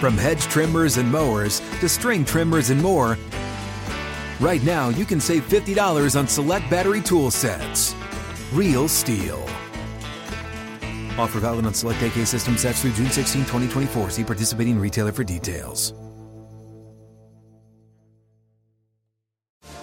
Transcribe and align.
From 0.00 0.18
hedge 0.18 0.42
trimmers 0.42 0.98
and 0.98 1.10
mowers 1.10 1.60
to 1.80 1.88
string 1.88 2.22
trimmers 2.22 2.68
and 2.68 2.82
more, 2.82 3.16
right 4.40 4.62
now 4.62 4.90
you 4.90 5.06
can 5.06 5.18
save 5.20 5.48
$50 5.48 6.18
on 6.18 6.28
select 6.28 6.68
battery 6.68 7.00
tool 7.00 7.30
sets. 7.30 7.94
Real 8.52 8.88
STIHL. 8.88 9.42
Offer 11.18 11.40
valid 11.40 11.64
on 11.64 11.72
select 11.72 12.02
AK 12.02 12.26
system 12.26 12.58
sets 12.58 12.82
through 12.82 12.92
June 12.92 13.10
16, 13.10 13.42
2024. 13.42 14.10
See 14.10 14.22
participating 14.22 14.78
retailer 14.78 15.12
for 15.12 15.24
details. 15.24 15.94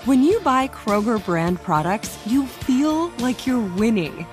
When 0.06 0.22
you 0.22 0.40
buy 0.42 0.68
Kroger 0.68 1.26
brand 1.26 1.60
products, 1.64 2.20
you 2.28 2.46
feel 2.46 3.08
like 3.18 3.48
you're 3.48 3.68
winning. 3.78 4.28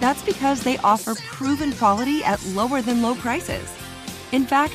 That's 0.00 0.22
because 0.22 0.62
they 0.62 0.76
offer 0.78 1.14
proven 1.14 1.72
quality 1.72 2.22
at 2.24 2.44
lower 2.48 2.82
than 2.82 3.00
low 3.00 3.14
prices. 3.14 3.72
In 4.32 4.44
fact, 4.44 4.74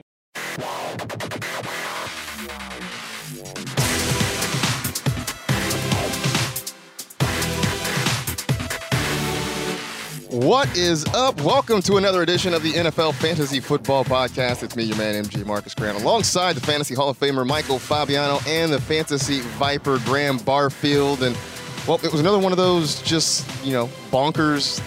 What 10.31 10.75
is 10.77 11.05
up? 11.13 11.41
Welcome 11.41 11.81
to 11.81 11.97
another 11.97 12.21
edition 12.21 12.53
of 12.53 12.63
the 12.63 12.71
NFL 12.71 13.15
Fantasy 13.15 13.59
Football 13.59 14.05
Podcast. 14.05 14.63
It's 14.63 14.77
me, 14.77 14.83
your 14.83 14.97
man, 14.97 15.21
MG 15.23 15.45
Marcus 15.45 15.75
Grant, 15.75 16.01
alongside 16.01 16.53
the 16.53 16.61
Fantasy 16.61 16.95
Hall 16.95 17.09
of 17.09 17.19
Famer 17.19 17.45
Michael 17.45 17.77
Fabiano 17.77 18.39
and 18.47 18.71
the 18.71 18.79
Fantasy 18.79 19.41
Viper 19.41 19.99
Graham 20.05 20.37
Barfield. 20.37 21.21
And, 21.21 21.37
well, 21.85 21.99
it 22.01 22.11
was 22.11 22.21
another 22.21 22.39
one 22.39 22.53
of 22.53 22.57
those 22.57 23.01
just, 23.01 23.45
you 23.65 23.73
know, 23.73 23.87
bonkers. 24.09 24.81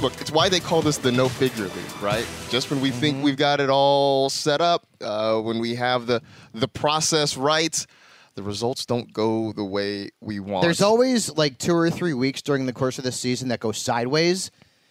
Look, 0.00 0.20
it's 0.20 0.30
why 0.30 0.48
they 0.48 0.60
call 0.60 0.82
this 0.82 0.98
the 0.98 1.12
no 1.12 1.28
figure 1.28 1.64
league, 1.64 2.02
right? 2.02 2.26
Just 2.50 2.70
when 2.70 2.80
we 2.80 2.90
think 2.90 3.22
we've 3.24 3.36
got 3.36 3.60
it 3.60 3.70
all 3.70 4.28
set 4.28 4.60
up, 4.60 4.86
uh, 5.00 5.40
when 5.40 5.58
we 5.60 5.76
have 5.76 6.06
the 6.06 6.20
the 6.52 6.68
process 6.68 7.36
right, 7.36 7.86
the 8.34 8.42
results 8.42 8.84
don't 8.84 9.12
go 9.12 9.52
the 9.52 9.64
way 9.64 10.10
we 10.20 10.40
want. 10.40 10.62
There's 10.62 10.82
always 10.82 11.30
like 11.36 11.58
two 11.58 11.74
or 11.74 11.90
three 11.90 12.12
weeks 12.12 12.42
during 12.42 12.66
the 12.66 12.72
course 12.72 12.98
of 12.98 13.04
the 13.04 13.12
season 13.12 13.48
that 13.48 13.60
go 13.60 13.72
sideways. 13.72 14.50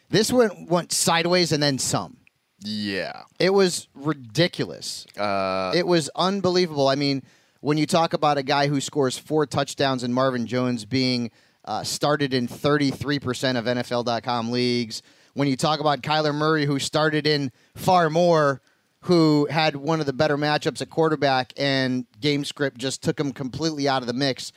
This 0.09 0.31
one 0.31 0.65
went 0.67 0.91
sideways 0.91 1.51
and 1.51 1.61
then 1.61 1.77
some. 1.79 2.17
yeah. 2.63 3.23
It 3.39 3.51
was 3.51 3.87
ridiculous. 3.93 5.05
Uh, 5.17 5.73
it 5.75 5.85
was 5.85 6.09
unbelievable. 6.15 6.87
I 6.87 6.95
mean, 6.95 7.23
when 7.61 7.77
you 7.77 7.85
talk 7.85 8.13
about 8.13 8.37
a 8.37 8.43
guy 8.43 8.67
who 8.67 8.79
scores 8.81 9.17
four 9.17 9.45
touchdowns 9.45 10.01
and 10.03 10.13
Marvin 10.13 10.47
Jones 10.47 10.85
being 10.85 11.29
uh, 11.65 11.83
started 11.83 12.33
in 12.33 12.47
33% 12.47 13.57
of 13.57 13.65
NFL.com 13.65 14.51
leagues, 14.51 15.01
when 15.33 15.47
you 15.47 15.55
talk 15.55 15.79
about 15.79 16.01
Kyler 16.01 16.33
Murray, 16.33 16.65
who 16.65 16.79
started 16.79 17.25
in 17.25 17.51
far 17.75 18.09
more, 18.09 18.61
who 19.01 19.47
had 19.49 19.75
one 19.75 19.99
of 19.99 20.05
the 20.05 20.13
better 20.13 20.37
matchups 20.37 20.81
at 20.81 20.89
quarterback, 20.89 21.53
and 21.57 22.05
game 22.21 22.45
script 22.45 22.77
just 22.77 23.01
took 23.01 23.19
him 23.19 23.31
completely 23.31 23.87
out 23.87 24.01
of 24.01 24.07
the 24.07 24.13
mix. 24.13 24.51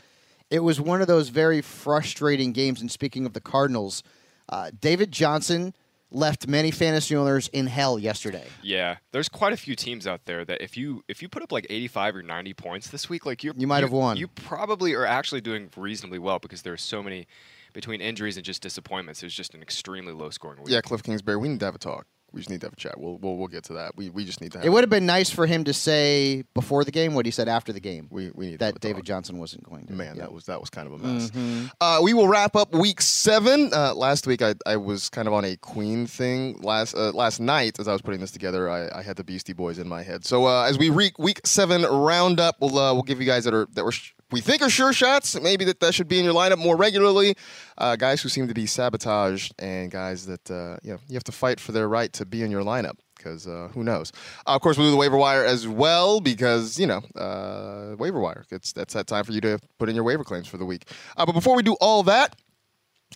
It 0.50 0.60
was 0.60 0.80
one 0.80 1.00
of 1.00 1.08
those 1.08 1.30
very 1.30 1.60
frustrating 1.60 2.52
games. 2.52 2.80
And 2.80 2.90
speaking 2.90 3.26
of 3.26 3.32
the 3.32 3.40
Cardinals, 3.40 4.02
uh, 4.48 4.70
David 4.78 5.10
Johnson 5.10 5.74
left 6.10 6.46
many 6.46 6.70
fantasy 6.70 7.16
owners 7.16 7.48
in 7.48 7.66
hell 7.66 7.98
yesterday. 7.98 8.46
Yeah, 8.62 8.96
there's 9.12 9.28
quite 9.28 9.52
a 9.52 9.56
few 9.56 9.74
teams 9.74 10.06
out 10.06 10.22
there 10.24 10.44
that 10.44 10.60
if 10.62 10.76
you 10.76 11.02
if 11.08 11.22
you 11.22 11.28
put 11.28 11.42
up 11.42 11.52
like 11.52 11.66
85 11.68 12.16
or 12.16 12.22
90 12.22 12.54
points 12.54 12.88
this 12.88 13.08
week, 13.08 13.26
like 13.26 13.42
you 13.44 13.52
You 13.56 13.66
might 13.66 13.82
have 13.82 13.92
won. 13.92 14.16
You 14.16 14.28
probably 14.28 14.94
are 14.94 15.06
actually 15.06 15.40
doing 15.40 15.70
reasonably 15.76 16.18
well 16.18 16.38
because 16.38 16.62
there 16.62 16.72
are 16.72 16.78
so 16.78 17.02
many 17.02 17.26
between 17.72 18.00
injuries 18.00 18.36
and 18.36 18.44
just 18.44 18.62
disappointments. 18.62 19.22
It 19.22 19.26
was 19.26 19.34
just 19.34 19.54
an 19.54 19.62
extremely 19.62 20.12
low 20.12 20.30
scoring 20.30 20.62
week. 20.62 20.72
yeah, 20.72 20.80
Cliff 20.80 21.02
Kingsbury, 21.02 21.36
we 21.36 21.48
need 21.48 21.60
to 21.60 21.66
have 21.66 21.74
a 21.74 21.78
talk. 21.78 22.06
We 22.36 22.40
just 22.42 22.50
need 22.50 22.60
to 22.60 22.66
have 22.66 22.74
a 22.74 22.76
chat. 22.76 23.00
We'll 23.00 23.16
we'll, 23.18 23.36
we'll 23.36 23.48
get 23.48 23.64
to 23.64 23.72
that. 23.72 23.96
We, 23.96 24.10
we 24.10 24.24
just 24.24 24.40
need 24.42 24.52
to 24.52 24.58
have 24.58 24.66
It 24.66 24.70
would 24.70 24.82
have 24.84 24.90
been 24.90 25.06
nice 25.06 25.30
for 25.30 25.46
him 25.46 25.64
to 25.64 25.72
say 25.72 26.44
before 26.54 26.84
the 26.84 26.90
game 26.90 27.14
what 27.14 27.24
he 27.24 27.32
said 27.32 27.48
after 27.48 27.72
the 27.72 27.80
game. 27.80 28.08
We, 28.10 28.30
we 28.34 28.46
need 28.50 28.58
to 28.58 28.64
have 28.66 28.74
that 28.74 28.80
David 28.80 28.98
talk. 28.98 29.04
Johnson 29.06 29.38
wasn't 29.38 29.64
going 29.64 29.86
to. 29.86 29.92
Man, 29.94 30.14
Yeah. 30.16 30.22
that 30.22 30.32
was 30.32 30.44
that 30.44 30.60
was 30.60 30.68
kind 30.70 30.86
of 30.86 30.92
a 30.92 30.98
mess. 30.98 31.30
Mm-hmm. 31.30 31.66
Uh, 31.80 32.00
we 32.02 32.12
will 32.14 32.28
wrap 32.28 32.54
up 32.54 32.72
week 32.74 33.00
seven. 33.00 33.70
Uh, 33.72 33.94
last 33.94 34.26
week, 34.26 34.42
I, 34.42 34.54
I 34.66 34.76
was 34.76 35.08
kind 35.08 35.26
of 35.26 35.34
on 35.34 35.44
a 35.44 35.56
Queen 35.56 36.06
thing. 36.06 36.60
Last 36.60 36.94
uh, 36.94 37.10
last 37.12 37.40
night, 37.40 37.80
as 37.80 37.88
I 37.88 37.92
was 37.92 38.02
putting 38.02 38.20
this 38.20 38.30
together, 38.32 38.68
I, 38.70 38.98
I 38.98 39.02
had 39.02 39.16
the 39.16 39.24
Beastie 39.24 39.54
Boys 39.54 39.78
in 39.78 39.88
my 39.88 40.02
head. 40.02 40.24
So 40.26 40.46
uh, 40.46 40.64
as 40.64 40.78
we 40.78 40.90
re- 40.90 41.12
week 41.18 41.40
seven 41.46 41.82
roundup, 41.82 42.56
we'll 42.60 42.78
uh, 42.78 42.92
we'll 42.92 43.02
give 43.02 43.18
you 43.20 43.26
guys 43.26 43.44
that 43.44 43.54
are 43.54 43.66
that 43.72 43.84
were 43.84 43.92
sh- 43.92 44.12
we 44.30 44.40
think 44.40 44.62
are 44.62 44.70
sure 44.70 44.92
shots. 44.92 45.40
Maybe 45.40 45.64
that 45.66 45.80
that 45.80 45.94
should 45.94 46.08
be 46.08 46.18
in 46.18 46.24
your 46.24 46.34
lineup 46.34 46.58
more 46.58 46.76
regularly. 46.76 47.36
Uh, 47.78 47.96
guys 47.96 48.22
who 48.22 48.28
seem 48.28 48.48
to 48.48 48.54
be 48.54 48.66
sabotaged 48.66 49.54
and 49.58 49.90
guys 49.90 50.26
that 50.26 50.50
uh, 50.50 50.76
you 50.82 50.92
know 50.92 50.98
you 51.08 51.14
have 51.14 51.24
to 51.24 51.32
fight 51.32 51.60
for 51.60 51.72
their 51.72 51.88
right 51.88 52.12
to 52.14 52.26
be 52.26 52.42
in 52.42 52.50
your 52.50 52.62
lineup. 52.62 52.94
Because 53.16 53.46
uh, 53.46 53.70
who 53.72 53.82
knows? 53.82 54.12
Uh, 54.46 54.54
of 54.54 54.60
course, 54.60 54.76
we'll 54.76 54.88
do 54.88 54.90
the 54.90 54.96
waiver 54.96 55.16
wire 55.16 55.44
as 55.44 55.66
well 55.66 56.20
because 56.20 56.78
you 56.78 56.86
know 56.86 57.02
uh, 57.16 57.96
waiver 57.98 58.20
wire. 58.20 58.44
It's 58.50 58.72
that's 58.72 58.94
that 58.94 59.06
time 59.06 59.24
for 59.24 59.32
you 59.32 59.40
to 59.42 59.58
put 59.78 59.88
in 59.88 59.94
your 59.94 60.04
waiver 60.04 60.24
claims 60.24 60.46
for 60.48 60.58
the 60.58 60.66
week. 60.66 60.90
Uh, 61.16 61.24
but 61.24 61.32
before 61.32 61.56
we 61.56 61.62
do 61.62 61.74
all 61.80 62.02
that, 62.04 62.36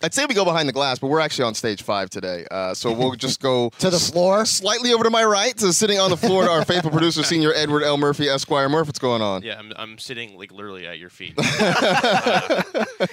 I'd 0.03 0.13
say 0.15 0.25
we 0.25 0.33
go 0.33 0.45
behind 0.45 0.67
the 0.67 0.73
glass, 0.73 0.97
but 0.97 1.07
we're 1.07 1.19
actually 1.19 1.45
on 1.45 1.53
stage 1.53 1.83
five 1.83 2.09
today. 2.09 2.47
Uh, 2.49 2.73
so 2.73 2.91
we'll 2.91 3.13
just 3.13 3.39
go 3.39 3.69
To 3.79 3.89
the 3.89 3.99
floor? 3.99 4.45
slightly 4.45 4.93
over 4.93 5.03
to 5.03 5.11
my 5.11 5.23
right, 5.23 5.55
to 5.57 5.71
sitting 5.73 5.99
on 5.99 6.09
the 6.09 6.17
floor 6.17 6.43
to 6.43 6.49
our 6.49 6.65
faithful 6.65 6.89
producer, 6.89 7.21
Senior 7.23 7.53
Edward 7.53 7.83
L. 7.83 7.97
Murphy, 7.97 8.27
Esquire. 8.27 8.67
Murph, 8.67 8.87
what's 8.87 8.97
going 8.99 9.21
on? 9.21 9.43
Yeah, 9.43 9.59
I'm, 9.59 9.71
I'm 9.75 9.97
sitting 9.99 10.37
like 10.37 10.51
literally 10.51 10.87
at 10.87 10.97
your 10.97 11.09
feet, 11.09 11.35
uh, 11.37 12.63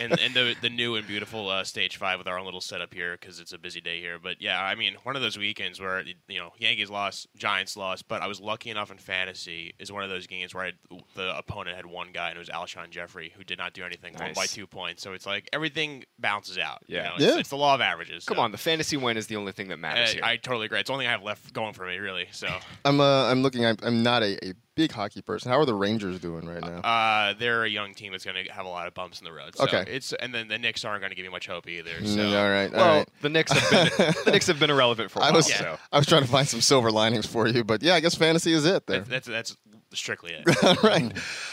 and 0.00 0.18
and 0.18 0.34
the 0.34 0.54
the 0.62 0.70
new 0.70 0.96
and 0.96 1.06
beautiful 1.06 1.50
uh, 1.50 1.64
stage 1.64 1.96
five 1.98 2.18
with 2.18 2.26
our 2.26 2.38
own 2.38 2.46
little 2.46 2.60
setup 2.60 2.94
here 2.94 3.18
because 3.20 3.38
it's 3.38 3.52
a 3.52 3.58
busy 3.58 3.80
day 3.80 4.00
here. 4.00 4.18
But 4.18 4.40
yeah, 4.40 4.62
I 4.62 4.74
mean, 4.74 4.96
one 5.02 5.14
of 5.16 5.20
those 5.20 5.36
weekends 5.36 5.80
where 5.80 6.02
you 6.28 6.38
know 6.38 6.52
Yankees 6.58 6.88
lost, 6.88 7.26
Giants 7.36 7.76
lost, 7.76 8.08
but 8.08 8.22
I 8.22 8.28
was 8.28 8.40
lucky 8.40 8.70
enough 8.70 8.90
in 8.90 8.98
fantasy 8.98 9.74
is 9.78 9.92
one 9.92 10.04
of 10.04 10.10
those 10.10 10.26
games 10.26 10.54
where 10.54 10.64
I, 10.66 10.72
the 11.14 11.36
opponent 11.36 11.76
had 11.76 11.86
one 11.86 12.08
guy 12.12 12.28
and 12.28 12.36
it 12.36 12.40
was 12.40 12.48
Alshon 12.48 12.90
Jeffery 12.90 13.32
who 13.36 13.44
did 13.44 13.58
not 13.58 13.74
do 13.74 13.84
anything, 13.84 14.14
won 14.18 14.32
by 14.32 14.46
two 14.46 14.66
points. 14.66 15.02
So 15.02 15.12
it's 15.12 15.26
like 15.26 15.48
everything 15.52 16.04
bounces 16.18 16.56
out. 16.56 16.67
You 16.86 16.96
Yeah. 16.96 17.02
know, 17.04 17.14
it's, 17.16 17.24
Yeah. 17.24 17.38
it's 17.38 17.48
the 17.50 17.56
law 17.56 17.74
of 17.74 17.80
averages. 17.80 18.24
Come 18.24 18.38
on, 18.38 18.52
the 18.52 18.58
fantasy 18.58 18.96
win 18.96 19.16
is 19.16 19.26
the 19.26 19.36
only 19.36 19.52
thing 19.52 19.68
that 19.68 19.78
matters 19.78 20.10
Uh, 20.10 20.14
here. 20.14 20.24
I 20.24 20.36
totally 20.36 20.66
agree. 20.66 20.80
It's 20.80 20.88
the 20.88 20.92
only 20.92 21.04
thing 21.04 21.08
I 21.08 21.12
have 21.12 21.22
left 21.22 21.52
going 21.52 21.72
for 21.72 21.86
me, 21.86 21.96
really. 21.98 22.28
So 22.32 22.48
I'm 22.84 23.00
uh, 23.00 23.30
I'm 23.30 23.42
looking. 23.42 23.64
I'm, 23.66 23.76
I'm 23.82 24.02
not 24.02 24.22
a, 24.22 24.42
a 24.46 24.52
big 24.74 24.92
hockey 24.92 25.22
person. 25.22 25.50
How 25.50 25.58
are 25.58 25.64
the 25.66 25.74
Rangers 25.74 26.20
doing 26.20 26.46
right 26.46 26.60
now? 26.62 26.78
Uh, 26.88 27.34
they're 27.36 27.64
a 27.64 27.68
young 27.68 27.94
team 27.94 28.12
that's 28.12 28.24
going 28.24 28.44
to 28.44 28.52
have 28.52 28.64
a 28.64 28.68
lot 28.68 28.86
of 28.86 28.94
bumps 28.94 29.18
in 29.20 29.24
the 29.24 29.32
road. 29.32 29.56
So 29.56 29.64
Okay. 29.64 29.84
It's 29.88 30.12
and 30.12 30.32
then 30.32 30.46
the 30.48 30.58
Knicks 30.58 30.84
aren't 30.84 31.00
going 31.00 31.10
to 31.10 31.16
give 31.16 31.24
you 31.24 31.30
much 31.32 31.46
hope 31.48 31.68
either. 31.68 31.90
Mm, 32.00 32.14
So 32.14 32.38
all 32.38 32.48
right, 32.50 32.72
all 32.72 32.78
well, 32.80 32.96
right. 32.98 33.08
the 33.22 33.28
Knicks 33.28 33.50
have 33.52 33.70
been 33.70 34.14
the 34.24 34.30
Knicks 34.30 34.46
have 34.46 34.60
been 34.60 34.70
irrelevant 34.70 35.10
for 35.10 35.18
a 35.18 35.22
I 35.22 35.26
while. 35.26 35.34
was 35.38 35.52
so. 35.52 35.78
I 35.92 35.98
was 35.98 36.06
trying 36.06 36.22
to 36.22 36.28
find 36.28 36.46
some 36.48 36.60
silver 36.60 36.90
linings 36.92 37.26
for 37.26 37.48
you, 37.48 37.64
but 37.64 37.82
yeah, 37.82 37.94
I 37.94 38.00
guess 38.00 38.14
fantasy 38.14 38.52
is 38.52 38.64
it 38.66 38.86
there. 38.86 39.00
that's, 39.00 39.26
that's 39.26 39.26
that's 39.26 39.56
strictly 39.94 40.32
it. 40.34 40.44
All 40.64 40.74
right, 40.84 41.12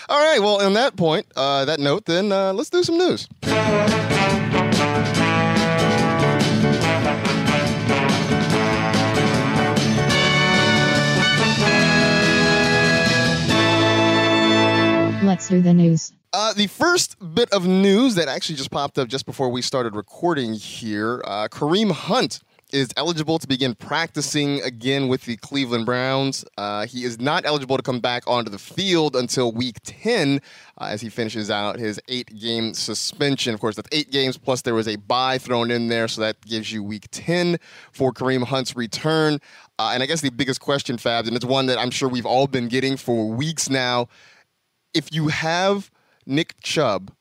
all 0.10 0.20
right. 0.22 0.40
Well, 0.42 0.62
on 0.62 0.74
that 0.74 0.98
point, 0.98 1.26
uh, 1.38 1.64
that 1.66 1.80
note, 1.80 2.04
then 2.06 2.32
uh, 2.34 2.52
let's 2.54 2.70
do 2.70 2.84
some 2.84 2.98
news. 2.98 3.28
Let's 15.36 15.50
do 15.50 15.62
the 15.62 15.74
news. 15.74 16.14
Uh, 16.32 16.54
the 16.54 16.68
first 16.68 17.18
bit 17.36 17.52
of 17.52 17.68
news 17.68 18.16
that 18.16 18.30
actually 18.30 18.56
just 18.56 18.72
popped 18.72 18.98
up 18.98 19.10
just 19.10 19.26
before 19.26 19.50
we 19.50 19.62
started 19.62 19.94
recording 19.94 20.54
here 20.54 21.22
uh, 21.26 21.50
Kareem 21.50 21.92
Hunt 21.92 22.40
is 22.72 22.88
eligible 22.96 23.38
to 23.40 23.46
begin 23.46 23.76
practicing 23.76 24.62
again 24.62 25.10
with 25.10 25.26
the 25.26 25.36
Cleveland 25.36 25.86
Browns. 25.86 26.46
Uh, 26.58 26.86
he 26.86 27.04
is 27.04 27.20
not 27.20 27.46
eligible 27.46 27.76
to 27.76 27.84
come 27.84 28.00
back 28.00 28.24
onto 28.28 28.50
the 28.50 28.58
field 28.58 29.18
until 29.18 29.52
week 29.52 29.76
10 29.84 30.40
uh, 30.80 30.86
as 30.86 31.02
he 31.02 31.10
finishes 31.10 31.52
out 31.52 31.80
his 31.80 32.00
eight 32.08 32.34
game 32.40 32.74
suspension. 32.74 33.54
Of 33.54 33.60
course, 33.60 33.76
that's 33.76 33.90
eight 33.92 34.12
games 34.12 34.38
plus 34.38 34.62
there 34.62 34.74
was 34.74 34.88
a 34.88 34.96
bye 34.96 35.38
thrown 35.38 35.70
in 35.70 35.90
there, 35.90 36.08
so 36.08 36.22
that 36.22 36.40
gives 36.46 36.72
you 36.72 36.82
week 36.82 37.10
10 37.12 37.58
for 37.92 38.14
Kareem 38.14 38.46
Hunt's 38.46 38.74
return. 38.74 39.42
Uh, 39.78 39.92
and 39.94 40.02
I 40.02 40.06
guess 40.06 40.22
the 40.22 40.32
biggest 40.32 40.62
question, 40.62 40.96
Fabs, 40.96 41.28
and 41.28 41.36
it's 41.36 41.44
one 41.44 41.66
that 41.66 41.78
I'm 41.78 41.92
sure 41.92 42.08
we've 42.08 42.26
all 42.26 42.48
been 42.48 42.70
getting 42.70 42.96
for 42.96 43.28
weeks 43.28 43.70
now 43.70 44.08
if 44.96 45.14
you 45.14 45.28
have 45.28 45.92
Nick 46.26 46.60
Chubb, 46.62 47.12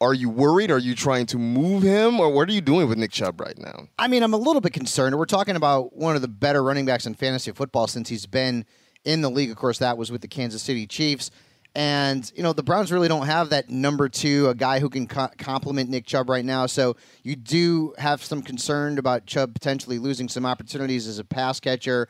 are 0.00 0.14
you 0.14 0.28
worried? 0.28 0.72
Are 0.72 0.78
you 0.78 0.96
trying 0.96 1.26
to 1.26 1.38
move 1.38 1.84
him, 1.84 2.18
or 2.18 2.30
what 2.30 2.48
are 2.48 2.52
you 2.52 2.60
doing 2.60 2.88
with 2.88 2.98
Nick 2.98 3.12
Chubb 3.12 3.40
right 3.40 3.56
now? 3.56 3.86
I 4.00 4.08
mean, 4.08 4.24
I'm 4.24 4.34
a 4.34 4.38
little 4.38 4.60
bit 4.60 4.72
concerned. 4.72 5.16
We're 5.16 5.26
talking 5.26 5.54
about 5.54 5.94
one 5.94 6.16
of 6.16 6.22
the 6.22 6.28
better 6.28 6.60
running 6.64 6.86
backs 6.86 7.06
in 7.06 7.14
fantasy 7.14 7.52
football 7.52 7.86
since 7.86 8.08
he's 8.08 8.26
been 8.26 8.64
in 9.04 9.20
the 9.20 9.30
league. 9.30 9.50
Of 9.50 9.56
course, 9.56 9.78
that 9.78 9.96
was 9.96 10.10
with 10.10 10.22
the 10.22 10.28
Kansas 10.28 10.62
City 10.62 10.88
Chiefs. 10.88 11.30
And, 11.74 12.30
you 12.34 12.42
know, 12.42 12.52
the 12.52 12.62
Browns 12.62 12.92
really 12.92 13.08
don't 13.08 13.26
have 13.26 13.50
that 13.50 13.70
number 13.70 14.08
two, 14.08 14.48
a 14.48 14.54
guy 14.54 14.80
who 14.80 14.90
can 14.90 15.06
co- 15.06 15.30
complement 15.38 15.88
Nick 15.88 16.04
Chubb 16.04 16.28
right 16.28 16.44
now. 16.44 16.66
So 16.66 16.96
you 17.22 17.36
do 17.36 17.94
have 17.96 18.22
some 18.22 18.42
concern 18.42 18.98
about 18.98 19.26
Chubb 19.26 19.54
potentially 19.54 19.98
losing 19.98 20.28
some 20.28 20.44
opportunities 20.44 21.06
as 21.06 21.18
a 21.18 21.24
pass 21.24 21.60
catcher. 21.60 22.08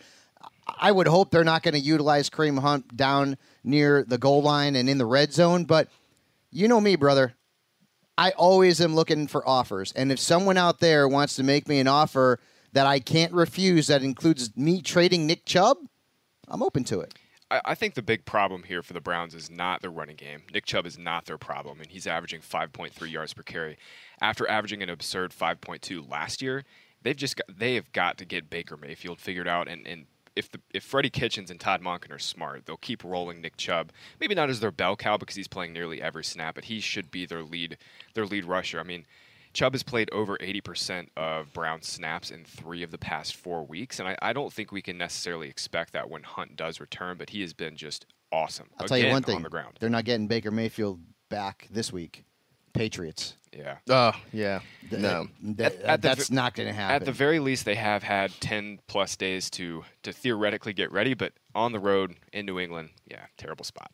I 0.66 0.90
would 0.90 1.06
hope 1.06 1.31
they're 1.31 1.44
not 1.44 1.62
going 1.62 1.75
to 1.75 1.81
utilize 1.81 2.31
Kareem 2.31 2.58
Hunt 2.58 2.96
down 2.96 3.37
near 3.64 4.05
the 4.05 4.19
goal 4.19 4.43
line 4.43 4.76
and 4.76 4.88
in 4.88 4.99
the 4.99 5.06
red 5.06 5.32
zone. 5.32 5.64
But 5.64 5.88
you 6.50 6.69
know 6.69 6.81
me, 6.81 6.97
brother. 6.97 7.35
I 8.19 8.31
always 8.32 8.81
am 8.81 8.94
looking 8.94 9.26
for 9.26 9.47
offers. 9.49 9.93
And 9.93 10.12
if 10.12 10.19
someone 10.19 10.59
out 10.59 10.81
there 10.81 11.09
wants 11.09 11.37
to 11.37 11.43
make 11.43 11.67
me 11.67 11.81
an 11.81 11.88
offer 11.88 12.38
that 12.73 12.87
I 12.87 13.00
can't 13.00 13.32
refuse 13.32 13.87
that 13.87 14.03
includes 14.03 14.56
me 14.56 14.82
trading 14.82 15.26
Nick 15.26 15.44
Chubb, 15.44 15.79
I'm 16.49 16.62
open 16.62 16.85
to 16.85 17.00
it. 17.00 17.14
I, 17.64 17.75
think 17.75 17.94
the 17.94 18.03
big 18.03 18.25
problem 18.25 18.62
here 18.62 18.82
for 18.82 18.94
the 18.94 19.00
Browns 19.00 19.35
is 19.35 19.50
not 19.50 19.82
their 19.82 19.91
running 19.91 20.17
game. 20.17 20.43
Nick 20.55 20.65
Chubb 20.65 20.87
is 20.87 20.97
not 20.97 21.26
their 21.26 21.37
problem, 21.37 21.81
and 21.81 21.91
he's 21.91 22.06
averaging 22.06 22.41
5.3 22.41 23.11
yards 23.11 23.35
per 23.35 23.43
carry. 23.43 23.76
After 24.23 24.49
averaging 24.49 24.82
an 24.82 24.88
absurd 24.88 25.32
5.2 25.32 26.08
last 26.11 26.41
year, 26.41 26.65
they've 27.03 27.17
just 27.17 27.37
got, 27.37 27.47
they 27.55 27.75
have 27.75 27.93
got 27.93 28.17
to 28.19 28.25
get 28.25 28.49
Baker 28.49 28.76
Mayfield 28.76 29.20
figured 29.20 29.49
out. 29.49 29.69
And, 29.69 29.87
and 29.87 30.06
if 30.37 30.50
the 30.50 30.61
if 30.73 30.82
Freddie 30.82 31.11
Kitchens 31.11 31.50
and 31.50 31.61
Todd 31.61 31.82
Monken 31.82 32.11
are 32.12 32.19
smart, 32.19 32.67
they'll 32.67 32.76
keep 32.76 33.05
rolling 33.05 33.40
Nick 33.40 33.56
Chubb. 33.56 33.93
Maybe 34.20 34.34
not 34.34 34.50
as 34.50 34.61
their 34.61 34.70
bell 34.70 34.96
cow 34.96 35.17
because 35.17 35.37
he's 35.37 35.49
playing 35.49 35.73
nearly 35.73 36.00
every 36.00 36.25
snap, 36.25 36.55
but 36.55 36.64
he 36.64 36.81
should 36.81 37.11
be 37.11 37.26
their 37.26 37.43
lead 37.43 37.79
their 38.14 38.26
lead 38.26 38.44
rusher. 38.44 38.81
I 38.81 38.84
mean. 38.84 39.06
Chubb 39.55 39.75
has 39.75 39.82
played 39.82 40.08
over 40.12 40.38
80% 40.38 41.08
of 41.14 41.52
Brown's 41.52 41.87
snaps 41.87 42.31
in 42.31 42.43
three 42.43 42.82
of 42.82 42.90
the 42.90 42.96
past 42.96 43.37
four 43.37 43.67
weeks, 43.67 43.99
and 43.99 44.08
I, 44.08 44.17
I 44.23 44.32
don't 44.32 44.50
think 44.50 44.73
we 44.73 44.81
can 44.81 44.96
necessarily 44.96 45.50
expect 45.50 45.93
that 45.93 46.08
when 46.08 46.23
Hunt 46.23 46.56
does 46.56 46.81
return, 46.81 47.19
but 47.19 47.29
he 47.29 47.43
has 47.43 47.52
been 47.52 47.76
just 47.76 48.06
awesome. 48.32 48.70
I'll 48.79 48.88
tell 48.88 48.96
you 48.96 49.11
one 49.11 49.23
thing. 49.23 49.37
on 49.37 49.43
the 49.43 49.50
ground. 49.50 49.76
They're 49.79 49.90
not 49.90 50.06
getting 50.06 50.26
Baker 50.26 50.50
Mayfield 50.50 51.00
back 51.29 51.69
this 51.70 51.93
week. 51.93 52.25
Patriots. 52.73 53.34
Yeah. 53.56 53.76
Oh, 53.90 54.12
yeah. 54.32 54.60
Th- 54.88 55.00
No. 55.02 55.28
th- 55.44 55.60
At- 55.60 55.81
at 55.82 56.02
that's 56.02 56.28
v- 56.28 56.34
not 56.34 56.54
going 56.54 56.69
to 56.69 56.72
happen. 56.75 56.94
At 56.96 57.04
the 57.04 57.12
very 57.12 57.38
least, 57.38 57.64
they 57.64 57.75
have 57.75 58.02
had 58.02 58.31
10 58.40 58.78
plus 58.87 59.14
days 59.16 59.50
to 59.50 59.84
to 60.04 60.12
theoretically 60.12 60.72
get 60.72 60.90
ready, 60.90 61.14
but 61.14 61.32
on 61.54 61.72
the 61.72 61.78
road 61.78 62.14
in 62.32 62.46
New 62.46 62.58
England, 62.58 62.90
yeah, 63.06 63.26
terrible 63.37 63.64
spot. 63.64 63.93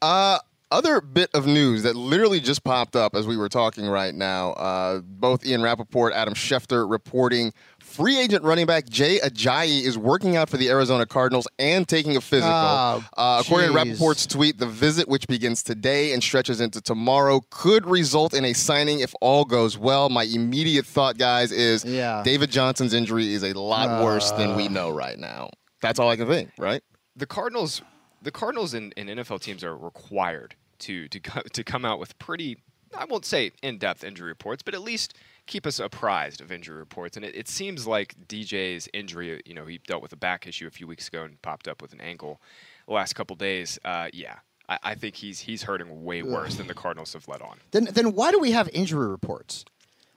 Uh, 0.00 0.38
other 0.70 1.00
bit 1.00 1.30
of 1.34 1.46
news 1.46 1.82
that 1.84 1.94
literally 1.94 2.40
just 2.40 2.64
popped 2.64 2.96
up 2.96 3.14
as 3.14 3.26
we 3.26 3.36
were 3.36 3.48
talking 3.48 3.86
right 3.86 4.14
now. 4.14 4.52
Uh, 4.52 5.00
both 5.00 5.44
Ian 5.46 5.62
Rapoport, 5.62 6.12
Adam 6.12 6.34
Schefter 6.34 6.88
reporting 6.90 7.52
free 7.94 8.18
agent 8.18 8.44
running 8.44 8.66
back 8.66 8.88
Jay 8.88 9.18
Ajayi 9.20 9.82
is 9.82 9.96
working 9.96 10.36
out 10.36 10.50
for 10.50 10.56
the 10.56 10.68
Arizona 10.68 11.06
Cardinals 11.06 11.46
and 11.58 11.86
taking 11.86 12.16
a 12.16 12.20
physical. 12.20 12.50
Oh, 12.52 13.04
uh, 13.16 13.42
according 13.44 13.72
to 13.72 13.78
jeez. 13.78 13.92
Rapoport's 13.98 14.26
tweet, 14.26 14.58
the 14.58 14.66
visit, 14.66 15.08
which 15.08 15.26
begins 15.28 15.62
today 15.62 16.12
and 16.12 16.22
stretches 16.22 16.60
into 16.60 16.80
tomorrow, 16.80 17.40
could 17.50 17.86
result 17.86 18.34
in 18.34 18.44
a 18.44 18.52
signing 18.52 19.00
if 19.00 19.14
all 19.20 19.44
goes 19.44 19.78
well. 19.78 20.08
My 20.08 20.24
immediate 20.24 20.86
thought, 20.86 21.18
guys, 21.18 21.52
is 21.52 21.84
Yeah. 21.84 22.22
David 22.24 22.50
Johnson's 22.50 22.94
injury 22.94 23.32
is 23.32 23.42
a 23.44 23.52
lot 23.58 24.02
worse 24.02 24.30
than 24.32 24.56
we 24.56 24.68
know 24.68 24.90
right 24.90 25.18
now. 25.18 25.50
That's 25.80 25.98
all 25.98 26.08
I 26.08 26.16
can 26.16 26.26
think, 26.26 26.50
right? 26.58 26.82
The 27.16 27.26
Cardinals, 27.26 27.82
the 28.22 28.30
Cardinals 28.32 28.74
and, 28.74 28.92
and 28.96 29.08
NFL 29.08 29.40
teams 29.40 29.62
are 29.62 29.76
required 29.76 30.56
to 30.80 31.06
to 31.08 31.20
co- 31.20 31.42
to 31.52 31.62
come 31.62 31.84
out 31.84 32.00
with 32.00 32.18
pretty, 32.18 32.56
I 32.96 33.04
won't 33.04 33.24
say 33.24 33.52
in-depth 33.62 34.02
injury 34.02 34.28
reports, 34.28 34.62
but 34.62 34.74
at 34.74 34.82
least 34.82 35.14
keep 35.46 35.66
us 35.66 35.78
apprised 35.78 36.40
of 36.40 36.50
injury 36.50 36.76
reports. 36.76 37.16
And 37.16 37.24
it, 37.24 37.34
it 37.36 37.48
seems 37.48 37.86
like 37.86 38.14
DJ's 38.28 38.88
injury, 38.94 39.42
you 39.44 39.54
know, 39.54 39.66
he 39.66 39.78
dealt 39.86 40.02
with 40.02 40.12
a 40.12 40.16
back 40.16 40.46
issue 40.46 40.66
a 40.66 40.70
few 40.70 40.86
weeks 40.86 41.08
ago 41.08 41.22
and 41.24 41.40
popped 41.42 41.68
up 41.68 41.82
with 41.82 41.92
an 41.92 42.00
ankle 42.00 42.40
the 42.86 42.94
last 42.94 43.14
couple 43.14 43.36
days. 43.36 43.78
Uh, 43.84 44.08
yeah, 44.12 44.36
I, 44.68 44.78
I 44.82 44.94
think 44.94 45.16
he's 45.16 45.40
he's 45.40 45.62
hurting 45.64 46.04
way 46.04 46.22
worse 46.22 46.54
than 46.56 46.66
the 46.66 46.74
Cardinals 46.74 47.12
have 47.12 47.28
let 47.28 47.42
on. 47.42 47.58
then, 47.72 47.88
then 47.92 48.12
why 48.14 48.30
do 48.30 48.38
we 48.38 48.52
have 48.52 48.68
injury 48.72 49.06
reports? 49.08 49.64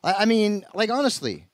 I, 0.04 0.14
I 0.20 0.26
mean, 0.26 0.66
like 0.74 0.90
honestly, 0.90 1.46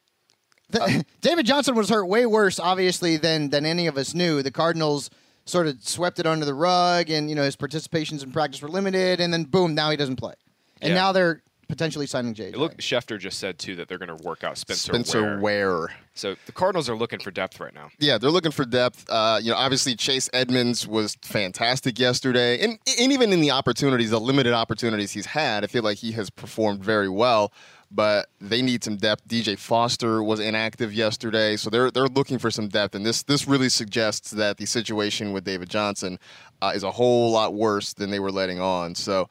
the, 0.70 1.04
David 1.22 1.46
Johnson 1.46 1.76
was 1.76 1.90
hurt 1.90 2.06
way 2.06 2.26
worse, 2.26 2.60
obviously, 2.60 3.18
than 3.18 3.50
than 3.50 3.66
any 3.66 3.88
of 3.88 3.98
us 3.98 4.14
knew. 4.14 4.44
The 4.44 4.52
Cardinals 4.52 5.10
sort 5.46 5.68
of 5.68 5.82
swept 5.82 6.20
it 6.20 6.26
under 6.28 6.46
the 6.46 6.54
rug, 6.54 7.10
and 7.10 7.30
you 7.30 7.36
know 7.36 7.44
his 7.44 7.56
participations 7.56 8.24
in 8.24 8.32
practice 8.32 8.62
were 8.62 8.70
limited, 8.70 9.20
and 9.20 9.34
then 9.34 9.46
boom, 9.46 9.74
now 9.76 9.90
he 9.90 9.98
doesn't 9.98 10.18
play, 10.18 10.36
and 10.82 10.90
Yeah. 10.92 10.96
now 10.96 11.12
they're 11.12 11.42
potentially 11.68 12.06
signing 12.08 12.34
JJ. 12.34 12.56
Look, 12.56 12.78
Schefter 12.78 13.20
just 13.20 13.40
said 13.40 13.58
too 13.58 13.76
that 13.78 13.88
they're 13.88 13.98
going 13.98 14.16
to 14.16 14.24
work 14.24 14.44
out 14.44 14.58
Spencer, 14.58 14.94
Spencer 14.94 15.40
Ware. 15.40 15.80
Ware. 15.80 15.90
So 16.14 16.36
the 16.46 16.52
Cardinals 16.52 16.90
are 16.90 16.96
looking 16.96 17.20
for 17.20 17.32
depth 17.32 17.60
right 17.60 17.74
now. 17.74 17.90
Yeah, 18.00 18.18
they're 18.18 18.30
looking 18.30 18.52
for 18.52 18.66
depth. 18.66 19.10
Uh, 19.10 19.40
you 19.42 19.52
know, 19.52 19.58
obviously 19.58 19.96
Chase 19.96 20.30
Edmonds 20.34 20.88
was 20.88 21.16
fantastic 21.22 22.00
yesterday, 22.00 22.64
and 22.64 22.78
and 23.00 23.12
even 23.12 23.34
in 23.34 23.42
the 23.42 23.52
opportunities, 23.52 24.12
the 24.12 24.20
limited 24.20 24.54
opportunities 24.54 25.12
he's 25.12 25.26
had, 25.26 25.64
I 25.64 25.68
feel 25.68 25.84
like 25.84 25.98
he 25.98 26.12
has 26.14 26.30
performed 26.30 26.84
very 26.84 27.10
well. 27.10 27.52
But 27.96 28.30
they 28.42 28.64
need 28.64 28.84
some 28.84 28.98
depth. 28.98 29.28
DJ 29.28 29.58
Foster 29.58 30.24
was 30.24 30.40
inactive 30.40 30.92
yesterday, 30.94 31.56
so 31.58 31.70
they're 31.70 31.92
they're 31.92 32.08
looking 32.08 32.40
for 32.40 32.50
some 32.50 32.68
depth, 32.68 32.96
and 32.96 33.06
this 33.06 33.22
this 33.22 33.48
really 33.48 33.70
suggests 33.70 34.32
that 34.32 34.58
the 34.58 34.66
situation 34.66 35.32
with 35.32 35.44
David 35.44 35.70
Johnson 35.70 36.18
uh, 36.64 36.72
is 36.74 36.82
a 36.82 36.90
whole 36.90 37.32
lot 37.32 37.54
worse 37.54 37.94
than 37.94 38.10
they 38.10 38.20
were 38.20 38.32
letting 38.32 38.60
on. 38.60 38.96
So, 38.96 39.30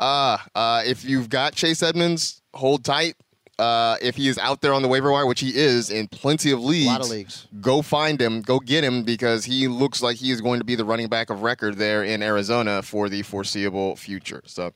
uh, 0.00 0.38
uh, 0.54 0.82
if 0.84 1.04
you've 1.04 1.28
got 1.28 1.54
Chase 1.54 1.82
Edmonds, 1.82 2.42
hold 2.54 2.84
tight. 2.84 3.14
Uh, 3.58 3.96
if 4.00 4.16
he 4.16 4.26
is 4.26 4.38
out 4.38 4.62
there 4.62 4.72
on 4.72 4.80
the 4.80 4.88
waiver 4.88 5.12
wire, 5.12 5.26
which 5.26 5.40
he 5.40 5.54
is 5.54 5.90
in 5.90 6.08
plenty 6.08 6.50
of 6.50 6.64
leagues, 6.64 6.86
lot 6.86 7.02
of 7.02 7.10
leagues. 7.10 7.46
go 7.60 7.82
find 7.82 8.18
him, 8.18 8.40
go 8.40 8.58
get 8.58 8.82
him 8.82 9.02
because 9.02 9.44
he 9.44 9.68
looks 9.68 10.02
like 10.02 10.16
he 10.16 10.30
is 10.30 10.40
going 10.40 10.58
to 10.58 10.64
be 10.64 10.74
the 10.74 10.84
running 10.84 11.08
back 11.08 11.28
of 11.28 11.42
record 11.42 11.76
there 11.76 12.02
in 12.02 12.22
Arizona 12.22 12.80
for 12.80 13.10
the 13.10 13.20
foreseeable 13.20 13.96
future. 13.96 14.40
So, 14.46 14.72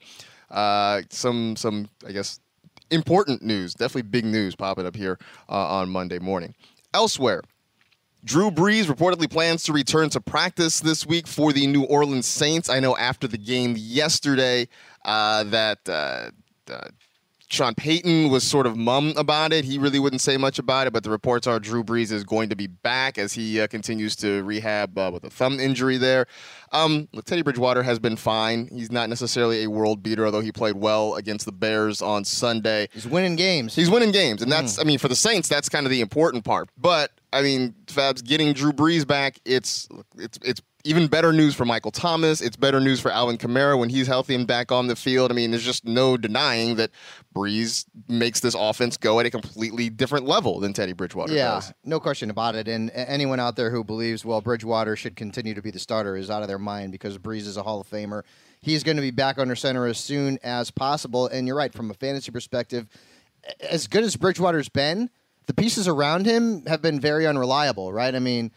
uh, 0.51 1.01
some 1.09 1.57
some 1.57 1.89
I 2.07 2.13
guess 2.13 2.41
important 2.91 3.43
news, 3.43 3.73
definitely 3.73 4.03
big 4.03 4.27
news 4.27 4.55
popping 4.55 4.85
up 4.85 4.95
here 4.97 5.19
uh, 5.49 5.53
on 5.79 5.89
Monday 5.89 6.19
morning. 6.19 6.55
Elsewhere, 6.93 7.43
Drew 8.25 8.51
Brees 8.51 8.87
reportedly 8.87 9.31
plans 9.31 9.65
to 9.65 9.73
return 9.73 10.09
to 10.11 10.21
practice 10.21 10.81
this 10.81 11.07
week 11.07 11.27
for 11.27 11.53
the 11.53 11.67
New 11.67 11.83
Orleans 11.83 12.27
Saints. 12.27 12.71
I 12.71 12.81
know 12.81 12.97
after 12.97 13.29
the 13.29 13.37
game 13.37 13.75
yesterday 13.77 14.67
uh, 15.05 15.45
that 15.45 15.87
uh, 15.87 16.31
uh, 16.73 16.89
Sean 17.49 17.75
Payton 17.75 18.31
was 18.31 18.43
sort 18.43 18.67
of 18.67 18.77
mum 18.77 19.13
about 19.17 19.53
it. 19.53 19.65
He 19.65 19.79
really 19.79 19.99
wouldn't 19.99 20.23
say 20.23 20.37
much 20.37 20.59
about 20.59 20.87
it, 20.87 20.93
but 20.93 21.05
the 21.05 21.11
reports 21.11 21.47
are 21.47 21.61
Drew 21.61 21.85
Brees 21.85 22.11
is 22.11 22.25
going 22.25 22.49
to 22.49 22.57
be 22.57 22.67
back 22.67 23.19
as 23.19 23.33
he 23.35 23.61
uh, 23.61 23.67
continues 23.67 24.17
to 24.17 24.43
rehab 24.43 24.99
uh, 24.99 25.11
with 25.13 25.25
a 25.25 25.31
thumb 25.31 25.61
injury 25.61 25.97
there. 25.97 26.27
Um, 26.73 27.09
Teddy 27.25 27.43
Bridgewater 27.43 27.83
has 27.83 27.99
been 27.99 28.17
fine. 28.17 28.69
He's 28.73 28.91
not 28.91 29.09
necessarily 29.09 29.63
a 29.63 29.71
world 29.71 30.03
beater, 30.03 30.25
although 30.25 30.41
he 30.41 30.53
played 30.53 30.77
well 30.77 31.15
against 31.15 31.47
the 31.47 31.53
Bears 31.53 32.03
on 32.03 32.25
Sunday. 32.25 32.89
He's 32.93 33.07
winning 33.07 33.37
games. 33.37 33.75
He's 33.75 33.91
winning 33.91 34.11
games, 34.11 34.43
and 34.43 34.51
that's, 34.51 34.79
I 34.79 34.85
mean, 34.85 34.99
for 34.99 35.09
the 35.09 35.17
Saints, 35.17 35.49
that's 35.49 35.69
kind 35.69 35.87
of 35.87 35.91
the 35.91 36.01
important 36.01 36.45
part. 36.45 36.69
But 36.77 37.13
I 37.33 37.43
mean, 37.43 37.75
Fabs 37.87 38.25
getting 38.25 38.53
Drew 38.53 38.73
Brees 38.73 39.07
back, 39.07 39.39
it's 39.45 39.89
it's 40.17 40.39
it's 40.43 40.61
even 40.87 41.07
better 41.07 41.33
news 41.33 41.55
for 41.55 41.65
Michael 41.65 41.91
Thomas. 41.91 42.43
It's 42.43 42.57
better 42.57 42.79
news 42.79 43.01
for 43.01 43.11
Alvin 43.11 43.39
Kamara 43.39 43.79
when 43.79 43.89
he's 43.89 44.07
healthy 44.07 44.35
and 44.35 44.47
back 44.47 44.71
on 44.71 44.87
the 44.87 44.95
field. 44.95 45.31
I 45.31 45.35
mean, 45.35 45.51
there's 45.51 45.65
just 45.65 45.87
no 45.87 46.19
denying 46.19 46.77
that 46.77 46.91
Brees 47.35 47.87
makes 48.07 48.41
this 48.41 48.55
offense 48.55 48.99
go 48.99 49.19
at 49.19 49.25
a 49.25 49.31
completely 49.31 49.89
different 49.89 50.27
level 50.27 50.61
than 50.61 50.75
Teddy 50.75 50.93
Bridgewater 50.93 51.33
Yeah, 51.33 51.55
does. 51.55 51.73
no 51.85 51.99
question 51.99 52.29
about 52.29 52.55
it. 52.55 52.69
And 52.69 52.91
anyone 52.95 53.41
out 53.41 53.57
there 53.57 53.71
who 53.71 53.83
believes, 53.83 54.25
well, 54.27 54.43
Bridgewater 54.43 54.95
should 54.95 55.17
continue 55.17 55.55
to 55.55 55.63
be 55.63 55.71
the 55.71 55.79
starter 55.79 56.17
is 56.17 56.29
out 56.31 56.43
of 56.43 56.49
their 56.49 56.59
mind 56.59 56.93
because 56.93 57.17
Brees 57.17 57.47
is 57.47 57.57
a 57.57 57.63
Hall 57.63 57.81
of 57.81 57.89
Famer. 57.89 58.23
He's 58.61 58.83
going 58.83 58.97
to 58.97 59.03
be 59.03 59.11
back 59.11 59.39
under 59.39 59.57
center 59.57 59.87
as 59.87 59.99
soon 59.99 60.39
as 60.43 60.71
possible. 60.71 61.27
And 61.29 61.47
you're 61.47 61.57
right, 61.57 61.73
from 61.73 61.91
a 61.91 61.95
fantasy 61.95 62.31
perspective, 62.31 62.89
as 63.71 63.87
good 63.87 64.05
as 64.05 64.17
Bridgewater's 64.17 64.69
been, 64.69 65.09
the 65.47 65.55
pieces 65.55 65.89
around 65.89 66.27
him 66.27 66.65
have 66.67 66.83
been 66.83 67.01
very 67.01 67.27
unreliable, 67.27 67.93
right? 67.93 68.15
I 68.15 68.19
mean, 68.19 68.51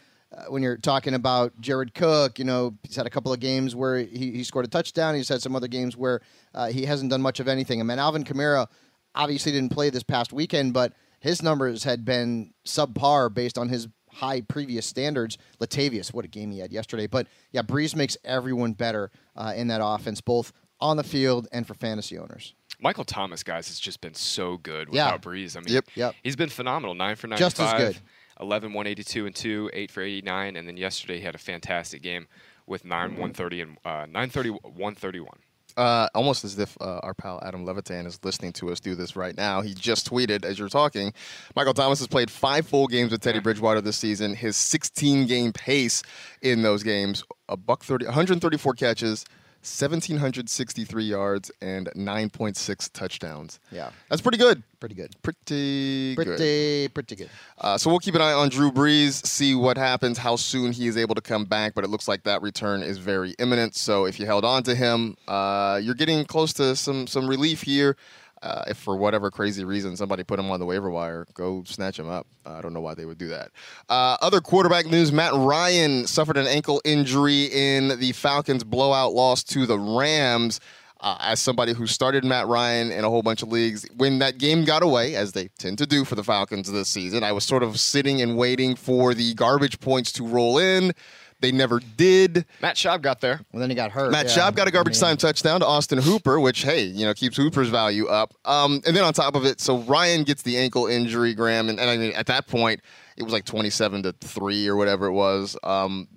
uh, 0.46 0.50
when 0.50 0.62
you're 0.62 0.76
talking 0.76 1.14
about 1.14 1.58
Jared 1.60 1.94
Cook, 1.94 2.38
you 2.38 2.44
know, 2.44 2.74
he's 2.82 2.96
had 2.96 3.06
a 3.06 3.10
couple 3.10 3.32
of 3.32 3.40
games 3.40 3.74
where 3.74 3.98
he, 3.98 4.30
he 4.32 4.44
scored 4.44 4.64
a 4.64 4.68
touchdown. 4.68 5.14
He's 5.14 5.28
had 5.28 5.42
some 5.42 5.56
other 5.56 5.68
games 5.68 5.96
where 5.96 6.20
uh, 6.54 6.68
he 6.68 6.84
hasn't 6.86 7.10
done 7.10 7.22
much 7.22 7.40
of 7.40 7.48
anything. 7.48 7.80
I 7.80 7.84
mean, 7.84 7.98
Alvin 7.98 8.24
Kamara 8.24 8.66
obviously 9.14 9.52
didn't 9.52 9.72
play 9.72 9.90
this 9.90 10.02
past 10.02 10.32
weekend, 10.32 10.72
but 10.72 10.92
his 11.20 11.42
numbers 11.42 11.84
had 11.84 12.04
been 12.04 12.52
subpar 12.64 13.32
based 13.32 13.58
on 13.58 13.68
his 13.68 13.88
high 14.10 14.40
previous 14.42 14.86
standards. 14.86 15.38
Latavius, 15.60 16.12
what 16.12 16.24
a 16.24 16.28
game 16.28 16.50
he 16.50 16.58
had 16.60 16.72
yesterday. 16.72 17.06
But 17.06 17.26
yeah, 17.52 17.62
Brees 17.62 17.94
makes 17.96 18.16
everyone 18.24 18.72
better 18.72 19.10
uh, 19.36 19.52
in 19.56 19.68
that 19.68 19.80
offense, 19.82 20.20
both 20.20 20.52
on 20.80 20.96
the 20.96 21.04
field 21.04 21.48
and 21.52 21.66
for 21.66 21.74
fantasy 21.74 22.18
owners. 22.18 22.54
Michael 22.80 23.04
Thomas, 23.04 23.42
guys, 23.42 23.66
has 23.68 23.80
just 23.80 24.00
been 24.00 24.14
so 24.14 24.56
good 24.58 24.88
Yeah. 24.92 25.06
without 25.06 25.22
Brees. 25.22 25.56
I 25.56 25.60
mean, 25.60 25.74
Yep. 25.74 25.84
Yep. 25.96 26.14
he's 26.22 26.36
been 26.36 26.48
phenomenal. 26.48 26.94
Nine 26.94 27.16
for 27.16 27.26
nine, 27.26 27.38
Just 27.38 27.58
as 27.58 27.72
good. 27.74 27.98
11, 28.40 28.72
182 28.72 29.26
and 29.26 29.34
2, 29.34 29.70
8 29.72 29.90
for 29.90 30.02
89. 30.02 30.56
And 30.56 30.68
then 30.68 30.76
yesterday 30.76 31.18
he 31.18 31.24
had 31.24 31.34
a 31.34 31.38
fantastic 31.38 32.02
game 32.02 32.26
with 32.66 32.84
9, 32.84 33.10
130 33.10 33.60
and 33.60 33.78
uh, 33.84 34.06
930, 34.06 34.50
131. 34.50 35.28
uh, 35.76 36.08
almost 36.14 36.44
as 36.44 36.58
if 36.58 36.76
uh, 36.80 36.98
our 37.04 37.14
pal 37.14 37.40
Adam 37.44 37.64
Levitan 37.64 38.04
is 38.04 38.18
listening 38.24 38.52
to 38.52 38.70
us 38.70 38.80
do 38.80 38.94
this 38.96 39.14
right 39.14 39.36
now. 39.36 39.60
He 39.60 39.74
just 39.74 40.10
tweeted 40.10 40.44
as 40.44 40.58
you're 40.58 40.68
talking. 40.68 41.12
Michael 41.54 41.72
Thomas 41.74 42.00
has 42.00 42.08
played 42.08 42.30
five 42.30 42.66
full 42.66 42.88
games 42.88 43.12
with 43.12 43.20
Teddy 43.20 43.38
Bridgewater 43.38 43.80
this 43.80 43.96
season. 43.96 44.34
His 44.34 44.56
16 44.56 45.26
game 45.26 45.52
pace 45.52 46.02
in 46.42 46.62
those 46.62 46.82
games, 46.82 47.22
a 47.48 47.56
buck 47.56 47.84
30, 47.84 48.06
134 48.06 48.74
catches, 48.74 49.24
1763 49.68 51.04
yards, 51.04 51.50
and 51.60 51.88
9.6 51.94 52.92
touchdowns. 52.92 53.60
Yeah. 53.70 53.90
That's 54.08 54.22
pretty 54.22 54.38
good. 54.38 54.62
Pretty 54.80 54.94
good. 54.94 55.14
Pretty, 55.22 56.14
good. 56.14 56.26
Pretty, 56.26 56.88
pretty 56.88 57.16
good. 57.16 57.30
Uh, 57.58 57.76
so 57.76 57.90
we'll 57.90 57.98
keep 57.98 58.14
an 58.14 58.22
eye 58.22 58.32
on 58.32 58.48
Drew 58.48 58.70
Brees, 58.70 59.24
see 59.26 59.54
what 59.54 59.76
happens, 59.76 60.18
how 60.18 60.36
soon 60.36 60.72
he 60.72 60.86
is 60.86 60.96
able 60.96 61.14
to 61.14 61.20
come 61.20 61.44
back. 61.44 61.74
But 61.74 61.84
it 61.84 61.88
looks 61.88 62.06
like 62.08 62.22
that 62.24 62.42
return 62.42 62.82
is 62.82 62.98
very 62.98 63.34
imminent. 63.38 63.74
So 63.74 64.04
if 64.04 64.18
you 64.20 64.26
held 64.26 64.44
on 64.44 64.62
to 64.64 64.74
him, 64.74 65.16
uh, 65.26 65.80
you're 65.82 65.94
getting 65.94 66.24
close 66.24 66.52
to 66.54 66.76
some 66.76 67.06
some 67.06 67.26
relief 67.28 67.62
here. 67.62 67.96
Uh, 68.42 68.64
if 68.68 68.76
for 68.76 68.96
whatever 68.96 69.30
crazy 69.30 69.64
reason 69.64 69.96
somebody 69.96 70.22
put 70.22 70.38
him 70.38 70.50
on 70.50 70.60
the 70.60 70.66
waiver 70.66 70.90
wire, 70.90 71.26
go 71.34 71.62
snatch 71.64 71.98
him 71.98 72.08
up. 72.08 72.26
Uh, 72.46 72.54
I 72.54 72.60
don't 72.62 72.72
know 72.72 72.80
why 72.80 72.94
they 72.94 73.04
would 73.04 73.18
do 73.18 73.28
that. 73.28 73.50
Uh, 73.88 74.16
other 74.20 74.40
quarterback 74.40 74.86
news: 74.86 75.12
Matt 75.12 75.32
Ryan 75.34 76.06
suffered 76.06 76.36
an 76.36 76.46
ankle 76.46 76.80
injury 76.84 77.44
in 77.44 77.98
the 77.98 78.12
Falcons' 78.12 78.64
blowout 78.64 79.12
loss 79.12 79.42
to 79.44 79.66
the 79.66 79.78
Rams. 79.78 80.60
Uh, 81.00 81.16
as 81.20 81.40
somebody 81.40 81.72
who 81.72 81.86
started 81.86 82.24
Matt 82.24 82.48
Ryan 82.48 82.90
in 82.90 83.04
a 83.04 83.08
whole 83.08 83.22
bunch 83.22 83.40
of 83.44 83.52
leagues, 83.52 83.86
when 83.96 84.18
that 84.18 84.36
game 84.36 84.64
got 84.64 84.82
away, 84.82 85.14
as 85.14 85.30
they 85.30 85.46
tend 85.56 85.78
to 85.78 85.86
do 85.86 86.04
for 86.04 86.16
the 86.16 86.24
Falcons 86.24 86.72
this 86.72 86.88
season, 86.88 87.22
I 87.22 87.30
was 87.30 87.44
sort 87.44 87.62
of 87.62 87.78
sitting 87.78 88.20
and 88.20 88.36
waiting 88.36 88.74
for 88.74 89.14
the 89.14 89.32
garbage 89.34 89.78
points 89.78 90.10
to 90.12 90.26
roll 90.26 90.58
in. 90.58 90.92
They 91.40 91.52
never 91.52 91.80
did. 91.80 92.44
Matt 92.60 92.76
Schaub 92.76 93.00
got 93.00 93.20
there. 93.20 93.40
Well, 93.52 93.60
then 93.60 93.70
he 93.70 93.76
got 93.76 93.92
hurt. 93.92 94.10
Matt 94.10 94.26
yeah. 94.26 94.50
Schaub 94.50 94.56
got 94.56 94.66
a 94.66 94.70
garbage 94.70 94.96
I 94.96 95.06
mean, 95.06 95.10
time 95.10 95.16
touchdown 95.18 95.60
to 95.60 95.66
Austin 95.66 95.98
Hooper, 95.98 96.40
which 96.40 96.62
hey, 96.62 96.82
you 96.82 97.06
know 97.06 97.14
keeps 97.14 97.36
Hooper's 97.36 97.68
value 97.68 98.06
up. 98.06 98.34
Um, 98.44 98.82
and 98.86 98.96
then 98.96 99.04
on 99.04 99.12
top 99.12 99.36
of 99.36 99.44
it, 99.44 99.60
so 99.60 99.78
Ryan 99.78 100.24
gets 100.24 100.42
the 100.42 100.58
ankle 100.58 100.86
injury, 100.86 101.34
Graham, 101.34 101.68
and, 101.68 101.78
and 101.78 101.88
I 101.88 101.96
mean 101.96 102.12
at 102.12 102.26
that 102.26 102.48
point 102.48 102.80
it 103.16 103.22
was 103.22 103.32
like 103.32 103.44
twenty-seven 103.44 104.02
to 104.02 104.12
three 104.20 104.66
or 104.66 104.76
whatever 104.76 105.06
it 105.06 105.12
was. 105.12 105.56
Um, 105.62 106.08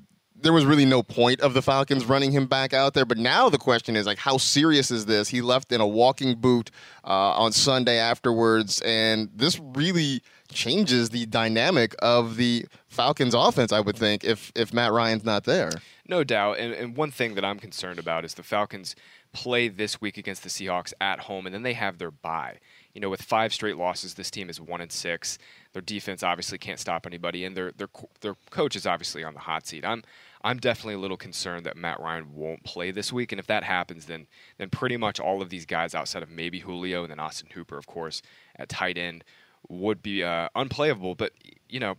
there 0.41 0.53
was 0.53 0.65
really 0.65 0.85
no 0.85 1.03
point 1.03 1.39
of 1.41 1.53
the 1.53 1.61
Falcons 1.61 2.05
running 2.05 2.31
him 2.31 2.47
back 2.47 2.73
out 2.73 2.93
there. 2.93 3.05
But 3.05 3.17
now 3.17 3.49
the 3.49 3.57
question 3.57 3.95
is 3.95 4.05
like, 4.05 4.17
how 4.17 4.37
serious 4.37 4.89
is 4.89 5.05
this? 5.05 5.27
He 5.27 5.41
left 5.41 5.71
in 5.71 5.81
a 5.81 5.87
walking 5.87 6.35
boot 6.35 6.71
uh, 7.03 7.33
on 7.33 7.51
Sunday 7.51 7.99
afterwards, 7.99 8.81
and 8.81 9.29
this 9.35 9.59
really 9.59 10.23
changes 10.51 11.11
the 11.11 11.25
dynamic 11.27 11.95
of 11.99 12.35
the 12.35 12.65
Falcons' 12.91 13.33
offense. 13.33 13.71
I 13.71 13.79
would 13.79 13.95
think 13.95 14.25
if 14.25 14.51
if 14.53 14.73
Matt 14.73 14.91
Ryan's 14.91 15.23
not 15.23 15.45
there. 15.45 15.71
No 16.07 16.25
doubt. 16.25 16.59
And, 16.59 16.73
and 16.73 16.97
one 16.97 17.09
thing 17.09 17.35
that 17.35 17.45
I'm 17.45 17.57
concerned 17.57 17.99
about 17.99 18.25
is 18.25 18.33
the 18.33 18.43
Falcons 18.43 18.97
play 19.31 19.69
this 19.69 20.01
week 20.01 20.17
against 20.17 20.43
the 20.43 20.49
Seahawks 20.49 20.91
at 20.99 21.21
home, 21.21 21.45
and 21.45 21.55
then 21.55 21.63
they 21.63 21.71
have 21.71 21.99
their 21.99 22.11
bye. 22.11 22.57
You 22.93 22.99
know, 22.99 23.09
with 23.09 23.21
five 23.21 23.53
straight 23.53 23.77
losses, 23.77 24.15
this 24.15 24.29
team 24.29 24.49
is 24.49 24.59
one 24.59 24.81
and 24.81 24.91
six. 24.91 25.37
Their 25.71 25.81
defense 25.81 26.21
obviously 26.21 26.57
can't 26.57 26.79
stop 26.79 27.07
anybody, 27.07 27.45
and 27.45 27.55
their 27.55 27.71
their 27.71 27.87
their 28.19 28.35
coach 28.49 28.75
is 28.75 28.85
obviously 28.85 29.23
on 29.23 29.35
the 29.35 29.39
hot 29.39 29.65
seat. 29.65 29.85
I'm 29.85 30.03
I'm 30.43 30.57
definitely 30.57 30.95
a 30.95 30.99
little 30.99 31.15
concerned 31.15 31.65
that 31.67 31.77
Matt 31.77 32.01
Ryan 32.01 32.35
won't 32.35 32.63
play 32.65 32.91
this 32.91 33.13
week, 33.13 33.31
and 33.31 33.39
if 33.39 33.47
that 33.47 33.63
happens, 33.63 34.07
then 34.07 34.27
then 34.57 34.69
pretty 34.69 34.97
much 34.97 35.17
all 35.17 35.41
of 35.41 35.49
these 35.49 35.65
guys 35.65 35.95
outside 35.95 36.23
of 36.23 36.29
maybe 36.29 36.59
Julio 36.59 37.03
and 37.03 37.11
then 37.11 37.19
Austin 37.19 37.47
Hooper, 37.53 37.77
of 37.77 37.87
course, 37.87 38.21
at 38.57 38.67
tight 38.67 38.97
end, 38.97 39.23
would 39.69 40.03
be 40.03 40.25
uh, 40.25 40.49
unplayable. 40.55 41.15
But 41.15 41.31
you 41.69 41.79
know, 41.79 41.95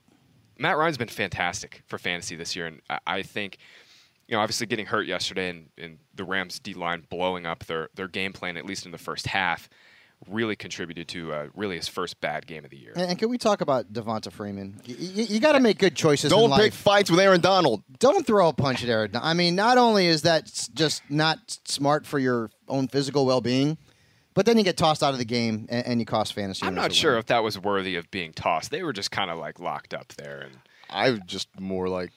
Matt 0.62 0.78
Ryan's 0.78 0.99
been 0.99 1.09
fantastic 1.09 1.83
for 1.87 1.99
fantasy 1.99 2.37
this 2.37 2.57
year, 2.57 2.66
and 2.66 2.81
I, 2.88 2.99
I 3.07 3.23
think 3.23 3.59
you 4.28 4.37
know, 4.37 4.40
obviously 4.40 4.66
getting 4.66 4.87
hurt 4.87 5.07
yesterday 5.07 5.50
and, 5.50 5.69
and 5.76 5.99
the 6.14 6.25
Rams 6.25 6.59
D 6.59 6.75
line 6.75 7.04
blowing 7.11 7.45
up 7.45 7.64
their, 7.66 7.90
their 7.95 8.09
game 8.09 8.33
plan, 8.33 8.57
at 8.57 8.64
least 8.64 8.87
in 8.87 8.92
the 8.92 8.99
first 8.99 9.26
half, 9.26 9.69
really 10.28 10.54
contributed 10.57 11.09
to 11.09 11.33
uh, 11.33 11.47
really 11.54 11.76
his 11.76 11.88
first 11.88 12.21
bad 12.21 12.47
game 12.47 12.64
of 12.64 12.71
the 12.71 12.78
year. 12.78 12.92
And, 12.95 13.11
and 13.11 13.19
can 13.19 13.28
we 13.28 13.37
talk 13.37 13.61
about 13.61 13.92
Devonta 13.92 14.31
Freeman? 14.31 14.81
Y- 14.88 14.95
y- 14.99 15.26
you 15.28 15.40
got 15.40 15.52
to 15.52 15.61
make 15.61 15.78
good 15.78 15.97
choices. 15.97 16.31
Don't 16.31 16.50
life. 16.50 16.62
pick 16.62 16.73
fights 16.73 17.11
with 17.11 17.19
Aaron 17.21 17.40
Donald. 17.40 17.83
don't 17.99 18.26
throw 18.26 18.49
a 18.49 18.52
punch 18.52 18.83
at 18.83 18.88
Aaron. 18.88 19.11
I 19.14 19.35
mean, 19.35 19.57
not 19.57 19.78
only 19.78 20.07
is 20.07 20.23
that 20.23 20.69
just 20.73 21.02
not 21.11 21.59
smart 21.64 22.07
for 22.07 22.19
your 22.19 22.50
own 22.69 22.88
physical 22.88 23.26
well 23.26 23.40
being, 23.40 23.76
but 24.34 24.46
then 24.46 24.56
you 24.58 24.64
get 24.64 24.76
tossed 24.76 25.02
out 25.02 25.12
of 25.12 25.18
the 25.18 25.24
game 25.24 25.66
and, 25.68 25.86
and 25.86 26.00
you 26.00 26.06
cost 26.06 26.32
fantasy. 26.32 26.66
I'm 26.66 26.74
not 26.74 26.92
sure 26.92 27.12
win. 27.12 27.20
if 27.20 27.26
that 27.26 27.42
was 27.42 27.58
worthy 27.58 27.96
of 27.96 28.10
being 28.10 28.32
tossed. 28.32 28.70
They 28.70 28.82
were 28.82 28.92
just 28.92 29.10
kind 29.10 29.30
of 29.30 29.38
like 29.38 29.60
locked 29.60 29.94
up 29.94 30.08
there. 30.16 30.40
And 30.40 30.58
I 30.90 31.12
just 31.26 31.48
more 31.60 31.88
like 31.88 32.10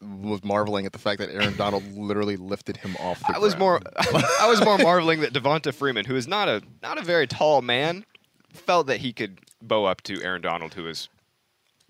was 0.00 0.42
marveling 0.42 0.84
at 0.86 0.92
the 0.92 0.98
fact 0.98 1.20
that 1.20 1.30
Aaron 1.30 1.56
Donald 1.56 1.84
literally 1.96 2.36
lifted 2.36 2.76
him 2.76 2.96
off. 2.98 3.20
The 3.20 3.36
I 3.36 3.38
was 3.38 3.56
more. 3.56 3.80
I 4.40 4.48
was 4.48 4.64
more 4.64 4.78
marveling 4.78 5.20
that 5.20 5.32
Devonta 5.32 5.72
Freeman, 5.72 6.04
who 6.04 6.16
is 6.16 6.26
not 6.26 6.48
a 6.48 6.62
not 6.82 6.98
a 6.98 7.02
very 7.02 7.26
tall 7.26 7.62
man, 7.62 8.04
felt 8.52 8.86
that 8.88 8.98
he 8.98 9.12
could 9.12 9.38
bow 9.60 9.84
up 9.84 10.02
to 10.02 10.22
Aaron 10.22 10.42
Donald, 10.42 10.74
who 10.74 10.88
is 10.88 11.08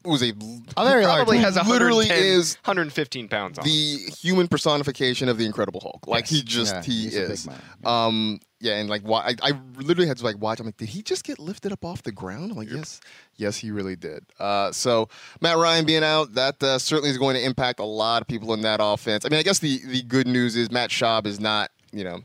was 0.04 0.22
a 0.22 0.32
A 0.76 0.84
very 0.84 1.04
probably 1.04 1.38
man. 1.38 1.52
has 1.52 1.68
literally 1.68 2.08
is 2.10 2.56
115 2.64 3.28
pounds 3.28 3.58
on. 3.58 3.64
him. 3.64 3.70
the 3.70 4.12
human 4.20 4.48
personification 4.48 5.28
of 5.28 5.38
the 5.38 5.46
Incredible 5.46 5.80
Hulk. 5.80 6.06
Like 6.06 6.26
he 6.26 6.42
just 6.42 6.74
Yeah, 6.74 6.82
he 6.82 7.02
he's 7.04 7.16
a 7.16 7.20
big 7.20 7.30
is. 7.30 7.48
Um, 7.84 8.40
yeah, 8.62 8.76
and 8.76 8.88
like 8.88 9.02
why 9.02 9.34
I, 9.42 9.50
I 9.50 9.52
literally 9.76 10.06
had 10.06 10.16
to 10.18 10.24
like 10.24 10.38
watch. 10.40 10.60
I'm 10.60 10.66
like, 10.66 10.76
did 10.76 10.88
he 10.88 11.02
just 11.02 11.24
get 11.24 11.38
lifted 11.38 11.72
up 11.72 11.84
off 11.84 12.02
the 12.02 12.12
ground? 12.12 12.52
I'm 12.52 12.56
like, 12.56 12.70
yes, 12.70 13.00
yes, 13.36 13.56
he 13.58 13.70
really 13.72 13.96
did. 13.96 14.24
Uh, 14.38 14.70
so 14.72 15.08
Matt 15.40 15.58
Ryan 15.58 15.84
being 15.84 16.04
out, 16.04 16.32
that 16.34 16.62
uh, 16.62 16.78
certainly 16.78 17.10
is 17.10 17.18
going 17.18 17.34
to 17.34 17.44
impact 17.44 17.80
a 17.80 17.84
lot 17.84 18.22
of 18.22 18.28
people 18.28 18.54
in 18.54 18.62
that 18.62 18.78
offense. 18.82 19.26
I 19.26 19.28
mean, 19.28 19.40
I 19.40 19.42
guess 19.42 19.58
the 19.58 19.80
the 19.86 20.02
good 20.02 20.26
news 20.28 20.56
is 20.56 20.70
Matt 20.70 20.90
Schaub 20.90 21.26
is 21.26 21.40
not, 21.40 21.70
you 21.92 22.04
know, 22.04 22.20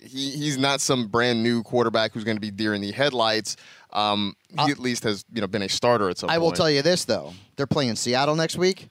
he 0.00 0.30
he's 0.30 0.56
not 0.58 0.80
some 0.80 1.08
brand 1.08 1.42
new 1.42 1.62
quarterback 1.64 2.12
who's 2.12 2.24
going 2.24 2.36
to 2.36 2.40
be 2.40 2.50
deer 2.52 2.72
in 2.72 2.80
the 2.80 2.92
headlights. 2.92 3.56
Um, 3.92 4.36
he 4.64 4.70
at 4.70 4.78
least 4.78 5.02
has 5.02 5.24
you 5.32 5.40
know 5.40 5.48
been 5.48 5.62
a 5.62 5.68
starter 5.68 6.08
at 6.08 6.18
some 6.18 6.30
I 6.30 6.34
point. 6.34 6.42
will 6.42 6.52
tell 6.52 6.70
you 6.70 6.82
this 6.82 7.04
though: 7.04 7.32
they're 7.56 7.66
playing 7.66 7.96
Seattle 7.96 8.36
next 8.36 8.56
week, 8.56 8.88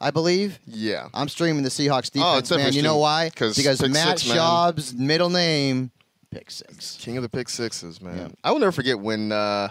I 0.00 0.10
believe. 0.10 0.58
Yeah. 0.66 1.08
I'm 1.14 1.28
streaming 1.28 1.62
the 1.62 1.70
Seahawks 1.70 2.10
Oh, 2.16 2.34
defense, 2.40 2.50
it's 2.50 2.56
man. 2.58 2.72
You 2.74 2.82
know 2.82 2.98
why? 2.98 3.30
Because 3.30 3.56
Matt 3.88 4.18
six. 4.18 4.30
Schaub's 4.36 4.92
middle 4.92 5.30
name, 5.30 5.90
pick 6.34 6.50
six. 6.50 6.96
King 7.00 7.16
of 7.16 7.22
the 7.22 7.28
pick 7.28 7.48
sixes, 7.48 8.00
man. 8.00 8.16
Yeah. 8.18 8.28
I 8.42 8.52
will 8.52 8.58
never 8.60 8.72
forget 8.72 8.98
when 8.98 9.32
uh, 9.32 9.68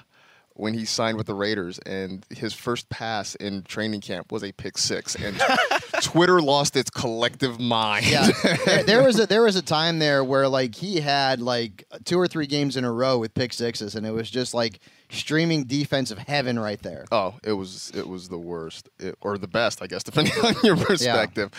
when 0.56 0.74
he 0.76 0.86
signed 0.86 1.18
with 1.18 1.26
the 1.28 1.34
Raiders 1.34 1.80
and 1.80 2.26
his 2.30 2.54
first 2.54 2.88
pass 2.90 3.34
in 3.36 3.64
training 3.64 4.02
camp 4.02 4.32
was 4.32 4.44
a 4.44 4.52
pick 4.52 4.78
six, 4.78 5.16
and 5.16 5.36
Twitter 6.02 6.42
lost 6.42 6.76
its 6.76 6.90
collective 6.92 7.60
mind. 7.60 8.06
Yeah, 8.08 8.30
there, 8.66 8.84
there 8.84 9.04
was 9.04 9.20
a 9.20 9.26
there 9.28 9.42
was 9.42 9.56
a 9.56 9.62
time 9.64 10.00
there 10.00 10.24
where 10.24 10.48
like 10.48 10.76
he 10.76 11.00
had 11.00 11.40
like 11.42 11.84
two 12.06 12.20
or 12.20 12.28
three 12.28 12.48
games 12.48 12.78
in 12.78 12.84
a 12.86 12.92
row 12.92 13.18
with 13.18 13.34
pick 13.34 13.52
sixes, 13.54 13.96
and 13.96 14.06
it 14.06 14.12
was 14.12 14.30
just 14.30 14.54
like 14.54 14.80
streaming 15.10 15.64
defense 15.66 16.12
of 16.12 16.18
heaven 16.18 16.58
right 16.60 16.82
there. 16.82 17.06
Oh, 17.12 17.36
it 17.44 17.54
was 17.54 17.92
it 17.96 18.08
was 18.08 18.30
the 18.30 18.38
worst 18.38 18.90
It- 19.00 19.16
or 19.22 19.38
the 19.38 19.48
best, 19.48 19.82
I 19.82 19.88
guess, 19.88 20.04
depending 20.04 20.34
on 20.46 20.56
your 20.64 20.78
perspective. 20.78 21.52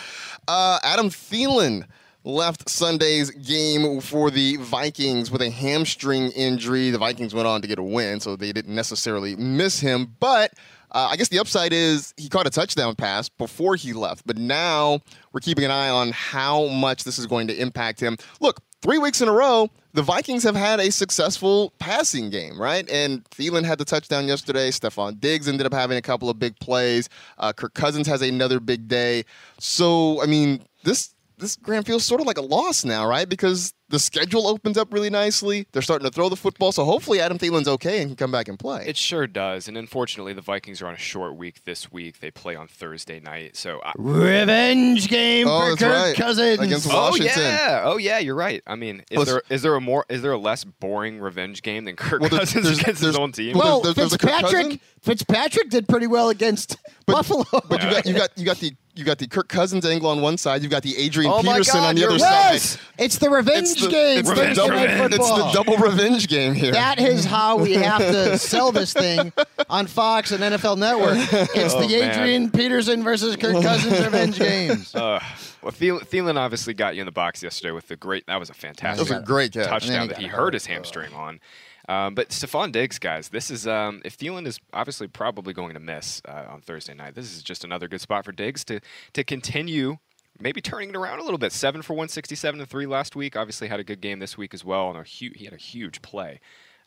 Uh, 0.47 0.79
Adam 0.83 1.09
Thielen 1.09 1.85
left 2.25 2.67
Sunday's 2.67 3.29
game 3.29 4.01
for 4.01 4.31
the 4.31 4.57
Vikings 4.57 5.31
with 5.31 5.41
a 5.41 5.49
hamstring 5.49 6.31
injury. 6.31 6.89
The 6.89 6.97
Vikings 6.97 7.33
went 7.33 7.47
on 7.47 7.61
to 7.61 7.67
get 7.67 7.79
a 7.79 7.83
win, 7.83 8.19
so 8.19 8.35
they 8.35 8.51
didn't 8.51 8.73
necessarily 8.73 9.35
miss 9.35 9.79
him. 9.79 10.15
But 10.19 10.53
uh, 10.91 11.09
I 11.11 11.15
guess 11.15 11.29
the 11.29 11.39
upside 11.39 11.71
is 11.71 12.13
he 12.17 12.27
caught 12.27 12.47
a 12.47 12.49
touchdown 12.49 12.95
pass 12.95 13.29
before 13.29 13.75
he 13.75 13.93
left. 13.93 14.25
But 14.25 14.37
now 14.37 15.01
we're 15.31 15.39
keeping 15.39 15.65
an 15.65 15.71
eye 15.71 15.89
on 15.89 16.11
how 16.11 16.67
much 16.67 17.03
this 17.03 17.19
is 17.19 17.27
going 17.27 17.47
to 17.47 17.55
impact 17.55 17.99
him. 17.99 18.17
Look, 18.39 18.59
three 18.81 18.97
weeks 18.97 19.21
in 19.21 19.27
a 19.27 19.31
row, 19.31 19.69
the 19.93 20.01
Vikings 20.01 20.43
have 20.43 20.55
had 20.55 20.79
a 20.79 20.91
successful 20.91 21.73
passing 21.79 22.29
game, 22.29 22.59
right? 22.59 22.89
And 22.89 23.23
Thielen 23.25 23.63
had 23.63 23.77
the 23.77 23.85
touchdown 23.85 24.27
yesterday. 24.27 24.71
Stefon 24.71 25.19
Diggs 25.19 25.47
ended 25.47 25.65
up 25.65 25.73
having 25.73 25.97
a 25.97 26.01
couple 26.01 26.29
of 26.29 26.39
big 26.39 26.59
plays. 26.59 27.07
Uh, 27.37 27.53
Kirk 27.53 27.73
Cousins 27.73 28.07
has 28.07 28.21
another 28.21 28.59
big 28.59 28.87
day. 28.87 29.23
So, 29.59 30.21
I 30.21 30.25
mean, 30.25 30.65
this 30.83 31.14
this 31.45 31.55
Graham 31.57 31.83
feels 31.83 32.03
sort 32.05 32.21
of 32.21 32.27
like 32.27 32.37
a 32.37 32.41
loss 32.41 32.83
now, 32.83 33.05
right? 33.07 33.27
Because 33.29 33.73
the 33.89 33.99
schedule 33.99 34.47
opens 34.47 34.77
up 34.79 34.91
really 34.91 35.11
nicely. 35.11 35.67
They're 35.71 35.81
starting 35.83 36.05
to 36.07 36.11
throw 36.11 36.27
the 36.27 36.35
football, 36.35 36.71
so 36.71 36.83
hopefully 36.85 37.21
Adam 37.21 37.37
Thielen's 37.37 37.67
okay 37.67 38.01
and 38.01 38.09
can 38.09 38.15
come 38.15 38.31
back 38.31 38.47
and 38.47 38.57
play. 38.57 38.83
It 38.87 38.97
sure 38.97 39.27
does. 39.27 39.67
And 39.67 39.77
unfortunately, 39.77 40.33
the 40.33 40.41
Vikings 40.41 40.81
are 40.81 40.87
on 40.87 40.95
a 40.95 40.97
short 40.97 41.35
week 41.35 41.63
this 41.65 41.91
week. 41.91 42.19
They 42.19 42.31
play 42.31 42.55
on 42.55 42.67
Thursday 42.67 43.19
night. 43.19 43.55
So 43.55 43.79
I, 43.85 43.93
Revenge 43.97 45.07
game 45.07 45.47
Oh, 45.47 45.71
for 45.71 45.77
Kirk 45.77 45.93
right. 45.93 46.15
Cousins. 46.15 46.59
Against 46.59 46.87
oh, 46.89 46.95
Washington. 47.11 47.31
Oh 47.37 47.41
yeah, 47.41 47.81
oh 47.85 47.97
yeah, 47.97 48.17
you're 48.19 48.35
right. 48.35 48.63
I 48.65 48.75
mean, 48.75 49.03
is 49.11 49.17
Let's- 49.19 49.31
there 49.31 49.41
is 49.49 49.61
there 49.61 49.75
a 49.75 49.81
more 49.81 50.05
is 50.09 50.21
there 50.23 50.31
a 50.31 50.37
less 50.37 50.63
boring 50.63 51.19
revenge 51.19 51.61
game 51.61 51.85
than 51.85 51.95
Kirk 51.95 52.21
Well, 52.21 52.29
there's- 52.29 52.53
Cousins 52.53 52.63
there's- 52.65 52.79
against 52.81 53.01
there's- 53.01 53.15
his 53.15 53.19
own 53.19 53.31
team? 53.33 53.55
well, 53.57 53.81
well, 53.81 53.93
there's- 53.93 53.95
there's 53.95 54.11
Fitzpatrick 54.11 54.51
Cousins? 54.63 54.79
Fitzpatrick 55.01 55.69
did 55.69 55.87
pretty 55.87 56.07
well 56.07 56.29
against 56.29 56.77
Buffalo. 57.05 57.45
But 57.69 57.83
you 57.83 57.89
got 57.91 58.05
you 58.07 58.13
got 58.15 58.29
you 58.37 58.45
got 58.45 58.57
the 58.57 58.73
you 58.95 59.03
got 59.03 59.17
the 59.17 59.27
Kirk 59.27 59.47
Cousins 59.49 59.85
angle 59.85 60.09
on 60.09 60.21
one 60.21 60.37
side. 60.37 60.61
You've 60.61 60.71
got 60.71 60.83
the 60.83 60.97
Adrian 60.97 61.31
Oh 61.31 61.41
Peterson 61.41 61.81
God, 61.81 61.89
on 61.89 61.95
the 61.95 62.03
other 62.05 62.13
right. 62.13 62.19
yes, 62.19 62.63
side. 62.63 62.81
it's 62.97 63.17
the 63.17 63.29
revenge 63.29 63.67
It's 63.71 63.81
the, 63.81 63.89
game. 63.89 64.19
it's, 64.19 64.29
the 64.29 64.35
Revenge, 64.35 64.55
double, 64.55 64.71
revenge. 64.73 65.13
it's 65.15 65.29
the 65.29 65.51
double 65.53 65.77
revenge 65.77 66.27
game 66.27 66.53
here. 66.53 66.71
That 66.71 66.99
is 66.99 67.25
how 67.25 67.57
we 67.57 67.73
have 67.73 67.99
to 68.01 68.37
sell 68.37 68.71
this 68.71 68.93
thing 68.93 69.33
on 69.69 69.87
Fox 69.87 70.31
and 70.31 70.41
NFL 70.43 70.77
Network. 70.77 71.17
It's 71.55 71.73
Oh, 71.73 71.81
the 71.81 71.99
man. 71.99 72.11
Adrian 72.11 72.51
Peterson 72.51 73.03
versus 73.03 73.35
Kirk 73.35 73.61
Cousins 73.61 73.99
revenge 74.03 74.37
games. 74.39 74.93
Uh, 75.05 75.19
well, 75.61 75.71
Thielen, 75.71 76.07
Thielen 76.07 76.37
obviously 76.37 76.73
got 76.75 76.93
you 76.95 77.01
in 77.01 77.05
the 77.05 77.11
box 77.11 77.41
yesterday 77.41 77.71
with 77.71 77.87
the 77.87 77.95
great. 77.95 78.25
That 78.27 78.39
was 78.39 78.49
a 78.49 78.53
fantastic. 78.53 79.07
That 79.07 79.15
was 79.15 79.23
a 79.23 79.25
great 79.25 79.51
catch. 79.51 79.67
Touchdown 79.67 80.03
he 80.03 80.07
that 80.09 80.17
he 80.19 80.27
hurt. 80.27 80.37
hurt 80.39 80.53
his 80.53 80.65
hamstring 80.67 81.11
on. 81.13 81.39
Um, 81.87 82.15
but 82.15 82.29
Stefon 82.29 82.71
Diggs, 82.71 82.99
guys, 82.99 83.29
this 83.29 83.51
is 83.51 83.67
um, 83.67 84.01
if 84.03 84.17
Thielen 84.17 84.47
is 84.47 84.59
obviously 84.73 85.07
probably 85.07 85.53
going 85.53 85.73
to 85.73 85.79
miss 85.79 86.21
uh, 86.27 86.45
on 86.49 86.61
Thursday 86.61 86.93
night. 86.93 87.15
This 87.15 87.35
is 87.35 87.43
just 87.43 87.63
another 87.63 87.87
good 87.87 88.01
spot 88.01 88.25
for 88.25 88.31
Diggs 88.31 88.63
to 88.65 88.79
to 89.13 89.23
continue. 89.23 89.97
Maybe 90.39 90.59
turning 90.59 90.89
it 90.89 90.95
around 90.97 91.19
a 91.19 91.23
little 91.23 91.37
bit. 91.37 91.53
Seven 91.53 91.81
for 91.81 91.93
167 91.93 92.59
and 92.59 92.69
three 92.69 92.85
last 92.85 93.15
week. 93.15 93.37
Obviously 93.37 93.69
had 93.69 93.79
a 93.79 93.85
good 93.85 94.01
game 94.01 94.19
this 94.19 94.37
week 94.37 94.53
as 94.53 94.65
well, 94.65 94.89
and 94.89 94.97
a 94.97 95.03
hu- 95.03 95.31
he 95.33 95.45
had 95.45 95.53
a 95.53 95.57
huge 95.57 96.01
play 96.01 96.41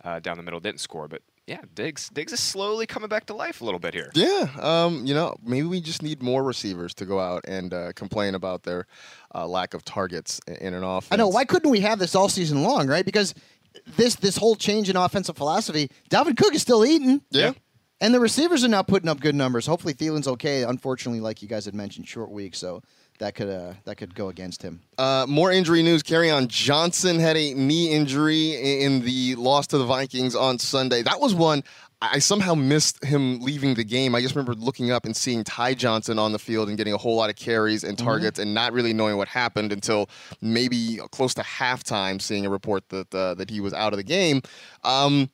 uh, 0.05 0.19
down 0.21 0.37
the 0.37 0.43
middle. 0.43 0.61
Didn't 0.61 0.81
score, 0.81 1.09
but 1.09 1.23
yeah, 1.47 1.63
Diggs 1.75 2.11
Diggs 2.11 2.33
is 2.33 2.41
slowly 2.41 2.87
coming 2.87 3.09
back 3.09 3.25
to 3.27 3.35
life 3.35 3.63
a 3.63 3.65
little 3.65 3.81
bit 3.81 3.95
here. 3.95 4.11
Yeah, 4.15 4.49
um, 4.61 5.07
you 5.07 5.15
know, 5.15 5.35
maybe 5.43 5.67
we 5.67 5.81
just 5.81 6.03
need 6.03 6.23
more 6.23 6.43
receivers 6.43 6.93
to 6.95 7.07
go 7.07 7.19
out 7.19 7.45
and 7.49 7.73
uh, 7.73 7.93
complain 7.95 8.35
about 8.35 8.65
their 8.65 8.87
uh, 9.35 9.47
lack 9.47 9.73
of 9.73 9.83
targets 9.83 10.41
in 10.47 10.75
an 10.75 10.83
offense. 10.85 11.09
I 11.11 11.17
know. 11.17 11.29
Why 11.29 11.47
couldn't 11.47 11.71
we 11.71 11.81
have 11.81 11.99
this 11.99 12.15
all 12.15 12.29
season 12.29 12.63
long, 12.63 12.87
right? 12.87 13.05
Because 13.05 13.35
this 13.97 14.17
this 14.17 14.37
whole 14.37 14.57
change 14.57 14.89
in 14.89 14.97
offensive 14.97 15.37
philosophy, 15.37 15.91
Dalvin 16.11 16.37
Cook 16.37 16.55
is 16.55 16.63
still 16.63 16.85
eating. 16.85 17.23
Yeah. 17.31 17.53
And 18.01 18.15
the 18.15 18.21
receivers 18.21 18.65
are 18.65 18.69
now 18.69 18.83
putting 18.83 19.09
up 19.09 19.21
good 19.21 19.35
numbers. 19.35 19.67
Hopefully 19.67 19.93
Thielen's 19.93 20.29
okay. 20.29 20.63
Unfortunately, 20.63 21.21
like 21.21 21.43
you 21.43 21.49
guys 21.49 21.65
had 21.65 21.75
mentioned, 21.75 22.07
short 22.07 22.31
week, 22.31 22.55
so 22.55 22.81
that 23.19 23.35
could 23.35 23.49
uh, 23.49 23.75
that 23.85 23.97
could 23.97 24.15
go 24.15 24.29
against 24.29 24.63
him. 24.63 24.81
Uh, 24.97 25.27
more 25.29 25.51
injury 25.51 25.83
news. 25.83 26.03
Kerryon 26.03 26.47
Johnson 26.47 27.19
had 27.19 27.37
a 27.37 27.55
knee 27.55 27.91
injury 27.91 28.83
in 28.85 29.01
the 29.01 29.35
loss 29.35 29.67
to 29.69 29.79
the 29.79 29.85
Vikings 29.85 30.37
on 30.37 30.59
Sunday. 30.59 31.03
That 31.03 31.21
was 31.21 31.35
one 31.35 31.65
I 32.01 32.21
somehow 32.21 32.55
missed 32.55 33.03
him 33.05 33.41
leaving 33.41 33.75
the 33.75 33.83
game. 33.83 34.15
I 34.15 34.21
just 34.21 34.37
remember 34.37 34.55
looking 34.55 34.93
up 34.93 35.05
and 35.05 35.17
seeing 35.17 35.43
Ty 35.43 35.75
Johnson 35.75 36.17
on 36.19 36.31
the 36.31 36.39
field 36.39 36.69
and 36.69 36.79
getting 36.79 36.93
a 36.93 36.99
whole 36.99 37.17
lot 37.17 37.29
of 37.29 37.35
carries 37.35 37.83
and 37.83 37.99
targets 37.99 38.39
and 38.39 38.55
not 38.55 38.73
really 38.73 38.93
knowing 38.93 39.17
what 39.17 39.27
happened 39.27 39.73
until 39.73 40.09
maybe 40.41 41.01
close 41.11 41.35
to 41.35 41.43
halftime, 41.43 42.23
seeing 42.23 42.47
a 42.47 42.51
report 42.51 42.89
that 42.91 43.13
uh, 43.13 43.35
that 43.35 43.51
he 43.51 43.61
was 43.61 43.75
out 43.75 43.93
of 43.93 43.97
the 43.97 44.05
game. 44.05 44.43
Um, 44.85 45.29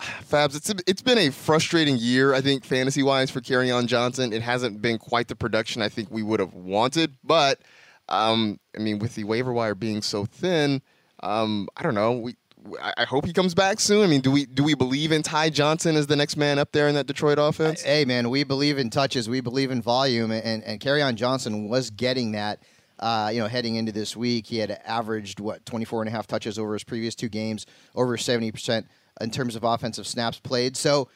Fabs, 0.00 0.56
it's 0.56 0.74
it's 0.88 1.02
been 1.02 1.18
a 1.18 1.30
frustrating 1.30 1.96
year, 1.96 2.34
I 2.34 2.40
think, 2.40 2.64
fantasy 2.64 3.04
wise 3.04 3.30
for 3.30 3.40
Kerryon 3.40 3.86
Johnson. 3.86 4.32
It 4.32 4.42
hasn't 4.42 4.82
been 4.82 4.98
quite 4.98 5.28
the 5.28 5.36
production 5.36 5.82
I 5.82 5.88
think 5.88 6.10
we 6.10 6.24
would 6.24 6.40
have 6.40 6.54
wanted, 6.54 7.14
but 7.22 7.60
um, 8.08 8.58
I 8.76 8.80
mean, 8.80 8.98
with 8.98 9.14
the 9.14 9.22
waiver 9.22 9.52
wire 9.52 9.76
being 9.76 10.02
so 10.02 10.24
thin, 10.24 10.82
um, 11.22 11.68
I 11.76 11.82
don't 11.84 11.94
know. 11.94 12.12
We 12.12 12.34
I 12.80 13.04
hope 13.04 13.26
he 13.26 13.32
comes 13.32 13.54
back 13.54 13.80
soon. 13.80 14.04
I 14.04 14.06
mean, 14.06 14.20
do 14.20 14.30
we 14.30 14.46
do 14.46 14.62
we 14.62 14.74
believe 14.74 15.12
in 15.12 15.22
Ty 15.22 15.50
Johnson 15.50 15.96
as 15.96 16.06
the 16.06 16.16
next 16.16 16.36
man 16.36 16.58
up 16.58 16.72
there 16.72 16.88
in 16.88 16.94
that 16.94 17.06
Detroit 17.06 17.38
offense? 17.38 17.82
Hey, 17.82 18.04
man, 18.04 18.30
we 18.30 18.44
believe 18.44 18.78
in 18.78 18.90
touches. 18.90 19.28
We 19.28 19.40
believe 19.40 19.70
in 19.70 19.82
volume, 19.82 20.30
and 20.30 20.62
and 20.62 20.86
on 20.86 21.16
Johnson 21.16 21.68
was 21.68 21.90
getting 21.90 22.32
that. 22.32 22.62
Uh, 22.98 23.30
you 23.32 23.40
know, 23.40 23.48
heading 23.48 23.74
into 23.74 23.90
this 23.90 24.16
week, 24.16 24.46
he 24.46 24.58
had 24.58 24.80
averaged 24.84 25.40
what 25.40 25.66
24 25.66 26.02
and 26.02 26.08
a 26.08 26.12
half 26.12 26.28
touches 26.28 26.56
over 26.56 26.72
his 26.74 26.84
previous 26.84 27.16
two 27.16 27.28
games, 27.28 27.66
over 27.96 28.16
70 28.16 28.52
percent 28.52 28.86
in 29.20 29.30
terms 29.30 29.56
of 29.56 29.64
offensive 29.64 30.06
snaps 30.06 30.38
played. 30.38 30.76
So, 30.76 31.08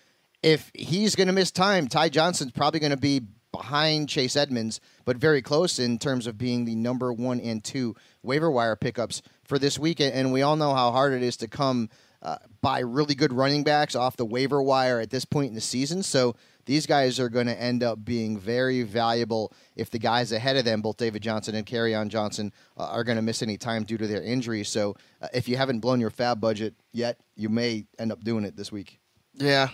if 0.42 0.70
he's 0.74 1.14
going 1.14 1.28
to 1.28 1.32
miss 1.32 1.52
time, 1.52 1.86
Ty 1.86 2.08
Johnson's 2.08 2.52
probably 2.52 2.80
going 2.80 2.90
to 2.90 2.96
be 2.96 3.22
behind 3.52 4.08
Chase 4.08 4.36
Edmonds, 4.36 4.80
but 5.04 5.16
very 5.16 5.40
close 5.42 5.78
in 5.78 5.98
terms 5.98 6.26
of 6.26 6.36
being 6.36 6.64
the 6.64 6.74
number 6.74 7.12
one 7.12 7.40
and 7.40 7.62
two 7.62 7.94
waiver 8.22 8.50
wire 8.50 8.76
pickups 8.76 9.22
for 9.46 9.58
this 9.58 9.78
weekend. 9.78 10.14
And 10.14 10.32
we 10.32 10.42
all 10.42 10.56
know 10.56 10.74
how 10.74 10.92
hard 10.92 11.12
it 11.12 11.22
is 11.22 11.36
to 11.38 11.48
come 11.48 11.88
uh, 12.22 12.36
by 12.60 12.80
really 12.80 13.14
good 13.14 13.32
running 13.32 13.62
backs 13.62 13.94
off 13.94 14.16
the 14.16 14.24
waiver 14.24 14.62
wire 14.62 15.00
at 15.00 15.10
this 15.10 15.24
point 15.24 15.48
in 15.48 15.54
the 15.54 15.60
season. 15.60 16.02
So 16.02 16.34
these 16.64 16.86
guys 16.86 17.20
are 17.20 17.28
going 17.28 17.46
to 17.46 17.60
end 17.60 17.82
up 17.82 18.04
being 18.04 18.38
very 18.38 18.82
valuable 18.82 19.52
if 19.76 19.90
the 19.90 19.98
guys 19.98 20.32
ahead 20.32 20.56
of 20.56 20.64
them, 20.64 20.82
both 20.82 20.96
David 20.96 21.22
Johnson 21.22 21.54
and 21.54 21.94
on 21.94 22.08
Johnson, 22.08 22.52
uh, 22.76 22.86
are 22.86 23.04
going 23.04 23.16
to 23.16 23.22
miss 23.22 23.42
any 23.42 23.56
time 23.56 23.84
due 23.84 23.96
to 23.96 24.06
their 24.06 24.22
injuries. 24.22 24.68
So 24.68 24.96
uh, 25.22 25.28
if 25.32 25.48
you 25.48 25.56
haven't 25.56 25.80
blown 25.80 26.00
your 26.00 26.10
FAAB 26.10 26.40
budget 26.40 26.74
yet, 26.92 27.20
you 27.36 27.48
may 27.48 27.86
end 27.98 28.10
up 28.10 28.24
doing 28.24 28.44
it 28.44 28.56
this 28.56 28.72
week. 28.72 28.98
Yeah. 29.34 29.68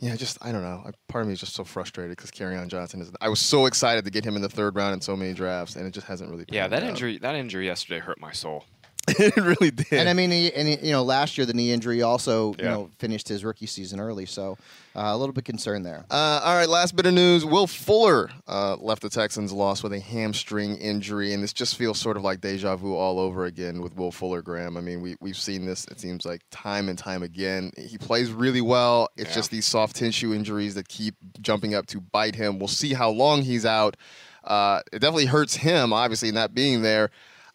Yeah, 0.00 0.16
just 0.16 0.38
I 0.40 0.50
don't 0.50 0.62
know. 0.62 0.82
I- 0.86 0.90
Part 1.08 1.22
of 1.22 1.28
me 1.28 1.34
is 1.34 1.40
just 1.40 1.54
so 1.54 1.64
frustrated 1.64 2.16
because 2.16 2.30
on 2.56 2.68
Johnson 2.68 3.00
is. 3.02 3.10
I 3.20 3.28
was 3.28 3.40
so 3.40 3.66
excited 3.66 4.04
to 4.04 4.10
get 4.10 4.24
him 4.24 4.36
in 4.36 4.42
the 4.42 4.48
third 4.48 4.74
round 4.76 4.94
in 4.94 5.00
so 5.00 5.16
many 5.16 5.32
drafts, 5.34 5.76
and 5.76 5.86
it 5.86 5.90
just 5.92 6.06
hasn't 6.06 6.30
really. 6.30 6.44
Yeah, 6.48 6.68
that 6.68 6.82
out. 6.82 6.88
injury 6.88 7.18
that 7.18 7.34
injury 7.34 7.66
yesterday 7.66 8.00
hurt 8.00 8.20
my 8.20 8.32
soul. 8.32 8.64
it 9.18 9.36
really 9.36 9.70
did. 9.70 9.92
And 9.92 10.08
I 10.08 10.12
mean, 10.12 10.30
he, 10.30 10.52
and 10.52 10.68
he, 10.68 10.76
you 10.86 10.92
know, 10.92 11.02
last 11.02 11.36
year 11.38 11.46
the 11.46 11.54
knee 11.54 11.72
injury 11.72 12.02
also, 12.02 12.54
you 12.58 12.64
know, 12.64 12.90
finished 12.98 13.28
his 13.28 13.44
rookie 13.44 13.66
season 13.66 14.00
early. 14.00 14.26
So 14.26 14.56
uh, 14.96 15.00
a 15.04 15.16
little 15.16 15.32
bit 15.32 15.44
concerned 15.44 15.84
there. 15.86 16.04
Uh, 16.10 16.40
all 16.44 16.54
right, 16.56 16.68
last 16.68 16.96
bit 16.96 17.06
of 17.06 17.14
news. 17.14 17.44
Will 17.44 17.66
Fuller 17.66 18.30
uh, 18.48 18.76
left 18.76 19.02
the 19.02 19.10
Texans 19.10 19.52
lost 19.52 19.82
with 19.82 19.92
a 19.92 20.00
hamstring 20.00 20.76
injury, 20.76 21.32
and 21.32 21.42
this 21.42 21.52
just 21.52 21.76
feels 21.76 21.98
sort 21.98 22.16
of 22.16 22.22
like 22.22 22.40
deja 22.40 22.76
vu 22.76 22.94
all 22.94 23.18
over 23.20 23.44
again 23.44 23.80
with 23.82 23.96
Will 23.96 24.10
Fuller, 24.12 24.42
Graham. 24.42 24.76
I 24.76 24.80
mean, 24.80 25.00
we, 25.00 25.16
we've 25.20 25.36
seen 25.36 25.64
this, 25.66 25.86
it 25.88 26.00
seems 26.00 26.24
like, 26.24 26.42
time 26.50 26.88
and 26.88 26.98
time 26.98 27.22
again. 27.22 27.72
He 27.76 27.98
plays 27.98 28.32
really 28.32 28.60
well. 28.60 29.08
It's 29.16 29.30
Yeah. 29.30 29.34
just 29.36 29.50
these 29.50 29.66
soft 29.66 29.96
tissue 29.96 30.34
injuries 30.34 30.74
that 30.74 30.88
keep 30.88 31.14
jumping 31.40 31.74
up 31.74 31.86
to 31.86 32.00
bite 32.00 32.34
him. 32.34 32.58
We'll 32.58 32.68
see 32.68 32.92
how 32.94 33.10
long 33.10 33.42
he's 33.42 33.64
out. 33.66 33.96
Uh, 34.42 34.80
it 34.92 35.00
definitely 35.00 35.26
hurts 35.26 35.54
him, 35.56 35.92
obviously, 35.92 36.32
not 36.32 36.54
being 36.54 36.80
there. 36.82 37.10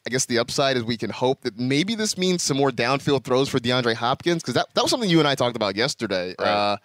I 0.05 0.11
guess 0.11 0.25
the 0.25 0.37
upside 0.39 0.77
is 0.77 0.83
we 0.83 0.97
can 0.97 1.09
hope 1.09 1.41
that 1.41 1.57
maybe 1.57 1.95
this 1.95 2.17
means 2.17 2.43
some 2.43 2.57
more 2.57 2.71
downfield 2.71 3.23
throws 3.23 3.49
for 3.49 3.59
DeAndre 3.59 3.95
Hopkins 3.95 4.43
because 4.43 4.53
that, 4.53 4.67
that 4.75 4.83
was 4.83 4.91
something 4.91 5.09
you 5.09 5.19
and 5.19 5.27
I 5.27 5.35
talked 5.35 5.55
about 5.55 5.75
yesterday. 5.75 6.35
Right. 6.39 6.47
Uh, 6.47 6.77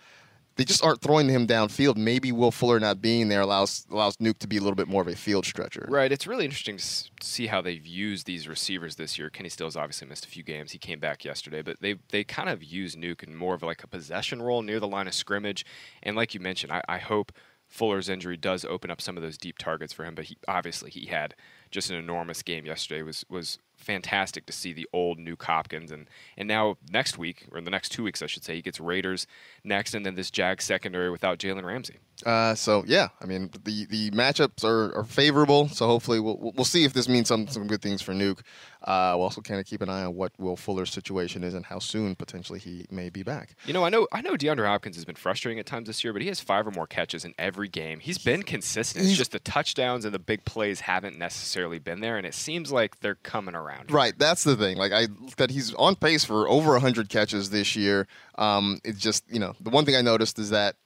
they 0.56 0.64
just 0.64 0.84
aren't 0.84 1.00
throwing 1.00 1.28
him 1.28 1.46
downfield. 1.46 1.96
Maybe 1.96 2.32
Will 2.32 2.50
Fuller 2.50 2.78
not 2.78 3.00
being 3.00 3.28
there 3.28 3.40
allows 3.40 3.86
allows 3.90 4.18
Nuke 4.18 4.38
to 4.40 4.46
be 4.46 4.58
a 4.58 4.60
little 4.60 4.74
bit 4.74 4.88
more 4.88 5.00
of 5.00 5.08
a 5.08 5.16
field 5.16 5.46
stretcher. 5.46 5.86
Right. 5.88 6.12
It's 6.12 6.26
really 6.26 6.44
interesting 6.44 6.76
to 6.76 6.84
see 7.22 7.46
how 7.46 7.62
they've 7.62 7.86
used 7.86 8.26
these 8.26 8.46
receivers 8.46 8.96
this 8.96 9.18
year. 9.18 9.30
Kenny 9.30 9.48
Stills 9.48 9.76
obviously 9.76 10.08
missed 10.08 10.26
a 10.26 10.28
few 10.28 10.42
games. 10.42 10.72
He 10.72 10.78
came 10.78 11.00
back 11.00 11.24
yesterday, 11.24 11.62
but 11.62 11.80
they 11.80 11.96
they 12.10 12.24
kind 12.24 12.50
of 12.50 12.62
use 12.62 12.94
Nuke 12.94 13.22
in 13.22 13.34
more 13.34 13.54
of 13.54 13.62
like 13.62 13.82
a 13.82 13.86
possession 13.86 14.42
role 14.42 14.60
near 14.60 14.80
the 14.80 14.88
line 14.88 15.06
of 15.06 15.14
scrimmage. 15.14 15.64
And 16.02 16.14
like 16.14 16.34
you 16.34 16.40
mentioned, 16.40 16.72
I, 16.72 16.82
I 16.88 16.98
hope 16.98 17.32
Fuller's 17.66 18.08
injury 18.08 18.36
does 18.36 18.64
open 18.64 18.90
up 18.90 19.00
some 19.00 19.16
of 19.16 19.22
those 19.22 19.38
deep 19.38 19.56
targets 19.56 19.94
for 19.94 20.04
him. 20.04 20.14
But 20.14 20.26
he 20.26 20.36
obviously 20.46 20.90
he 20.90 21.06
had 21.06 21.34
just 21.70 21.90
an 21.90 21.96
enormous 21.96 22.42
game 22.42 22.66
yesterday. 22.66 23.02
was 23.02 23.24
was 23.28 23.58
fantastic 23.76 24.46
to 24.46 24.52
see 24.52 24.72
the 24.72 24.88
old 24.92 25.18
Nuke 25.18 25.42
Hopkins, 25.42 25.90
and 25.90 26.08
and 26.36 26.48
now 26.48 26.76
next 26.90 27.18
week 27.18 27.46
or 27.52 27.60
the 27.60 27.70
next 27.70 27.90
two 27.90 28.02
weeks, 28.02 28.22
I 28.22 28.26
should 28.26 28.44
say, 28.44 28.56
he 28.56 28.62
gets 28.62 28.80
Raiders 28.80 29.26
next, 29.64 29.94
and 29.94 30.04
then 30.04 30.14
this 30.14 30.30
Jag 30.30 30.62
secondary 30.62 31.10
without 31.10 31.38
Jalen 31.38 31.64
Ramsey. 31.64 31.98
Uh, 32.24 32.54
so 32.54 32.84
yeah, 32.86 33.08
I 33.20 33.26
mean 33.26 33.50
the 33.64 33.86
the 33.86 34.10
matchups 34.10 34.64
are, 34.64 34.94
are 34.96 35.04
favorable. 35.04 35.68
So 35.68 35.86
hopefully 35.86 36.20
we'll 36.20 36.52
we'll 36.56 36.64
see 36.64 36.84
if 36.84 36.92
this 36.92 37.08
means 37.08 37.28
some 37.28 37.46
some 37.48 37.66
good 37.66 37.82
things 37.82 38.02
for 38.02 38.12
Nuke. 38.12 38.40
Uh, 38.82 39.12
we'll 39.14 39.24
also 39.24 39.42
kind 39.42 39.60
of 39.60 39.66
keep 39.66 39.82
an 39.82 39.90
eye 39.90 40.04
on 40.04 40.14
what 40.14 40.32
Will 40.38 40.56
Fuller's 40.56 40.90
situation 40.90 41.44
is 41.44 41.52
and 41.52 41.66
how 41.66 41.78
soon 41.78 42.14
potentially 42.14 42.58
he 42.58 42.86
may 42.90 43.10
be 43.10 43.22
back. 43.22 43.54
You 43.66 43.74
know, 43.74 43.84
I 43.84 43.90
know 43.90 44.08
I 44.12 44.22
know 44.22 44.34
DeAndre 44.34 44.66
Hopkins 44.66 44.96
has 44.96 45.04
been 45.04 45.16
frustrating 45.16 45.58
at 45.58 45.66
times 45.66 45.86
this 45.86 46.02
year, 46.02 46.12
but 46.12 46.22
he 46.22 46.28
has 46.28 46.40
five 46.40 46.66
or 46.66 46.70
more 46.70 46.86
catches 46.86 47.24
in 47.24 47.34
every 47.38 47.68
game. 47.68 48.00
He's 48.00 48.18
been 48.18 48.42
consistent. 48.42 49.04
It's 49.04 49.16
just 49.16 49.32
the 49.32 49.40
touchdowns 49.40 50.04
and 50.04 50.14
the 50.14 50.18
big 50.18 50.44
plays 50.44 50.80
haven't 50.80 51.18
necessarily 51.18 51.78
been 51.78 52.00
there, 52.00 52.16
and 52.16 52.26
it 52.26 52.34
seems 52.34 52.72
like 52.72 53.00
they're 53.00 53.16
coming 53.16 53.54
around. 53.54 53.90
Right, 53.90 54.18
that's 54.18 54.44
the 54.44 54.56
thing. 54.56 54.76
Like 54.78 54.92
I 54.92 55.08
that 55.36 55.50
he's 55.50 55.74
on 55.74 55.96
pace 55.96 56.24
for 56.24 56.48
over 56.48 56.78
hundred 56.78 57.08
catches 57.08 57.50
this 57.50 57.76
year. 57.76 58.06
Um, 58.36 58.80
it's 58.84 58.98
just 58.98 59.24
you 59.30 59.38
know 59.38 59.54
the 59.60 59.70
one 59.70 59.84
thing 59.84 59.96
I 59.96 60.02
noticed 60.02 60.38
is 60.38 60.50
that 60.50 60.76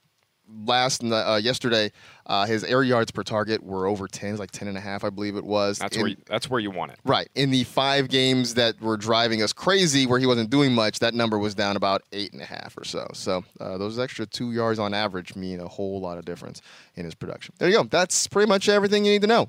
last 0.64 1.02
uh, 1.02 1.40
yesterday 1.42 1.90
uh, 2.26 2.46
his 2.46 2.64
air 2.64 2.82
yards 2.82 3.10
per 3.10 3.22
target 3.22 3.62
were 3.62 3.86
over 3.86 4.06
10 4.06 4.28
it 4.28 4.32
was 4.32 4.40
like 4.40 4.50
10 4.50 4.68
and 4.68 4.76
a 4.76 4.80
half 4.80 5.02
i 5.04 5.10
believe 5.10 5.36
it 5.36 5.44
was 5.44 5.78
That's 5.78 5.96
In- 5.96 6.02
where 6.02 6.10
you, 6.10 6.16
that's 6.26 6.48
where 6.48 6.60
you 6.60 6.70
want 6.70 6.92
it. 6.92 6.98
right 7.04 7.28
in 7.34 7.50
the 7.50 7.64
five 7.64 8.08
games 8.08 8.54
that 8.54 8.80
were 8.80 8.96
driving 8.96 9.42
us 9.42 9.52
crazy 9.52 10.06
where 10.06 10.18
he 10.18 10.26
wasn't 10.26 10.50
doing 10.50 10.72
much 10.74 10.98
that 11.00 11.14
number 11.14 11.38
was 11.38 11.54
down 11.54 11.76
about 11.76 12.02
eight 12.12 12.32
and 12.32 12.40
a 12.42 12.46
half 12.46 12.76
or 12.78 12.84
so. 12.84 13.08
So 13.14 13.44
uh, 13.60 13.78
those 13.78 13.98
extra 13.98 14.26
two 14.26 14.52
yards 14.52 14.78
on 14.78 14.94
average 14.94 15.34
mean 15.34 15.60
a 15.60 15.68
whole 15.68 16.00
lot 16.00 16.18
of 16.18 16.24
difference 16.24 16.60
in 16.94 17.04
his 17.04 17.14
production. 17.14 17.54
There 17.58 17.68
you 17.68 17.76
go. 17.76 17.84
That's 17.84 18.26
pretty 18.26 18.48
much 18.48 18.68
everything 18.68 19.04
you 19.04 19.12
need 19.12 19.22
to 19.22 19.28
know 19.28 19.48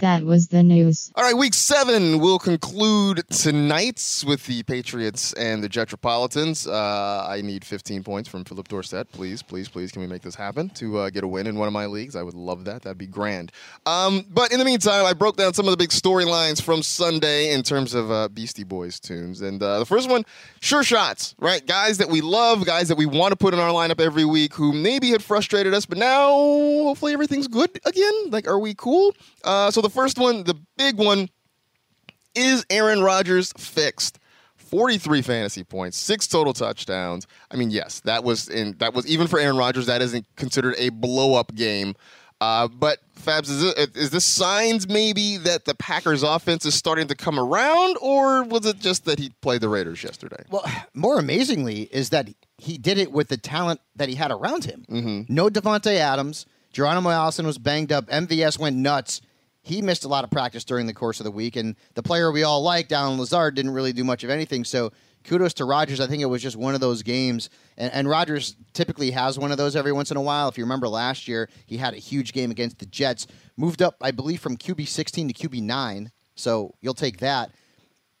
that 0.00 0.24
was 0.24 0.48
the 0.48 0.62
news. 0.62 1.12
All 1.14 1.24
right, 1.24 1.36
week 1.36 1.54
seven 1.54 2.18
will 2.18 2.38
conclude 2.38 3.28
tonight 3.30 4.24
with 4.26 4.46
the 4.46 4.62
Patriots 4.62 5.32
and 5.34 5.62
the 5.62 5.68
Jetropolitans. 5.68 6.66
Uh, 6.66 7.26
I 7.28 7.40
need 7.42 7.64
15 7.64 8.02
points 8.02 8.28
from 8.28 8.44
Phillip 8.44 8.68
Dorsett. 8.68 9.10
Please, 9.12 9.42
please, 9.42 9.68
please, 9.68 9.92
can 9.92 10.02
we 10.02 10.08
make 10.08 10.22
this 10.22 10.34
happen 10.34 10.70
to 10.70 10.98
uh, 10.98 11.10
get 11.10 11.24
a 11.24 11.28
win 11.28 11.46
in 11.46 11.56
one 11.56 11.66
of 11.66 11.72
my 11.72 11.86
leagues? 11.86 12.16
I 12.16 12.22
would 12.22 12.34
love 12.34 12.64
that. 12.64 12.82
That'd 12.82 12.98
be 12.98 13.06
grand. 13.06 13.52
Um, 13.86 14.24
but 14.30 14.52
in 14.52 14.58
the 14.58 14.64
meantime, 14.64 15.04
I 15.04 15.12
broke 15.12 15.36
down 15.36 15.54
some 15.54 15.66
of 15.66 15.70
the 15.70 15.76
big 15.76 15.90
storylines 15.90 16.62
from 16.62 16.82
Sunday 16.82 17.52
in 17.52 17.62
terms 17.62 17.94
of 17.94 18.10
uh, 18.10 18.28
Beastie 18.28 18.64
Boys 18.64 18.98
tunes. 18.98 19.42
And 19.42 19.62
uh, 19.62 19.78
the 19.78 19.86
first 19.86 20.08
one, 20.08 20.24
sure 20.60 20.82
shots, 20.82 21.34
right? 21.38 21.66
Guys 21.66 21.98
that 21.98 22.08
we 22.08 22.20
love, 22.20 22.64
guys 22.64 22.88
that 22.88 22.96
we 22.96 23.06
want 23.06 23.32
to 23.32 23.36
put 23.36 23.52
in 23.52 23.60
our 23.60 23.70
lineup 23.70 24.00
every 24.00 24.24
week 24.24 24.54
who 24.54 24.72
maybe 24.72 25.10
had 25.10 25.22
frustrated 25.22 25.74
us, 25.74 25.84
but 25.86 25.98
now 25.98 26.30
hopefully 26.30 27.12
everything's 27.12 27.48
good 27.48 27.70
again. 27.84 28.30
Like, 28.30 28.48
are 28.48 28.58
we 28.58 28.74
cool? 28.74 29.14
Uh, 29.44 29.70
so 29.70 29.80
the 29.80 29.89
first 29.90 30.18
one, 30.18 30.44
the 30.44 30.54
big 30.76 30.96
one, 30.96 31.28
is 32.34 32.64
Aaron 32.70 33.02
Rodgers 33.02 33.52
fixed? 33.56 34.18
43 34.56 35.22
fantasy 35.22 35.64
points, 35.64 35.98
six 35.98 36.28
total 36.28 36.52
touchdowns. 36.52 37.26
I 37.50 37.56
mean, 37.56 37.70
yes, 37.70 38.00
that 38.00 38.22
was 38.22 38.48
in 38.48 38.76
that 38.78 38.94
was 38.94 39.04
even 39.08 39.26
for 39.26 39.40
Aaron 39.40 39.56
Rodgers. 39.56 39.86
That 39.86 40.00
isn't 40.00 40.24
considered 40.36 40.76
a 40.78 40.90
blow 40.90 41.34
up 41.34 41.52
game. 41.56 41.96
Uh, 42.40 42.68
but 42.68 43.00
Fabs, 43.20 43.50
is, 43.50 43.62
it, 43.62 43.96
is 43.96 44.10
this 44.10 44.24
signs 44.24 44.88
maybe 44.88 45.36
that 45.38 45.66
the 45.66 45.74
Packers 45.74 46.22
offense 46.22 46.64
is 46.64 46.74
starting 46.74 47.06
to 47.08 47.14
come 47.14 47.38
around, 47.38 47.98
or 48.00 48.44
was 48.44 48.64
it 48.64 48.78
just 48.78 49.04
that 49.04 49.18
he 49.18 49.30
played 49.42 49.60
the 49.60 49.68
Raiders 49.68 50.02
yesterday? 50.02 50.42
Well, 50.48 50.64
more 50.94 51.18
amazingly 51.18 51.82
is 51.92 52.10
that 52.10 52.30
he 52.56 52.78
did 52.78 52.96
it 52.96 53.12
with 53.12 53.28
the 53.28 53.36
talent 53.36 53.80
that 53.96 54.08
he 54.08 54.14
had 54.14 54.30
around 54.30 54.64
him. 54.64 54.86
Mm-hmm. 54.88 55.34
No 55.34 55.48
Davante 55.48 55.96
Adams. 55.96 56.46
Geronimo 56.72 57.10
Allison 57.10 57.46
was 57.46 57.58
banged 57.58 57.92
up. 57.92 58.06
MVS 58.06 58.58
went 58.58 58.76
nuts. 58.76 59.20
He 59.62 59.82
missed 59.82 60.04
a 60.04 60.08
lot 60.08 60.24
of 60.24 60.30
practice 60.30 60.64
during 60.64 60.86
the 60.86 60.94
course 60.94 61.20
of 61.20 61.24
the 61.24 61.30
week, 61.30 61.56
and 61.56 61.76
the 61.94 62.02
player 62.02 62.32
we 62.32 62.42
all 62.42 62.62
liked, 62.62 62.92
Allen 62.92 63.18
Lazard, 63.18 63.54
didn't 63.54 63.72
really 63.72 63.92
do 63.92 64.04
much 64.04 64.24
of 64.24 64.30
anything. 64.30 64.64
So 64.64 64.92
kudos 65.24 65.54
to 65.54 65.64
Rodgers. 65.64 66.00
I 66.00 66.06
think 66.06 66.22
it 66.22 66.26
was 66.26 66.42
just 66.42 66.56
one 66.56 66.74
of 66.74 66.80
those 66.80 67.02
games, 67.02 67.50
and, 67.76 67.92
and 67.92 68.08
Rodgers 68.08 68.56
typically 68.72 69.10
has 69.10 69.38
one 69.38 69.52
of 69.52 69.58
those 69.58 69.76
every 69.76 69.92
once 69.92 70.10
in 70.10 70.16
a 70.16 70.22
while. 70.22 70.48
If 70.48 70.56
you 70.56 70.64
remember 70.64 70.88
last 70.88 71.28
year, 71.28 71.48
he 71.66 71.76
had 71.76 71.94
a 71.94 71.98
huge 71.98 72.32
game 72.32 72.50
against 72.50 72.78
the 72.78 72.86
Jets, 72.86 73.26
moved 73.56 73.82
up, 73.82 73.96
I 74.00 74.10
believe, 74.10 74.40
from 74.40 74.56
QB 74.56 74.88
16 74.88 75.28
to 75.28 75.48
QB 75.48 75.62
9. 75.62 76.10
So 76.34 76.74
you'll 76.80 76.94
take 76.94 77.18
that. 77.18 77.50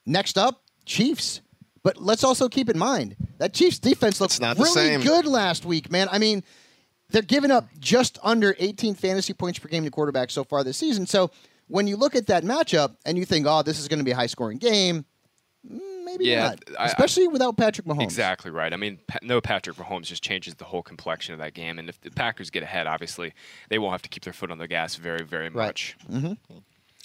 Next 0.04 0.36
up, 0.36 0.62
Chiefs. 0.84 1.40
But 1.82 1.96
let's 1.96 2.24
also 2.24 2.48
keep 2.48 2.68
in 2.68 2.78
mind 2.78 3.16
that 3.38 3.54
Chiefs 3.54 3.78
defense 3.78 4.20
looked 4.20 4.38
really 4.58 5.02
good 5.02 5.24
last 5.24 5.64
week, 5.64 5.90
man. 5.90 6.08
I 6.10 6.18
mean, 6.18 6.44
they're 7.10 7.22
giving 7.22 7.50
up 7.50 7.68
just 7.78 8.18
under 8.22 8.54
18 8.58 8.94
fantasy 8.94 9.32
points 9.32 9.58
per 9.58 9.68
game 9.68 9.84
to 9.84 9.90
quarterbacks 9.90 10.30
so 10.32 10.44
far 10.44 10.62
this 10.64 10.76
season. 10.76 11.06
So 11.06 11.30
when 11.68 11.86
you 11.86 11.96
look 11.96 12.14
at 12.16 12.26
that 12.28 12.44
matchup 12.44 12.96
and 13.06 13.16
you 13.18 13.24
think, 13.24 13.46
oh, 13.48 13.62
this 13.62 13.78
is 13.78 13.88
going 13.88 13.98
to 13.98 14.04
be 14.04 14.10
a 14.10 14.16
high 14.16 14.26
scoring 14.26 14.58
game, 14.58 15.04
mm, 15.70 16.04
maybe 16.04 16.24
Yeah, 16.26 16.42
not. 16.50 16.58
I- 16.78 16.82
I- 16.82 16.86
Especially 16.86 17.28
without 17.28 17.56
Patrick 17.56 17.86
Mahomes. 17.86 18.02
Exactly 18.02 18.50
right. 18.50 18.72
I 18.72 18.76
mean, 18.76 18.98
no 19.22 19.40
Patrick 19.40 19.76
Mahomes 19.76 20.04
just 20.06 20.22
changes 20.22 20.54
the 20.54 20.64
whole 20.64 20.82
complexion 20.82 21.32
of 21.34 21.38
that 21.40 21.54
game. 21.54 21.78
And 21.78 21.88
if 21.88 22.00
the 22.00 22.10
Packers 22.10 22.50
get 22.50 22.62
ahead, 22.62 22.86
obviously, 22.86 23.32
they 23.68 23.78
won't 23.78 23.92
have 23.92 24.02
to 24.02 24.08
keep 24.08 24.24
their 24.24 24.32
foot 24.32 24.50
on 24.50 24.58
the 24.58 24.68
gas 24.68 24.96
very, 24.96 25.24
very 25.24 25.48
Right. 25.50 25.66
much. 25.66 25.96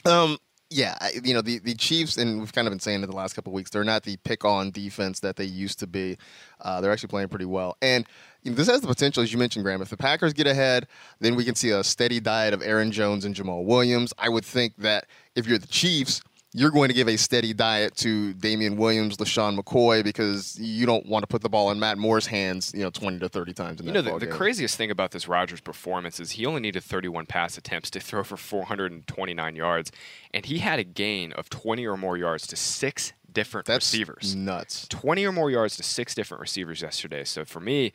Um, 0.06 0.38
yeah, 0.70 0.98
you 1.24 1.34
know 1.34 1.42
the 1.42 1.60
the 1.60 1.76
Chiefs, 1.76 2.18
and 2.18 2.40
we've 2.40 2.52
kind 2.52 2.68
of 2.68 2.72
been 2.72 2.80
saying 2.80 3.04
it 3.04 3.08
the 3.08 3.16
last 3.16 3.34
couple 3.34 3.54
weeks. 3.54 3.70
They're 3.70 3.84
not 3.84 4.04
the 4.04 4.18
pick 4.18 4.44
on 4.44 4.72
defense 4.72 5.20
that 5.20 5.36
they 5.36 5.46
used 5.46 5.80
to 5.80 5.88
be. 5.88 6.18
Uh, 6.60 6.82
they're 6.82 6.92
actually 6.92 7.10
playing 7.10 7.30
pretty 7.30 7.46
well, 7.46 7.78
and 7.82 8.06
you 8.42 8.52
know, 8.52 8.58
this 8.58 8.68
has 8.68 8.82
the 8.82 8.88
potential, 8.88 9.22
as 9.22 9.32
you 9.32 9.38
mentioned, 9.38 9.64
Graham. 9.64 9.82
If 9.82 9.90
the 9.90 9.98
Packers 9.98 10.34
get 10.34 10.48
ahead, 10.48 10.88
then 11.20 11.36
we 11.36 11.46
can 11.46 11.56
see 11.56 11.70
a 11.70 11.84
steady 11.84 12.20
diet 12.20 12.54
of 12.54 12.62
Aaron 12.64 12.92
Jones 12.92 13.26
and 13.26 13.36
Jamaal 13.36 13.64
Williams. 13.66 14.14
I 14.18 14.30
would 14.30 14.46
think 14.46 14.76
that 14.78 15.06
if 15.36 15.48
you're 15.48 15.60
the 15.60 15.68
Chiefs. 15.68 16.22
You're 16.58 16.72
going 16.72 16.88
to 16.88 16.94
give 16.94 17.10
a 17.10 17.18
steady 17.18 17.54
diet 17.54 17.98
to 17.98 18.34
Damien 18.34 18.78
Williams, 18.78 19.18
LeSean 19.18 19.60
McCoy, 19.60 20.06
because 20.06 20.58
you 20.58 20.86
don't 20.86 21.06
want 21.06 21.24
to 21.24 21.28
put 21.28 21.42
the 21.42 21.50
ball 21.50 21.70
in 21.70 21.82
Matt 21.82 21.98
Moore's 21.98 22.28
hands, 22.28 22.72
you 22.74 22.82
know, 22.82 22.90
20 22.90 23.20
to 23.20 23.28
30 23.28 23.54
times 23.54 23.82
in 23.82 23.88
You 23.88 23.92
know, 23.92 24.02
the, 24.02 24.18
the 24.20 24.28
craziest 24.28 24.78
thing 24.78 24.90
about 24.90 25.12
this 25.12 25.28
Rodgers 25.28 25.60
performance 25.60 26.18
is 26.18 26.32
he 26.32 26.46
only 26.46 26.62
needed 26.62 26.82
31 26.82 27.26
pass 27.26 27.58
attempts 27.58 27.90
to 27.90 28.00
throw 28.00 28.24
for 28.24 28.38
429 28.38 29.56
yards, 29.58 29.92
and 30.34 30.46
he 30.46 30.60
had 30.60 30.80
a 30.80 30.86
gain 30.86 31.34
of 31.34 31.50
20 31.50 31.86
or 31.86 31.98
more 31.98 32.16
yards 32.16 32.48
to 32.48 32.56
six 32.56 33.12
different 33.30 33.68
That's 33.68 33.92
receivers. 33.92 34.34
nuts. 34.34 34.88
20 34.88 35.26
or 35.26 35.34
more 35.34 35.52
yards 35.52 35.76
to 35.76 35.84
six 35.84 36.16
different 36.16 36.40
receivers 36.40 36.82
yesterday. 36.82 37.26
So 37.26 37.44
for 37.44 37.60
me, 37.60 37.92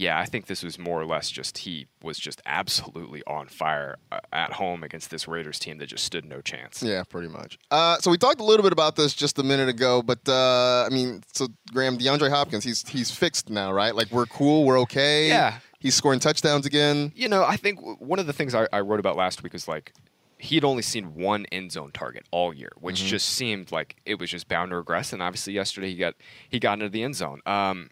yeah, 0.00 0.20
I 0.20 0.26
think 0.26 0.46
this 0.46 0.62
was 0.62 0.78
more 0.78 1.00
or 1.00 1.04
less 1.04 1.28
just 1.28 1.58
he 1.58 1.88
was 2.04 2.18
just 2.20 2.40
absolutely 2.46 3.20
on 3.26 3.48
fire 3.48 3.96
uh, 4.12 4.20
at 4.32 4.52
home 4.52 4.84
against 4.84 5.10
this 5.10 5.26
Raiders 5.26 5.58
team 5.58 5.78
that 5.78 5.86
just 5.86 6.04
stood 6.04 6.24
no 6.24 6.40
chance. 6.40 6.82
Yeah, 6.84 7.02
pretty 7.02 7.26
much. 7.26 7.58
Uh, 7.72 7.98
so 7.98 8.10
we 8.12 8.16
talked 8.16 8.40
a 8.40 8.44
little 8.44 8.62
bit 8.62 8.72
about 8.72 8.94
this 8.94 9.12
just 9.12 9.38
a 9.40 9.42
minute 9.42 9.68
ago, 9.68 10.00
but 10.02 10.20
uh, 10.28 10.84
I 10.86 10.88
mean, 10.90 11.22
so 11.32 11.48
Graham, 11.72 11.98
DeAndre 11.98 12.30
Hopkins, 12.30 12.62
he's 12.62 12.88
he's 12.88 13.10
fixed 13.10 13.50
now, 13.50 13.72
right? 13.72 13.94
Like 13.94 14.10
we're 14.12 14.26
cool, 14.26 14.64
we're 14.64 14.78
okay. 14.82 15.26
Yeah. 15.28 15.58
he's 15.80 15.96
scoring 15.96 16.20
touchdowns 16.20 16.64
again. 16.64 17.10
You 17.16 17.28
know, 17.28 17.44
I 17.44 17.56
think 17.56 17.80
one 18.00 18.20
of 18.20 18.26
the 18.28 18.32
things 18.32 18.54
I, 18.54 18.68
I 18.72 18.80
wrote 18.80 19.00
about 19.00 19.16
last 19.16 19.42
week 19.42 19.52
was 19.52 19.66
like 19.66 19.92
he 20.38 20.54
had 20.54 20.62
only 20.62 20.82
seen 20.82 21.16
one 21.16 21.44
end 21.50 21.72
zone 21.72 21.90
target 21.92 22.24
all 22.30 22.54
year, 22.54 22.70
which 22.78 23.00
Mm-hmm. 23.00 23.08
just 23.08 23.28
seemed 23.30 23.72
like 23.72 23.96
it 24.06 24.20
was 24.20 24.30
just 24.30 24.46
bound 24.46 24.70
to 24.70 24.76
regress. 24.76 25.12
And 25.12 25.20
obviously, 25.20 25.54
yesterday 25.54 25.88
he 25.90 25.96
got 25.96 26.14
he 26.48 26.60
got 26.60 26.74
into 26.74 26.88
the 26.88 27.02
end 27.02 27.16
zone. 27.16 27.40
Um, 27.46 27.90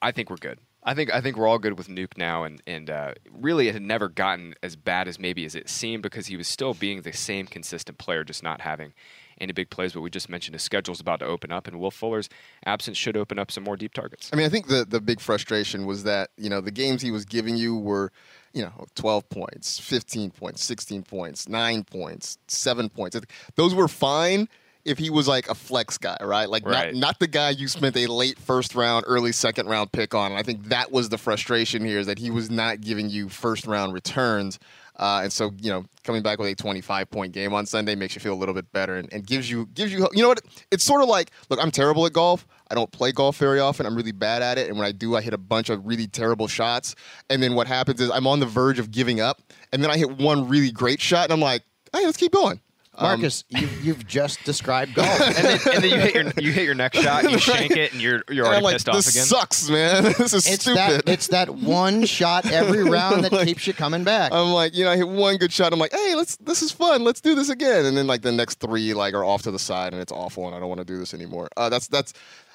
I 0.00 0.12
think 0.12 0.30
we're 0.30 0.36
good. 0.36 0.60
I 0.82 0.94
think 0.94 1.12
I 1.12 1.20
think 1.20 1.36
we're 1.36 1.46
all 1.46 1.58
good 1.58 1.76
with 1.76 1.88
Nuke 1.88 2.16
now, 2.16 2.44
and 2.44 2.62
and 2.66 2.88
uh, 2.88 3.12
really 3.30 3.68
it 3.68 3.74
had 3.74 3.82
never 3.82 4.08
gotten 4.08 4.54
as 4.62 4.76
bad 4.76 5.08
as 5.08 5.18
maybe 5.18 5.44
as 5.44 5.54
it 5.54 5.68
seemed 5.68 6.02
because 6.02 6.28
he 6.28 6.36
was 6.36 6.48
still 6.48 6.72
being 6.72 7.02
the 7.02 7.12
same 7.12 7.46
consistent 7.46 7.98
player, 7.98 8.24
just 8.24 8.42
not 8.42 8.62
having 8.62 8.94
any 9.38 9.52
big 9.52 9.68
plays. 9.68 9.92
But 9.92 10.00
we 10.00 10.08
just 10.08 10.30
mentioned 10.30 10.54
his 10.54 10.62
schedule's 10.62 11.00
about 11.00 11.20
to 11.20 11.26
open 11.26 11.52
up, 11.52 11.66
and 11.66 11.78
Will 11.78 11.90
Fuller's 11.90 12.30
absence 12.64 12.96
should 12.96 13.16
open 13.16 13.38
up 13.38 13.50
some 13.50 13.62
more 13.62 13.76
deep 13.76 13.92
targets. 13.92 14.30
I 14.32 14.36
mean, 14.36 14.46
I 14.46 14.48
think 14.48 14.68
the 14.68 14.86
the 14.88 15.02
big 15.02 15.20
frustration 15.20 15.84
was 15.84 16.04
that 16.04 16.30
you 16.38 16.48
know 16.48 16.62
the 16.62 16.70
games 16.70 17.02
he 17.02 17.10
was 17.10 17.26
giving 17.26 17.56
you 17.56 17.76
were, 17.76 18.10
you 18.54 18.62
know, 18.62 18.86
12 18.94 19.28
points, 19.28 19.78
15 19.78 20.30
points, 20.30 20.64
16 20.64 21.02
points, 21.02 21.46
nine 21.46 21.84
points, 21.84 22.38
seven 22.48 22.88
points. 22.88 23.20
Those 23.54 23.74
were 23.74 23.88
fine 23.88 24.48
if 24.84 24.98
he 24.98 25.10
was 25.10 25.28
like 25.28 25.48
a 25.48 25.54
flex 25.54 25.98
guy, 25.98 26.16
right? 26.22 26.48
Like 26.48 26.66
Right. 26.66 26.94
not 26.94 27.00
not 27.00 27.18
the 27.18 27.26
guy 27.26 27.50
you 27.50 27.68
spent 27.68 27.96
a 27.96 28.06
late 28.06 28.38
first 28.38 28.74
round, 28.74 29.04
early 29.06 29.32
second 29.32 29.66
round 29.68 29.92
pick 29.92 30.14
on. 30.14 30.32
And 30.32 30.38
I 30.38 30.42
think 30.42 30.68
that 30.68 30.90
was 30.90 31.08
the 31.08 31.18
frustration 31.18 31.84
here 31.84 31.98
is 31.98 32.06
that 32.06 32.18
he 32.18 32.30
was 32.30 32.50
not 32.50 32.80
giving 32.80 33.08
you 33.10 33.28
first 33.28 33.66
round 33.66 33.92
returns. 33.92 34.58
Uh, 34.96 35.20
and 35.22 35.32
so, 35.32 35.50
you 35.62 35.70
know, 35.70 35.82
coming 36.04 36.22
back 36.22 36.38
with 36.38 36.48
a 36.48 36.54
25 36.54 37.10
point 37.10 37.32
game 37.32 37.54
on 37.54 37.64
Sunday 37.64 37.94
makes 37.94 38.14
you 38.14 38.20
feel 38.20 38.34
a 38.34 38.36
little 38.36 38.54
bit 38.54 38.70
better 38.72 38.96
and, 38.96 39.10
and 39.12 39.26
gives 39.26 39.50
you 39.50 39.66
gives 39.74 39.92
you 39.92 40.06
you 40.12 40.22
know 40.22 40.28
what? 40.28 40.40
It's 40.70 40.84
sort 40.84 41.02
of 41.02 41.08
like, 41.08 41.30
look, 41.48 41.58
I'm 41.62 41.70
terrible 41.70 42.04
at 42.06 42.12
golf. 42.12 42.46
I 42.70 42.74
don't 42.74 42.90
play 42.92 43.10
golf 43.10 43.36
very 43.36 43.58
often. 43.60 43.84
I'm 43.86 43.96
really 43.96 44.12
bad 44.12 44.42
at 44.42 44.56
it, 44.56 44.68
and 44.68 44.78
when 44.78 44.86
I 44.86 44.92
do, 44.92 45.16
I 45.16 45.22
hit 45.22 45.34
a 45.34 45.38
bunch 45.38 45.70
of 45.70 45.84
really 45.84 46.06
terrible 46.06 46.46
shots. 46.46 46.94
And 47.28 47.42
then 47.42 47.54
what 47.54 47.66
happens 47.66 48.00
is 48.00 48.10
I'm 48.12 48.28
on 48.28 48.38
the 48.38 48.46
verge 48.46 48.78
of 48.78 48.92
giving 48.92 49.20
up, 49.20 49.40
and 49.72 49.82
then 49.82 49.90
I 49.90 49.96
hit 49.96 50.18
one 50.18 50.48
really 50.48 50.70
great 50.70 51.00
shot, 51.00 51.24
and 51.24 51.32
I'm 51.32 51.40
like, 51.40 51.62
hey, 51.92 52.04
let's 52.04 52.16
keep 52.16 52.30
going. 52.32 52.60
Marcus, 53.00 53.44
you, 53.48 53.68
you've 53.82 54.06
just 54.06 54.42
described 54.44 54.94
golf. 54.94 55.08
and, 55.20 55.34
then, 55.36 55.60
and 55.74 55.84
then 55.84 55.90
you 55.90 55.98
hit 56.00 56.14
your 56.14 56.32
you 56.38 56.52
hit 56.52 56.64
your 56.64 56.74
next 56.74 56.98
shot, 57.02 57.22
you 57.30 57.38
shank 57.38 57.70
it, 57.72 57.92
and 57.92 58.00
you're 58.00 58.22
you're 58.28 58.44
And 58.44 58.54
already 58.54 58.64
like, 58.64 58.74
pissed 58.74 58.88
off 58.88 58.96
this 58.96 59.14
again. 59.14 59.24
sucks, 59.26 59.70
man. 59.70 60.02
this 60.18 60.32
is 60.34 60.46
it's 60.46 60.62
stupid. 60.62 60.76
that 60.76 61.08
it's 61.08 61.28
that 61.28 61.50
one 61.50 62.04
shot 62.04 62.50
every 62.50 62.82
round 62.82 63.24
that 63.24 63.32
Like, 63.32 63.46
keeps 63.46 63.66
you 63.66 63.72
coming 63.74 64.04
back. 64.04 64.32
I'm 64.32 64.50
like, 64.52 64.74
you 64.74 64.84
know, 64.84 64.90
I 64.90 64.96
hit 64.96 65.08
one 65.08 65.36
good 65.36 65.52
shot. 65.52 65.72
I'm 65.72 65.78
like, 65.78 65.92
hey, 65.92 66.14
let's. 66.14 66.36
This 66.36 66.62
is 66.62 66.72
fun. 66.72 67.04
Let's 67.04 67.20
do 67.20 67.34
this 67.34 67.48
again. 67.48 67.86
And 67.86 67.96
then 67.96 68.06
like 68.06 68.22
the 68.22 68.32
next 68.32 68.60
three 68.60 68.92
like 68.92 69.14
are 69.14 69.24
off 69.24 69.42
to 69.42 69.50
the 69.50 69.58
side, 69.58 69.92
and 69.92 70.02
it's 70.02 70.12
awful, 70.12 70.46
and 70.46 70.54
I 70.54 70.58
don't 70.58 70.68
want 70.68 70.80
to 70.80 70.84
do 70.86 70.98
this 70.98 71.14
anymore. 71.14 71.48
Uh, 71.56 71.68
that's 71.68 71.86
that's. 71.86 72.12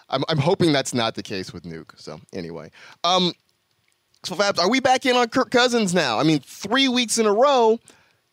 I'm 0.10 0.24
I'm 0.30 0.38
hoping 0.38 0.72
that's 0.74 0.94
not 0.94 1.16
the 1.16 1.24
case 1.24 1.54
with 1.54 1.64
Nuke. 1.64 2.00
So 2.00 2.20
anyway, 2.34 2.70
um, 3.04 3.34
so 4.24 4.36
Fabs, 4.36 4.60
are 4.60 4.70
we 4.70 4.80
back 4.80 5.06
in 5.06 5.16
on 5.16 5.30
Kirk 5.30 5.50
Cousins 5.50 5.94
now? 5.96 6.20
I 6.20 6.24
mean, 6.24 6.40
three 6.40 6.88
weeks 6.88 7.18
in 7.18 7.26
a 7.26 7.34
row. 7.34 7.80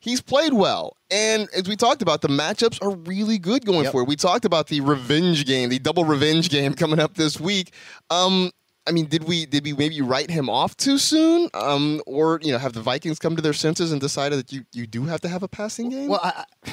He's 0.02 0.20
played 0.20 0.52
well. 0.52 0.96
And 1.12 1.48
as 1.56 1.68
we 1.68 1.76
talked 1.76 2.02
about, 2.02 2.20
the 2.22 2.28
matchups 2.28 2.82
are 2.82 2.90
really 2.90 3.38
good 3.38 3.64
going 3.64 3.84
Yep. 3.84 3.92
forward. 3.92 4.08
We 4.08 4.16
talked 4.16 4.44
about 4.44 4.66
the 4.66 4.80
revenge 4.80 5.46
game, 5.46 5.68
the 5.68 5.78
double 5.78 6.04
revenge 6.04 6.50
game 6.50 6.74
coming 6.82 6.98
up 6.98 7.14
this 7.14 7.38
week. 7.38 7.72
Um, 8.10 8.50
I 8.84 8.90
mean, 8.90 9.06
did 9.06 9.22
we 9.24 9.46
did 9.46 9.62
we 9.64 9.74
maybe 9.74 10.00
write 10.00 10.28
him 10.28 10.50
off 10.50 10.76
too 10.76 10.98
soon? 10.98 11.48
Um, 11.54 12.02
or 12.04 12.40
you 12.42 12.50
know, 12.50 12.58
have 12.58 12.72
the 12.72 12.80
Vikings 12.82 13.20
come 13.20 13.36
to 13.36 13.42
their 13.42 13.52
senses 13.52 13.92
and 13.92 14.00
decided 14.00 14.40
that 14.40 14.52
you, 14.52 14.64
you 14.72 14.88
do 14.88 15.04
have 15.04 15.20
to 15.20 15.28
have 15.28 15.44
a 15.44 15.48
passing 15.48 15.88
game? 15.90 16.08
Well, 16.08 16.20
I, 16.22 16.44
I- 16.66 16.72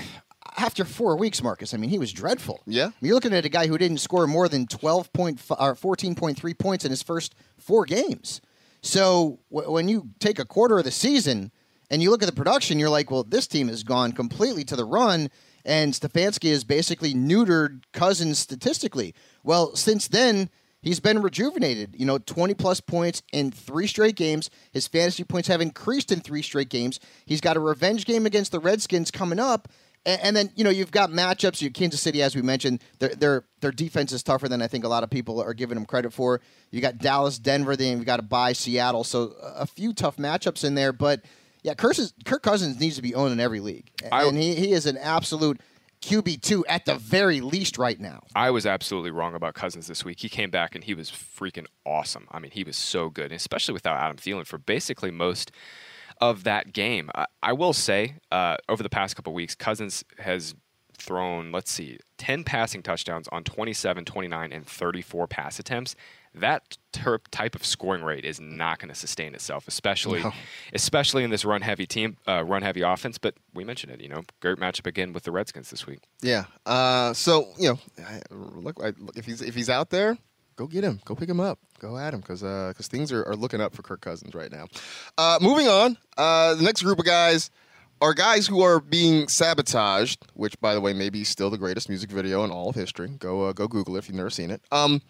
after 0.58 0.84
four 0.84 1.16
weeks, 1.16 1.44
Marcus, 1.44 1.74
I 1.74 1.78
mean, 1.78 1.92
he 1.92 2.00
was 2.00 2.12
dreadful. 2.12 2.62
Yeah. 2.66 2.86
I 2.86 2.88
mean, 2.88 2.94
you're 3.02 3.14
looking 3.14 3.34
at 3.34 3.46
a 3.46 3.50
guy 3.50 3.68
who 3.68 3.78
didn't 3.78 4.00
score 4.00 4.26
more 4.26 4.50
than 4.50 4.66
12 4.66 5.14
point 5.14 5.40
or 5.52 5.76
14.3 5.76 6.58
points 6.58 6.84
in 6.84 6.90
his 6.92 7.04
first 7.04 7.36
four 7.58 7.86
games. 7.86 8.42
So 8.82 9.40
w- 9.52 9.72
when 9.72 9.88
you 9.88 10.10
take 10.20 10.40
a 10.40 10.46
quarter 10.46 10.80
of 10.80 10.84
the 10.86 10.92
season 10.92 11.52
and 11.90 12.02
you 12.02 12.10
look 12.12 12.22
at 12.22 12.28
the 12.28 12.36
production, 12.36 12.80
you're 12.80 12.90
like, 12.90 13.10
well, 13.10 13.24
this 13.24 13.48
team 13.48 13.68
has 13.68 13.84
gone 13.84 14.12
completely 14.12 14.64
to 14.66 14.76
the 14.76 14.86
run, 14.86 15.30
and 15.66 15.94
Stefanski 15.94 16.52
has 16.52 16.64
basically 16.64 17.14
neutered 17.14 17.84
Cousins 17.94 18.40
statistically. 18.40 19.14
Well, 19.44 19.76
since 19.76 20.08
then, 20.08 20.50
he's 20.82 21.00
been 21.00 21.22
rejuvenated. 21.22 21.96
You 21.98 22.06
know, 22.06 22.18
20 22.18 22.54
plus 22.54 22.80
points 22.80 23.22
in 23.34 23.52
three 23.52 23.88
straight 23.88 24.16
games. 24.16 24.50
His 24.72 24.88
fantasy 24.88 25.24
points 25.24 25.48
have 25.48 25.62
increased 25.62 26.12
in 26.12 26.20
three 26.22 26.42
straight 26.42 26.70
games. 26.70 27.00
He's 27.26 27.42
got 27.42 27.58
a 27.58 27.60
revenge 27.60 28.06
game 28.06 28.26
against 28.26 28.52
the 28.52 28.60
Redskins 28.60 29.12
coming 29.12 29.40
up. 29.40 29.68
And, 30.06 30.36
then 30.36 30.50
you 30.56 30.64
know 30.64 30.70
you've 30.70 30.92
got 30.92 31.12
matchups. 31.12 31.62
You 31.62 31.70
Kansas 31.70 32.02
City, 32.02 32.22
as 32.24 32.36
we 32.36 32.42
mentioned, 32.42 32.82
their 33.00 33.10
their 33.10 33.44
their 33.60 33.72
defense 33.72 34.14
is 34.14 34.24
tougher 34.24 34.48
than 34.48 34.62
I 34.62 34.68
think 34.68 34.86
a 34.86 34.88
lot 34.88 35.04
of 35.04 35.10
people 35.10 35.42
are 35.42 35.54
giving 35.54 35.76
them 35.76 35.86
credit 35.86 36.14
for. 36.14 36.40
You 36.72 36.80
got 36.80 37.00
Dallas, 37.00 37.38
Denver, 37.38 37.76
then 37.76 37.98
you've 37.98 38.06
got 38.06 38.18
to 38.18 38.24
buy 38.24 38.54
Seattle. 38.54 39.04
So 39.04 39.34
a 39.42 39.68
few 39.68 39.94
tough 39.94 40.16
matchups 40.16 40.64
in 40.64 40.76
there. 40.76 40.94
But 40.94 41.22
yeah, 41.64 41.74
Kirk, 41.74 41.98
is, 42.00 42.14
Kirk 42.26 42.44
Cousins 42.44 42.80
needs 42.80 42.96
to 42.96 43.02
be 43.02 43.14
owned 43.16 43.34
in 43.34 43.40
every 43.40 43.60
league, 43.60 43.90
I- 44.12 44.26
and 44.26 44.38
he, 44.38 44.56
he 44.56 44.72
is 44.72 44.86
an 44.86 44.98
absolute 44.98 45.60
QB 46.02 46.42
two 46.42 46.66
at 46.68 46.86
the 46.86 46.96
very 46.96 47.42
least 47.42 47.78
right 47.78 48.00
now. 48.00 48.22
I 48.34 48.52
was 48.52 48.66
absolutely 48.66 49.12
wrong 49.12 49.36
about 49.36 49.54
Cousins 49.54 49.88
this 49.88 50.06
week. 50.06 50.22
He 50.22 50.30
came 50.30 50.50
back 50.50 50.74
and 50.74 50.84
he 50.84 50.94
was 50.94 51.10
freaking 51.12 51.66
awesome. 51.86 52.26
I 52.32 52.40
mean, 52.40 52.52
he 52.52 52.64
was 52.64 52.78
so 52.78 53.10
good, 53.10 53.34
especially 53.34 53.74
without 53.74 53.98
Adam 53.98 54.16
Thielen 54.16 54.46
for 54.48 54.58
basically 54.58 55.12
most 55.12 55.52
of 56.22 56.46
that 56.46 56.72
game. 56.72 57.10
I, 57.16 57.26
I 57.44 57.52
will 57.54 57.74
say, 57.74 58.16
uh, 58.32 58.56
over 58.70 58.82
the 58.82 58.90
past 58.90 59.18
couple 59.18 59.34
weeks, 59.34 59.56
Cousins 59.56 60.06
has 60.20 60.56
thrown, 60.98 61.52
let's 61.52 61.72
see, 61.72 61.98
10 62.18 62.44
passing 62.46 62.82
touchdowns 62.82 63.28
on 63.30 63.44
27, 63.44 64.06
29, 64.06 64.52
and 64.54 64.66
34 64.66 65.28
pass 65.28 65.60
attempts. 65.60 65.96
That 66.36 66.78
ter- 66.92 67.20
type 67.32 67.56
of 67.56 67.66
scoring 67.66 68.04
rate 68.04 68.24
is 68.24 68.40
not 68.40 68.80
going 68.80 68.90
to 68.90 68.96
sustain 68.96 69.34
itself, 69.34 69.68
especially 69.68 70.24
especially 70.74 71.24
in 71.24 71.32
this 71.32 71.44
run 71.44 71.62
heavy 71.62 71.86
team, 71.88 72.18
uh, 72.28 72.44
run 72.44 72.62
heavy 72.62 72.82
offense. 72.82 73.18
But 73.18 73.36
we 73.54 73.64
mentioned 73.64 73.92
it, 73.94 74.02
you 74.02 74.10
know, 74.10 74.22
great 74.40 74.58
matchup 74.58 74.86
again 74.86 75.12
with 75.12 75.24
the 75.24 75.32
Redskins 75.32 75.70
this 75.72 75.88
week. 75.88 76.02
Yeah. 76.22 76.46
Uh, 76.66 77.14
so 77.14 77.48
you 77.58 77.70
know, 77.70 77.80
I- 78.06 78.22
look, 78.32 78.78
I, 78.82 78.94
look 79.00 79.18
if 79.18 79.26
he's 79.26 79.42
if 79.42 79.56
he's 79.56 79.70
out 79.70 79.90
there, 79.90 80.18
go 80.56 80.68
get 80.68 80.84
him. 80.84 81.00
Go 81.06 81.16
pick 81.16 81.30
him 81.30 81.40
up. 81.40 81.58
Go 81.80 81.98
at 81.98 82.14
him 82.14 82.20
because 82.20 82.42
because 82.42 82.88
things 82.88 83.12
are, 83.12 83.24
are 83.26 83.36
looking 83.36 83.62
up 83.62 83.74
for 83.74 83.82
Kirk 83.82 84.02
Cousins 84.02 84.36
right 84.36 84.52
now. 84.52 84.68
Uh, 85.18 85.40
moving 85.42 85.68
on, 85.68 85.98
uh, 86.18 86.54
the 86.56 86.64
next 86.64 86.84
group 86.84 87.00
of 87.00 87.06
guys 87.06 87.50
are 88.02 88.14
guys 88.14 88.48
who 88.48 88.62
are 88.62 88.80
being 88.80 89.28
sabotaged. 89.28 90.26
Which, 90.36 90.60
by 90.62 90.74
the 90.74 90.82
way, 90.82 90.94
may 90.94 91.10
be 91.10 91.24
still 91.24 91.50
the 91.50 91.58
greatest 91.58 91.90
music 91.90 92.12
video 92.12 92.44
in 92.44 92.52
all 92.52 92.70
of 92.70 92.76
history. 92.76 93.10
Go 93.18 93.46
uh, 93.46 93.54
go 93.54 93.68
Google 93.68 93.96
it 93.96 94.00
if 94.00 94.08
you've 94.10 94.16
never 94.18 94.30
seen 94.30 94.52
it. 94.52 94.62
Um, 94.72 95.02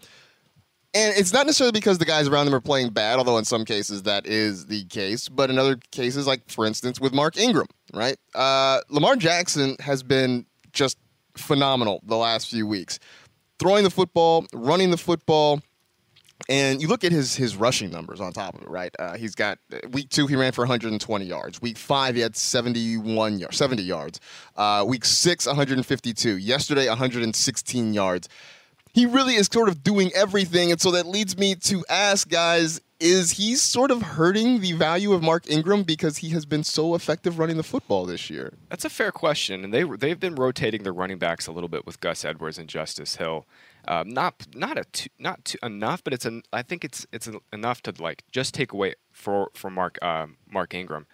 and 0.93 1.15
it's 1.15 1.31
not 1.31 1.45
necessarily 1.45 1.71
because 1.71 1.99
the 1.99 2.05
guys 2.05 2.27
around 2.27 2.45
them 2.45 2.55
are 2.55 2.61
playing 2.61 2.89
bad, 2.89 3.19
although 3.19 3.37
in 3.37 3.45
some 3.45 3.63
cases 3.63 4.03
that 4.03 4.25
is 4.25 4.65
the 4.65 4.85
case. 4.85 5.29
But 5.29 5.49
in 5.49 5.59
other 5.59 5.77
cases, 5.91 6.25
like 6.25 6.49
for 6.49 6.65
instance 6.65 6.99
with 6.99 7.13
Mark 7.13 7.37
Ingram, 7.37 7.67
right? 7.93 8.17
Uh, 8.33 8.79
Lamar 8.89 9.15
Jackson 9.15 9.75
has 9.79 10.01
been 10.01 10.45
just 10.73 10.97
phenomenal 11.35 12.01
the 12.03 12.17
last 12.17 12.49
few 12.49 12.65
weeks, 12.65 12.99
throwing 13.59 13.83
the 13.83 13.89
football, 13.89 14.45
running 14.53 14.89
the 14.89 14.97
football. 14.97 15.61
And 16.47 16.81
you 16.81 16.87
look 16.87 17.03
at 17.03 17.11
his 17.11 17.35
his 17.35 17.55
rushing 17.55 17.91
numbers 17.91 18.19
on 18.19 18.31
top 18.31 18.55
of 18.55 18.63
it, 18.63 18.69
right? 18.69 18.95
Uh, 18.97 19.15
he's 19.17 19.35
got 19.35 19.59
week 19.91 20.09
two 20.09 20.25
he 20.25 20.35
ran 20.35 20.53
for 20.53 20.61
120 20.61 21.25
yards. 21.25 21.61
Week 21.61 21.77
five 21.77 22.15
he 22.15 22.21
had 22.21 22.35
71 22.35 23.37
yards, 23.37 23.57
70 23.57 23.83
yards. 23.83 24.19
Uh, 24.55 24.83
week 24.87 25.05
six 25.05 25.45
152. 25.45 26.37
Yesterday 26.37 26.87
116 26.87 27.93
yards 27.93 28.29
he 28.93 29.05
really 29.05 29.35
is 29.35 29.47
sort 29.47 29.69
of 29.69 29.83
doing 29.83 30.11
everything. 30.15 30.71
And 30.71 30.79
so 30.79 30.91
that 30.91 31.05
leads 31.05 31.37
me 31.37 31.55
to 31.55 31.85
ask 31.89 32.27
guys 32.27 32.81
is 32.99 33.31
he 33.31 33.55
sort 33.55 33.91
of 33.91 34.01
hurting 34.01 34.59
the 34.59 34.73
value 34.73 35.13
of 35.13 35.23
Mark 35.23 35.49
Ingram 35.49 35.83
because 35.83 36.17
he 36.17 36.29
has 36.31 36.45
been 36.45 36.63
so 36.63 36.95
effective 36.95 37.39
running 37.39 37.57
the 37.57 37.63
football 37.63 38.05
this 38.05 38.29
year? 38.29 38.53
That's 38.69 38.83
a 38.83 38.89
fair 38.89 39.11
question, 39.11 39.63
and 39.63 39.73
they 39.73 39.83
they've 39.83 40.19
been 40.19 40.35
rotating 40.35 40.83
their 40.83 40.93
running 40.93 41.17
backs 41.17 41.47
a 41.47 41.51
little 41.51 41.69
bit 41.69 41.85
with 41.85 42.01
Gus 42.01 42.25
Edwards 42.25 42.57
and 42.57 42.67
Justice 42.67 43.15
Hill. 43.15 43.45
Um, 43.87 44.09
not 44.09 44.47
not 44.53 44.77
a 44.77 44.83
too, 44.83 45.09
not 45.17 45.45
too, 45.45 45.57
enough, 45.63 46.03
but 46.03 46.13
it's 46.13 46.25
an, 46.25 46.43
I 46.51 46.61
think 46.61 46.83
it's 46.83 47.07
it's 47.13 47.27
en- 47.27 47.39
enough 47.53 47.81
to 47.83 47.93
like 47.97 48.23
just 48.31 48.53
take 48.53 48.73
away 48.73 48.95
for 49.11 49.49
for 49.53 49.69
Mark 49.69 49.97
um, 50.03 50.35
Mark 50.51 50.73
Ingram. 50.73 51.07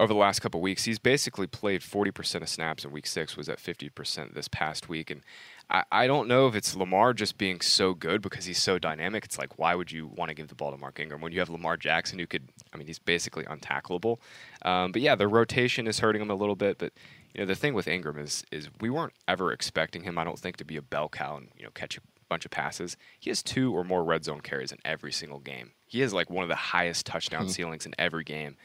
Over 0.00 0.12
the 0.12 0.18
last 0.18 0.40
couple 0.40 0.60
weeks, 0.60 0.84
he's 0.84 1.00
basically 1.00 1.48
played 1.48 1.80
40% 1.80 2.42
of 2.42 2.48
snaps 2.48 2.84
in 2.84 2.92
week 2.92 3.06
six, 3.08 3.36
was 3.36 3.48
at 3.48 3.58
50% 3.58 4.32
this 4.32 4.46
past 4.46 4.88
week. 4.88 5.10
And 5.10 5.22
I, 5.70 5.84
I 5.92 6.06
don't 6.06 6.28
know 6.28 6.46
if 6.46 6.54
it's 6.54 6.74
Lamar 6.74 7.12
just 7.12 7.36
being 7.36 7.60
so 7.60 7.94
good 7.94 8.22
because 8.22 8.46
he's 8.46 8.62
so 8.62 8.78
dynamic. 8.78 9.24
It's 9.24 9.38
like, 9.38 9.58
why 9.58 9.74
would 9.74 9.92
you 9.92 10.06
want 10.06 10.30
to 10.30 10.34
give 10.34 10.48
the 10.48 10.54
ball 10.54 10.70
to 10.70 10.76
Mark 10.78 10.98
Ingram 10.98 11.20
when 11.20 11.32
you 11.32 11.40
have 11.40 11.50
Lamar 11.50 11.76
Jackson 11.76 12.18
who 12.18 12.26
could, 12.26 12.48
I 12.72 12.76
mean, 12.78 12.86
he's 12.86 12.98
basically 12.98 13.44
untackleable. 13.44 14.18
Um, 14.62 14.92
but 14.92 15.02
yeah, 15.02 15.14
the 15.14 15.28
rotation 15.28 15.86
is 15.86 16.00
hurting 16.00 16.22
him 16.22 16.30
a 16.30 16.34
little 16.34 16.56
bit. 16.56 16.78
But, 16.78 16.92
you 17.34 17.40
know, 17.40 17.46
the 17.46 17.54
thing 17.54 17.74
with 17.74 17.86
Ingram 17.86 18.18
is, 18.18 18.44
is 18.50 18.68
we 18.80 18.88
weren't 18.88 19.12
ever 19.26 19.52
expecting 19.52 20.04
him, 20.04 20.18
I 20.18 20.24
don't 20.24 20.38
think, 20.38 20.56
to 20.56 20.64
be 20.64 20.76
a 20.76 20.82
bell 20.82 21.08
cow 21.08 21.36
and, 21.36 21.48
you 21.56 21.64
know, 21.64 21.70
catch 21.74 21.98
a 21.98 22.00
bunch 22.28 22.44
of 22.44 22.50
passes. 22.50 22.96
He 23.20 23.30
has 23.30 23.42
two 23.42 23.76
or 23.76 23.84
more 23.84 24.04
red 24.04 24.24
zone 24.24 24.40
carries 24.40 24.72
in 24.72 24.78
every 24.84 25.12
single 25.12 25.38
game. 25.38 25.72
He 25.86 26.00
has 26.00 26.14
like 26.14 26.30
one 26.30 26.42
of 26.44 26.48
the 26.48 26.54
highest 26.54 27.06
touchdown 27.06 27.48
ceilings 27.48 27.86
in 27.86 27.94
every 27.98 28.24
game. 28.24 28.56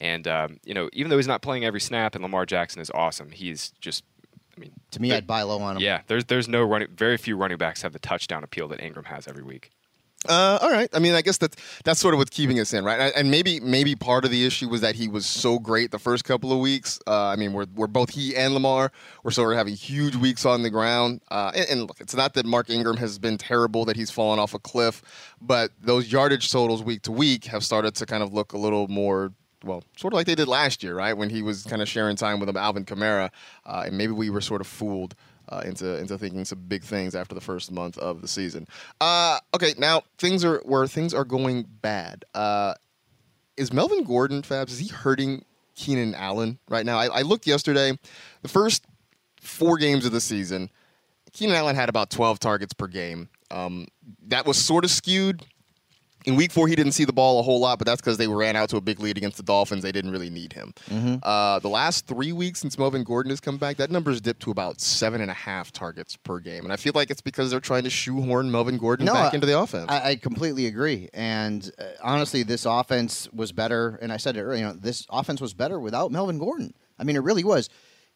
And 0.00 0.26
um, 0.26 0.58
you 0.64 0.74
know, 0.74 0.90
even 0.92 1.10
though 1.10 1.16
he's 1.16 1.28
not 1.28 1.42
playing 1.42 1.64
every 1.64 1.80
snap, 1.80 2.16
and 2.16 2.22
Lamar 2.22 2.46
Jackson 2.46 2.80
is 2.80 2.90
awesome, 2.90 3.30
he's 3.30 3.72
just. 3.80 4.04
I 4.56 4.60
mean, 4.60 4.72
To 4.92 5.00
me, 5.02 5.12
I'd 5.12 5.26
buy 5.26 5.42
low 5.42 5.58
on 5.60 5.76
him. 5.76 5.82
yeah, 5.82 6.02
there's 6.06 6.24
there's 6.26 6.48
no 6.48 6.62
running. 6.62 6.88
Very 6.96 7.16
few 7.16 7.36
running 7.36 7.58
backs 7.58 7.82
have 7.82 7.92
the 7.92 7.98
touchdown 7.98 8.44
appeal 8.44 8.68
that 8.68 8.80
Ingram 8.80 9.06
has 9.06 9.26
every 9.26 9.42
week. 9.42 9.70
Uh, 10.26 10.58
all 10.62 10.70
right. 10.70 10.88
I 10.94 11.00
mean, 11.00 11.12
I 11.12 11.20
guess 11.20 11.36
that's 11.36 11.54
that's 11.84 12.00
sort 12.00 12.14
of 12.14 12.18
what's 12.18 12.30
keeping 12.30 12.58
us 12.58 12.72
in, 12.72 12.82
right? 12.82 13.12
And 13.14 13.30
maybe 13.30 13.60
maybe 13.60 13.94
part 13.94 14.24
of 14.24 14.30
the 14.30 14.46
issue 14.46 14.70
was 14.70 14.80
that 14.80 14.94
he 14.94 15.06
was 15.06 15.26
so 15.26 15.58
great 15.58 15.90
the 15.90 15.98
first 15.98 16.24
couple 16.24 16.50
of 16.50 16.60
weeks. 16.60 16.98
Uh, 17.06 17.26
I 17.26 17.36
mean, 17.36 17.52
we're, 17.52 17.66
we're 17.74 17.88
both 17.88 18.08
he 18.08 18.34
and 18.34 18.54
Lamar 18.54 18.90
were 19.22 19.30
sort 19.30 19.52
of 19.52 19.58
having 19.58 19.74
huge 19.74 20.16
weeks 20.16 20.46
on 20.46 20.62
the 20.62 20.70
ground. 20.70 21.20
Uh, 21.30 21.52
and, 21.54 21.66
and 21.68 21.80
look, 21.82 22.00
it's 22.00 22.14
not 22.14 22.32
that 22.34 22.46
Mark 22.46 22.70
Ingram 22.70 22.96
has 22.96 23.18
been 23.18 23.36
terrible, 23.36 23.84
that 23.84 23.96
he's 23.96 24.10
fallen 24.10 24.38
off 24.38 24.54
a 24.54 24.58
cliff, 24.58 25.02
but 25.42 25.72
those 25.78 26.10
yardage 26.10 26.50
totals 26.50 26.82
week 26.82 27.02
to 27.02 27.12
week 27.12 27.44
have 27.44 27.62
started 27.62 27.94
to 27.96 28.06
kind 28.06 28.22
of 28.22 28.32
look 28.32 28.54
a 28.54 28.58
little 28.58 28.88
more. 28.88 29.34
Well, 29.64 29.82
sort 29.96 30.12
of 30.12 30.16
like 30.16 30.26
they 30.26 30.34
did 30.34 30.48
last 30.48 30.82
year, 30.82 30.94
right? 30.94 31.16
When 31.16 31.30
he 31.30 31.42
was 31.42 31.64
kind 31.64 31.82
of 31.82 31.88
sharing 31.88 32.16
time 32.16 32.40
with 32.40 32.54
Alvin 32.56 32.84
Kamara, 32.84 33.30
uh, 33.64 33.84
and 33.86 33.96
maybe 33.96 34.12
we 34.12 34.30
were 34.30 34.40
sort 34.40 34.60
of 34.60 34.66
fooled 34.66 35.14
uh, 35.48 35.62
into 35.64 35.98
into 35.98 36.18
thinking 36.18 36.44
some 36.44 36.60
big 36.68 36.82
things 36.82 37.14
after 37.14 37.34
the 37.34 37.40
first 37.40 37.72
month 37.72 37.98
of 37.98 38.20
the 38.20 38.28
season. 38.28 38.66
Uh, 39.00 39.38
okay, 39.54 39.74
now 39.78 40.02
things 40.18 40.44
are 40.44 40.60
where 40.64 40.86
things 40.86 41.14
are 41.14 41.24
going 41.24 41.66
bad. 41.82 42.24
Uh, 42.34 42.74
is 43.56 43.72
Melvin 43.72 44.04
Gordon, 44.04 44.42
Fabs, 44.42 44.70
is 44.70 44.78
he 44.78 44.88
hurting 44.88 45.44
Keenan 45.74 46.14
Allen 46.14 46.58
right 46.68 46.84
now? 46.84 46.98
I, 46.98 47.06
I 47.06 47.22
looked 47.22 47.46
yesterday, 47.46 47.96
the 48.42 48.48
first 48.48 48.84
four 49.40 49.76
games 49.76 50.04
of 50.06 50.12
the 50.12 50.20
season, 50.20 50.70
Keenan 51.32 51.54
Allen 51.56 51.76
had 51.76 51.88
about 51.88 52.10
12 52.10 52.40
targets 52.40 52.72
per 52.72 52.86
game. 52.86 53.28
Um, 53.50 53.86
that 54.26 54.46
was 54.46 54.56
sort 54.56 54.84
of 54.84 54.90
skewed. 54.90 55.44
In 56.24 56.36
week 56.36 56.52
four, 56.52 56.68
he 56.68 56.74
didn't 56.74 56.92
see 56.92 57.04
the 57.04 57.12
ball 57.12 57.38
a 57.38 57.42
whole 57.42 57.60
lot, 57.60 57.78
but 57.78 57.86
that's 57.86 58.00
because 58.00 58.16
they 58.16 58.26
ran 58.26 58.56
out 58.56 58.70
to 58.70 58.76
a 58.78 58.80
big 58.80 58.98
lead 58.98 59.18
against 59.18 59.36
the 59.36 59.42
Dolphins. 59.42 59.82
They 59.82 59.92
didn't 59.92 60.10
really 60.10 60.30
need 60.30 60.54
him. 60.54 60.72
Uh, 61.22 61.58
the 61.58 61.68
last 61.68 62.06
three 62.06 62.32
weeks 62.32 62.60
since 62.60 62.78
Melvin 62.78 63.04
Gordon 63.04 63.28
has 63.30 63.40
come 63.40 63.58
back, 63.58 63.76
that 63.76 63.90
number's 63.90 64.20
dipped 64.22 64.40
to 64.42 64.50
about 64.50 64.80
seven 64.80 65.20
and 65.20 65.30
a 65.30 65.34
half 65.34 65.70
targets 65.70 66.16
per 66.16 66.38
game. 66.40 66.64
And 66.64 66.72
I 66.72 66.76
feel 66.76 66.92
like 66.94 67.10
it's 67.10 67.20
because 67.20 67.50
they're 67.50 67.60
trying 67.60 67.84
to 67.84 67.90
shoehorn 67.90 68.50
Melvin 68.50 68.78
Gordon 68.78 69.04
back 69.06 69.32
I- 69.32 69.34
into 69.34 69.46
the 69.46 69.58
offense. 69.58 69.86
I, 69.90 70.10
I 70.12 70.16
completely 70.16 70.64
agree. 70.66 71.10
And 71.12 71.70
uh, 71.78 71.84
honestly, 72.02 72.42
this 72.42 72.64
offense 72.64 73.28
was 73.32 73.52
better. 73.52 73.98
And 74.00 74.10
I 74.10 74.16
said 74.16 74.36
it 74.38 74.42
earlier. 74.42 74.56
You 74.60 74.64
know, 74.68 74.72
this 74.72 75.06
offense 75.10 75.40
was 75.42 75.52
better 75.52 75.78
without 75.78 76.10
Melvin 76.10 76.38
Gordon. 76.38 76.72
I 76.98 77.04
mean, 77.04 77.16
it 77.16 77.22
really 77.22 77.44
was. 77.44 77.68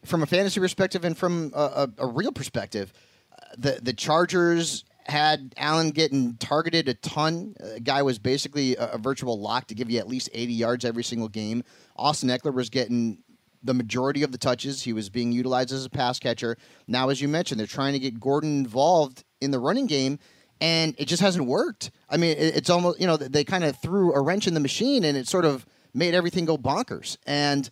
from 0.04 0.22
a 0.22 0.26
fantasy 0.26 0.60
perspective 0.60 1.04
and 1.04 1.16
from 1.18 1.52
a, 1.54 1.60
a, 1.60 1.88
a 1.98 2.06
real 2.06 2.32
perspective, 2.32 2.92
uh, 3.32 3.44
the 3.58 3.80
the 3.82 3.92
Chargers 3.92 4.84
had 5.08 5.54
Allen 5.56 5.90
getting 5.90 6.36
targeted 6.36 6.88
a 6.88 6.94
ton. 6.94 7.54
A 7.60 7.80
guy 7.80 8.02
was 8.02 8.18
basically 8.18 8.76
a, 8.76 8.92
a 8.92 8.98
virtual 8.98 9.40
lock 9.40 9.66
to 9.68 9.74
give 9.74 9.90
you 9.90 9.98
at 9.98 10.08
least 10.08 10.28
80 10.32 10.52
yards 10.52 10.84
every 10.84 11.04
single 11.04 11.28
game. 11.28 11.64
Austin 11.96 12.28
Ekeler 12.28 12.54
was 12.54 12.68
getting 12.70 13.18
the 13.62 13.74
majority 13.74 14.22
of 14.22 14.32
the 14.32 14.38
touches. 14.38 14.82
He 14.82 14.92
was 14.92 15.08
being 15.08 15.32
utilized 15.32 15.72
as 15.72 15.84
a 15.84 15.90
pass 15.90 16.18
catcher. 16.18 16.56
Now, 16.86 17.08
as 17.08 17.20
you 17.20 17.28
mentioned, 17.28 17.58
they're 17.58 17.66
trying 17.66 17.94
to 17.94 17.98
get 17.98 18.20
Gordon 18.20 18.58
involved 18.58 19.24
in 19.40 19.50
the 19.50 19.58
running 19.58 19.86
game, 19.86 20.18
and 20.60 20.94
it 20.98 21.06
just 21.06 21.22
hasn't 21.22 21.46
worked. 21.46 21.90
I 22.08 22.16
mean, 22.16 22.36
it, 22.36 22.56
it's 22.56 22.70
almost, 22.70 23.00
you 23.00 23.06
know, 23.06 23.16
they 23.16 23.44
kind 23.44 23.64
of 23.64 23.76
threw 23.80 24.12
a 24.12 24.20
wrench 24.20 24.46
in 24.46 24.54
the 24.54 24.60
machine 24.60 25.04
and 25.04 25.16
it 25.16 25.28
sort 25.28 25.44
of 25.44 25.66
made 25.94 26.14
everything 26.14 26.44
go 26.44 26.58
bonkers. 26.58 27.16
And 27.26 27.68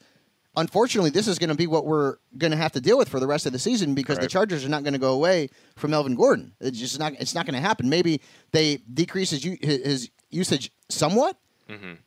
unfortunately, 0.57 1.11
this 1.11 1.29
is 1.29 1.38
going 1.38 1.51
to 1.51 1.55
be 1.55 1.66
what 1.66 1.85
we're 1.87 2.16
going 2.38 2.51
to 2.51 2.57
have 2.57 2.73
to 2.73 2.81
deal 2.81 2.97
with 2.99 3.09
for 3.09 3.21
the 3.21 3.27
rest 3.27 3.47
of 3.47 3.53
the 3.53 3.59
season 3.59 3.95
because 3.95 4.16
the 4.19 4.29
Chargers 4.29 4.64
are 4.64 4.69
not 4.69 4.83
going 4.83 4.95
to 4.95 4.99
go 4.99 5.12
away 5.12 5.51
from 5.77 5.90
Melvin 5.90 6.14
Gordon. 6.14 6.53
It's 6.61 6.79
just 6.79 6.99
not. 6.99 7.12
It's 7.21 7.35
not 7.35 7.47
going 7.47 7.55
to 7.55 7.61
happen. 7.61 7.88
Maybe 7.88 8.21
they 8.53 8.77
decrease 8.92 9.31
his, 9.31 9.42
his 9.62 10.11
usage 10.31 10.71
somewhat, 10.88 11.37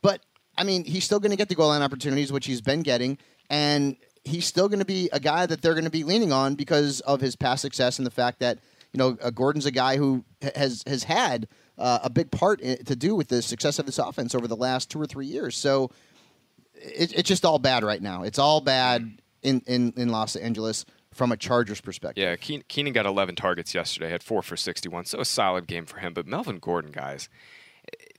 but 0.02 0.20
I 0.58 0.64
mean, 0.64 0.84
he's 0.84 1.04
still 1.04 1.20
going 1.20 1.30
to 1.30 1.36
get 1.36 1.48
the 1.48 1.54
goal 1.54 1.68
line 1.68 1.82
opportunities, 1.82 2.32
which 2.32 2.46
he's 2.46 2.60
been 2.60 2.82
getting, 2.82 3.18
and 3.48 3.96
he's 4.24 4.46
still 4.46 4.68
going 4.68 4.80
to 4.80 4.84
be 4.84 5.08
a 5.12 5.20
guy 5.20 5.46
that 5.46 5.62
they're 5.62 5.74
going 5.74 5.84
to 5.84 5.90
be 5.90 6.04
leaning 6.04 6.32
on 6.32 6.54
because 6.54 7.00
of 7.00 7.20
his 7.20 7.36
past 7.36 7.62
success 7.62 7.98
and 7.98 8.06
the 8.06 8.10
fact 8.10 8.40
that 8.40 8.58
you 8.92 8.98
know 8.98 9.16
uh, 9.22 9.30
Gordon's 9.30 9.66
a 9.66 9.70
guy 9.70 9.96
who 9.96 10.24
has 10.54 10.82
has 10.86 11.04
had 11.04 11.48
uh, 11.78 12.00
a 12.02 12.10
big 12.10 12.30
part 12.30 12.60
i 12.62 12.74
to 12.84 12.96
do 12.96 13.14
with 13.14 13.28
the 13.28 13.40
success 13.40 13.78
of 13.78 13.86
this 13.86 13.98
offense 13.98 14.34
over 14.34 14.46
the 14.46 14.56
last 14.56 14.90
two 14.90 15.00
or 15.00 15.06
three 15.06 15.26
years. 15.26 15.56
So 15.56 15.90
it, 16.80 17.12
it's 17.12 17.28
just 17.28 17.44
all 17.44 17.58
bad 17.58 17.84
right 17.84 18.02
now. 18.02 18.22
It's 18.22 18.38
all 18.38 18.60
bad 18.60 19.02
mm. 19.02 19.18
in, 19.42 19.62
in, 19.66 19.92
in 19.96 20.08
Los 20.08 20.36
Angeles 20.36 20.84
from 21.12 21.32
a 21.32 21.36
Chargers 21.36 21.80
perspective. 21.80 22.22
Yeah, 22.22 22.36
Keen- 22.36 22.64
Keenan 22.68 22.92
got 22.92 23.06
11 23.06 23.36
targets 23.36 23.74
yesterday, 23.74 24.10
had 24.10 24.22
four 24.22 24.42
for 24.42 24.56
61, 24.56 25.06
so 25.06 25.20
a 25.20 25.24
solid 25.24 25.66
game 25.66 25.86
for 25.86 25.98
him. 25.98 26.14
But 26.14 26.26
Melvin 26.26 26.58
Gordon, 26.58 26.92
guys, 26.92 27.28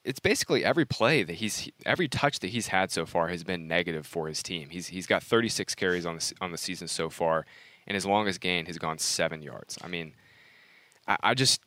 it's 0.03 0.19
basically 0.19 0.65
every 0.65 0.85
play 0.85 1.23
that 1.23 1.33
he's 1.33 1.69
every 1.85 2.07
touch 2.07 2.39
that 2.39 2.47
he's 2.47 2.67
had 2.67 2.91
so 2.91 3.05
far 3.05 3.27
has 3.27 3.43
been 3.43 3.67
negative 3.67 4.05
for 4.05 4.27
his 4.27 4.41
team. 4.41 4.69
He's 4.69 4.87
he's 4.87 5.07
got 5.07 5.23
36 5.23 5.75
carries 5.75 6.05
on 6.05 6.17
the 6.17 6.33
on 6.41 6.51
the 6.51 6.57
season 6.57 6.87
so 6.87 7.09
far, 7.09 7.45
and 7.87 7.95
his 7.95 8.05
longest 8.05 8.41
gain 8.41 8.65
has 8.65 8.77
gone 8.77 8.97
seven 8.97 9.41
yards. 9.41 9.77
I 9.83 9.87
mean, 9.87 10.13
I, 11.07 11.17
I 11.23 11.33
just 11.33 11.61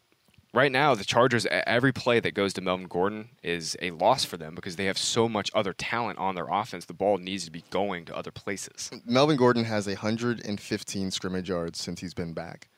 right 0.54 0.72
now 0.72 0.94
the 0.94 1.04
Chargers 1.04 1.46
every 1.50 1.92
play 1.92 2.20
that 2.20 2.34
goes 2.34 2.52
to 2.54 2.60
Melvin 2.60 2.86
Gordon 2.86 3.30
is 3.42 3.76
a 3.82 3.90
loss 3.90 4.24
for 4.24 4.36
them 4.36 4.54
because 4.54 4.76
they 4.76 4.86
have 4.86 4.96
so 4.98 5.28
much 5.28 5.50
other 5.54 5.72
talent 5.72 6.18
on 6.18 6.34
their 6.34 6.48
offense. 6.48 6.84
The 6.84 6.94
ball 6.94 7.18
needs 7.18 7.44
to 7.44 7.50
be 7.50 7.64
going 7.70 8.04
to 8.06 8.16
other 8.16 8.30
places. 8.30 8.90
Melvin 9.04 9.36
Gordon 9.36 9.64
has 9.64 9.86
115 9.86 11.10
scrimmage 11.10 11.48
yards 11.48 11.80
since 11.80 12.00
he's 12.00 12.14
been 12.14 12.32
back. 12.32 12.68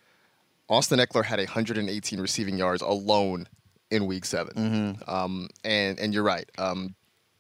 Austin 0.69 0.99
Ekeler 0.99 1.25
had 1.25 1.39
118 1.39 2.21
receiving 2.21 2.59
yards 2.59 2.83
alone 2.83 3.47
in 3.91 4.07
Week 4.07 4.25
7 4.25 4.99
Um, 5.07 5.49
and 5.65 5.99
and 6.01 6.13
you're 6.13 6.25
right. 6.25 6.51
Um, 6.59 6.95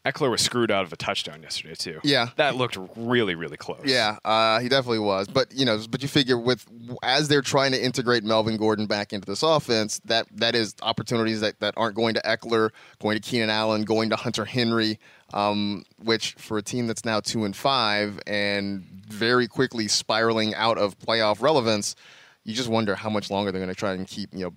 Ekeler 0.07 0.31
was 0.31 0.41
screwed 0.41 0.71
out 0.71 0.85
of 0.85 0.93
a 0.93 0.97
touchdown 0.97 1.43
yesterday 1.43 1.75
too. 1.75 2.01
Yeah. 2.05 2.29
that 2.37 2.55
looked 2.55 2.79
really 2.97 3.35
really 3.35 3.57
close. 3.57 3.83
Yeah, 3.85 4.19
uh, 4.25 4.61
he 4.61 4.69
definitely 4.69 5.01
was. 5.01 5.27
But 5.27 5.53
you 5.53 5.65
know, 5.65 5.81
but 5.91 6.01
you 6.03 6.09
figure 6.09 6.39
with 6.39 6.65
as 7.03 7.29
they're 7.29 7.43
trying 7.43 7.73
to 7.73 7.85
integrate 7.85 8.23
Melvin 8.23 8.57
Gordon 8.57 8.87
back 8.87 9.13
into 9.13 9.27
this 9.27 9.43
offense, 9.43 10.01
that 10.05 10.27
that 10.37 10.55
is 10.55 10.75
opportunities 10.83 11.41
that, 11.41 11.59
that 11.61 11.75
aren't 11.77 11.97
going 11.97 12.15
to 12.15 12.21
Ekeler, 12.23 12.71
going 13.01 13.21
to 13.21 13.23
Keenan 13.29 13.51
Allen, 13.51 13.83
going 13.83 14.11
to 14.11 14.17
Hunter 14.17 14.45
Henry. 14.45 14.99
Um, 15.35 15.85
which 16.05 16.35
for 16.35 16.57
a 16.57 16.63
team 16.63 16.87
that's 16.87 17.05
now 17.05 17.19
two 17.19 17.45
and 17.45 17.57
five 17.57 18.21
and 18.29 18.85
very 19.09 19.49
quickly 19.49 19.89
spiraling 19.89 20.55
out 20.55 20.79
of 20.79 20.97
playoff 21.01 21.43
relevance, 21.43 21.97
you 22.45 22.55
just 22.55 22.69
wonder 22.69 22.95
how 22.95 23.11
much 23.11 23.29
longer 23.29 23.51
they're 23.51 23.61
going 23.61 23.75
to 23.75 23.79
try 23.79 23.93
and 23.93 24.07
keep 24.07 24.33
you 24.33 24.45
know 24.45 24.53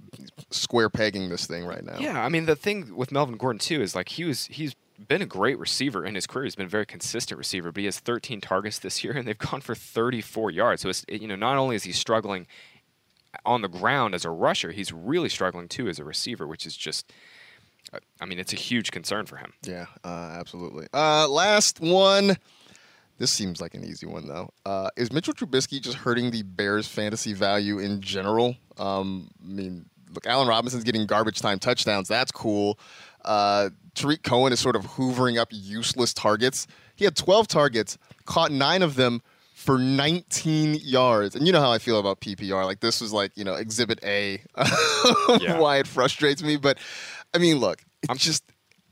square 0.52 0.92
pegging 0.92 1.30
this 1.30 1.48
thing 1.48 1.66
right 1.66 1.84
now. 1.84 1.98
Yeah, 2.00 2.24
I 2.24 2.30
mean 2.30 2.46
the 2.46 2.56
thing 2.56 2.96
with 2.96 3.12
Melvin 3.12 3.36
Gordon 3.36 3.58
too 3.60 3.82
is 3.82 3.96
like 3.96 4.10
he 4.10 4.26
was 4.26 4.46
he's 4.46 4.76
been 5.08 5.22
a 5.22 5.26
great 5.26 5.58
receiver 5.58 6.06
in 6.06 6.16
his 6.16 6.28
career. 6.28 6.46
He's 6.46 6.56
been 6.56 6.66
a 6.66 6.70
very 6.70 6.86
consistent 6.86 7.38
receiver, 7.38 7.72
but 7.72 7.80
he 7.80 7.86
has 7.86 8.00
13 8.00 8.42
targets 8.42 8.80
this 8.80 9.04
year 9.04 9.14
and 9.18 9.28
they've 9.28 9.38
gone 9.38 9.62
for 9.62 9.76
34 9.76 10.52
yards. 10.52 10.82
So 10.82 10.90
it's 10.90 11.06
you 11.08 11.28
know 11.28 11.36
not 11.36 11.58
only 11.58 11.76
is 11.76 11.84
he 11.84 11.92
struggling 11.92 12.48
on 13.46 13.62
the 13.62 13.68
ground 13.68 14.16
as 14.16 14.26
a 14.26 14.30
rusher, 14.30 14.72
he's 14.72 14.92
really 14.92 15.30
struggling 15.30 15.68
too 15.68 15.88
as 15.88 16.00
a 16.00 16.04
receiver, 16.04 16.48
which 16.48 16.66
is 16.66 16.76
just 16.76 17.12
I 18.22 18.26
mean 18.26 18.40
it's 18.40 18.54
a 18.54 18.58
huge 18.58 18.92
concern 18.92 19.26
for 19.26 19.38
him. 19.38 19.54
Yeah, 19.64 19.86
uh, 20.04 20.36
absolutely. 20.40 20.88
Uh, 20.94 21.28
last 21.28 21.80
one. 21.80 22.38
This 23.18 23.32
seems 23.32 23.60
like 23.60 23.74
an 23.74 23.84
easy 23.84 24.06
one 24.06 24.28
though. 24.28 24.50
Uh, 24.66 24.90
is 24.96 25.12
Mitchell 25.12 25.34
Trubisky 25.34 25.82
just 25.82 25.98
hurting 25.98 26.32
the 26.32 26.44
Bears' 26.44 26.88
fantasy 26.88 27.34
value 27.34 27.78
in 27.80 28.00
general? 28.00 28.56
Um, 28.78 29.30
I 29.44 29.48
mean, 29.48 29.86
look, 30.14 30.26
Allen 30.26 30.48
Robinson's 30.48 30.86
getting 30.86 31.06
garbage 31.06 31.42
time 31.42 31.60
touchdowns. 31.60 32.08
That's 32.08 32.32
cool. 32.32 32.80
Uh, 33.26 33.70
Tarik 34.00 34.24
Cohen 34.24 34.54
is 34.54 34.60
sort 34.60 34.76
of 34.76 34.86
hoovering 34.86 35.38
up 35.38 35.50
useless 35.52 36.14
targets. 36.14 36.68
He 36.96 37.06
had 37.06 37.16
12 37.16 37.48
targets, 37.48 37.98
caught 38.26 38.52
nine 38.52 38.82
of 38.82 38.96
them 38.96 39.22
for 39.54 39.78
19 39.78 40.76
yards. 40.82 41.36
And 41.36 41.46
you 41.46 41.52
know 41.52 41.60
how 41.60 41.72
I 41.72 41.80
feel 41.80 42.00
about 42.00 42.22
PPR. 42.22 42.66
Like 42.66 42.80
this 42.80 43.02
was 43.02 43.12
like 43.12 43.32
you 43.36 43.44
know 43.44 43.56
Exhibit 43.56 44.00
A. 44.04 44.42
Yeah. 45.40 45.60
Why 45.60 45.78
it 45.78 45.88
frustrates 45.88 46.44
me, 46.44 46.58
but 46.58 46.78
I 47.34 47.38
mean, 47.38 47.58
look, 47.58 47.82
it's 48.02 48.10
I'm 48.10 48.18
just 48.18 48.44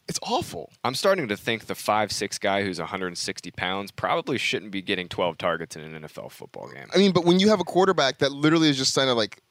it's 0.07 0.19
awful. 0.21 0.71
I'm 0.83 0.95
starting 0.95 1.27
to 1.27 1.35
think 1.35 1.65
the 1.65 1.75
five 1.75 2.11
six 2.11 2.37
guy 2.37 2.63
who's 2.63 2.79
160 2.79 3.51
pounds 3.51 3.91
probably 3.91 4.37
shouldn't 4.37 4.71
be 4.71 4.81
getting 4.81 5.09
12 5.09 5.37
targets 5.37 5.75
in 5.75 5.81
an 5.81 6.03
NFL 6.03 6.31
football 6.31 6.69
game. 6.69 6.87
I 6.93 6.97
mean, 6.97 7.11
but 7.11 7.25
when 7.25 7.39
you 7.39 7.49
have 7.49 7.59
a 7.59 7.65
quarterback 7.65 8.19
that 8.19 8.31
literally 8.31 8.69
is 8.69 8.77
just 8.77 8.95
kind 8.95 9.09
of 9.09 9.17
like 9.17 9.41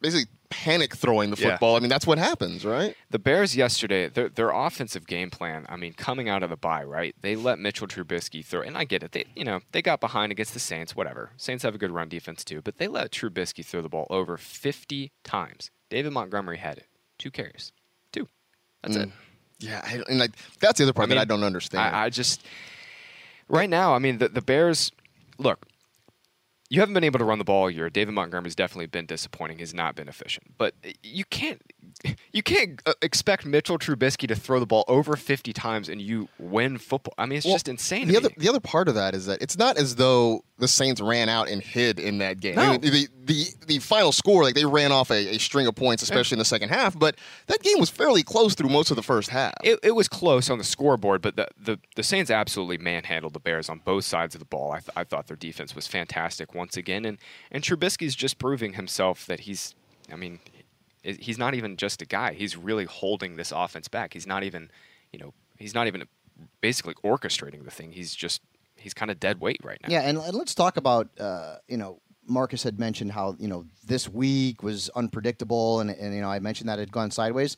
basically 0.00 0.30
panic 0.62 0.94
throwing 0.96 1.30
the 1.30 1.36
Yeah. 1.36 1.50
football, 1.50 1.76
I 1.76 1.80
mean, 1.80 1.88
that's 1.88 2.06
what 2.06 2.18
happens, 2.18 2.64
right? 2.64 2.96
The 3.10 3.18
Bears 3.18 3.56
yesterday, 3.56 4.08
their 4.08 4.28
their 4.28 4.50
offensive 4.50 5.06
game 5.06 5.30
plan. 5.30 5.66
I 5.68 5.76
mean, 5.76 5.92
coming 5.94 6.28
out 6.28 6.42
of 6.42 6.50
the 6.50 6.56
bye, 6.56 6.84
right? 6.84 7.14
They 7.20 7.34
let 7.36 7.58
Mitchell 7.58 7.86
Trubisky 7.88 8.44
throw, 8.44 8.60
and 8.62 8.76
I 8.76 8.84
get 8.84 9.02
it. 9.02 9.12
They, 9.12 9.24
you 9.34 9.44
know, 9.44 9.60
they 9.72 9.82
got 9.82 10.00
behind 10.00 10.30
against 10.32 10.54
the 10.54 10.60
Saints. 10.60 10.94
Whatever. 10.94 11.30
Saints 11.36 11.62
have 11.64 11.74
a 11.74 11.78
good 11.78 11.90
run 11.90 12.08
defense 12.08 12.44
too, 12.44 12.60
but 12.62 12.78
they 12.78 12.88
let 12.88 13.10
Trubisky 13.10 13.64
throw 13.64 13.82
the 13.82 13.88
ball 13.88 14.06
over 14.10 14.36
50 14.36 15.10
times. 15.24 15.70
David 15.90 16.12
Montgomery 16.12 16.58
had 16.58 16.78
it. 16.78 16.86
two 17.18 17.30
carries, 17.30 17.72
two. 18.12 18.28
That's 18.82 18.96
it. 18.96 19.08
Mm. 19.08 19.12
Yeah, 19.60 19.80
I, 19.84 20.02
and 20.08 20.18
like 20.18 20.32
that's 20.60 20.78
the 20.78 20.84
other 20.84 20.92
part 20.92 21.06
I 21.06 21.08
mean, 21.08 21.16
that 21.16 21.22
I 21.22 21.24
don't 21.26 21.44
understand. 21.44 21.94
I, 21.94 22.04
I 22.04 22.10
just 22.10 22.44
right 23.48 23.70
now. 23.70 23.94
I 23.94 23.98
mean, 23.98 24.18
the 24.18 24.28
the 24.28 24.42
Bears. 24.42 24.90
Look, 25.38 25.66
you 26.74 26.80
haven't 26.80 26.94
been 26.94 27.04
able 27.04 27.20
to 27.20 27.24
run 27.24 27.38
the 27.38 27.44
ball 27.44 27.62
all 27.62 27.70
year. 27.70 27.88
David 27.88 28.14
Montgomery's 28.14 28.56
definitely 28.56 28.86
been 28.86 29.06
disappointing. 29.06 29.58
He's 29.58 29.72
not 29.72 29.94
been 29.94 30.08
efficient. 30.08 30.46
But 30.58 30.74
eh, 30.82 30.92
you 31.02 31.24
can't 31.24 31.62
you 32.32 32.42
can't 32.42 32.80
uh, 32.86 32.92
expect 33.02 33.46
Mitchell 33.46 33.78
Trubisky 33.78 34.28
to 34.28 34.34
throw 34.34 34.60
the 34.60 34.66
ball 34.66 34.84
over 34.88 35.16
50 35.16 35.52
times 35.52 35.88
and 35.88 36.00
you 36.02 36.28
win 36.38 36.78
football. 36.78 37.14
I 37.18 37.26
mean, 37.26 37.38
it's 37.38 37.46
Well, 37.46 37.54
just 37.54 37.68
insane. 37.68 38.06
The 38.08 38.14
to 38.14 38.18
other 38.20 38.28
me. 38.30 38.34
the 38.38 38.48
other 38.48 38.60
part 38.60 38.88
of 38.88 38.94
that 38.94 39.14
is 39.14 39.26
that 39.26 39.40
it's 39.42 39.56
not 39.56 39.76
as 39.78 39.96
though 39.96 40.44
the 40.58 40.68
Saints 40.68 41.00
ran 41.00 41.28
out 41.28 41.48
and 41.48 41.60
hid 41.62 41.98
in 41.98 42.18
that 42.18 42.40
game. 42.40 42.58
I 42.58 42.72
mean, 42.72 42.80
the, 42.80 43.08
the 43.24 43.44
the 43.66 43.78
final 43.80 44.12
score, 44.12 44.42
like 44.42 44.54
they 44.54 44.64
ran 44.64 44.92
off 44.92 45.10
a, 45.10 45.34
a 45.34 45.38
string 45.38 45.66
of 45.66 45.74
points, 45.74 46.02
especially 46.02 46.36
in 46.36 46.38
the 46.38 46.44
second 46.44 46.68
half. 46.68 46.96
But 46.98 47.16
that 47.46 47.60
game 47.62 47.78
was 47.80 47.90
fairly 47.90 48.22
close 48.22 48.54
through 48.54 48.68
most 48.70 48.90
of 48.90 48.96
the 48.96 49.02
first 49.02 49.30
half. 49.30 49.54
It, 49.64 49.80
it 49.82 49.92
was 49.92 50.08
close 50.08 50.50
on 50.50 50.58
the 50.58 50.64
scoreboard, 50.64 51.22
but 51.22 51.36
the, 51.36 51.48
the, 51.60 51.78
the 51.96 52.02
Saints 52.02 52.30
absolutely 52.30 52.78
manhandled 52.78 53.32
the 53.32 53.40
Bears 53.40 53.68
on 53.68 53.80
both 53.84 54.04
sides 54.04 54.34
of 54.34 54.38
the 54.38 54.44
ball. 54.44 54.72
I, 54.72 54.78
th- 54.80 54.90
I 54.94 55.04
thought 55.04 55.26
their 55.26 55.36
defense 55.36 55.74
was 55.74 55.86
fantastic 55.86 56.54
once 56.54 56.76
again, 56.76 57.04
and 57.04 57.18
and 57.50 57.62
Trubisky's 57.64 58.14
just 58.14 58.38
proving 58.38 58.74
himself 58.74 59.26
that 59.26 59.40
he's, 59.40 59.74
I 60.12 60.16
mean, 60.16 60.38
he's 61.04 61.38
not 61.38 61.54
even 61.54 61.76
just 61.76 62.02
a 62.02 62.06
guy. 62.06 62.32
He's 62.32 62.56
really 62.56 62.86
holding 62.86 63.36
this 63.36 63.52
offense 63.52 63.88
back. 63.88 64.14
He's 64.14 64.26
not 64.26 64.42
even, 64.42 64.70
you 65.12 65.18
know, 65.18 65.34
he's 65.58 65.74
not 65.74 65.86
even 65.86 66.04
basically 66.60 66.94
orchestrating 67.04 67.64
the 67.64 67.70
thing. 67.70 67.92
He's 67.92 68.14
just 68.14 68.40
he's 68.76 68.94
kind 68.94 69.10
of 69.10 69.20
dead 69.20 69.40
weight 69.40 69.60
right 69.62 69.78
now. 69.82 69.88
Yeah, 69.90 70.00
and, 70.00 70.18
let's 70.18 70.54
talk 70.54 70.76
about 70.76 71.08
uh, 71.18 71.56
you 71.68 71.76
know 71.76 72.00
Marcus 72.26 72.62
had 72.62 72.78
mentioned 72.78 73.12
how 73.12 73.36
you 73.38 73.48
know 73.48 73.66
this 73.86 74.08
week 74.08 74.62
was 74.62 74.88
unpredictable, 74.90 75.80
and 75.80 75.90
and 75.90 76.14
you 76.14 76.20
know 76.20 76.30
I 76.30 76.38
mentioned 76.38 76.68
that 76.68 76.78
it 76.78 76.82
had 76.82 76.92
gone 76.92 77.10
sideways. 77.10 77.56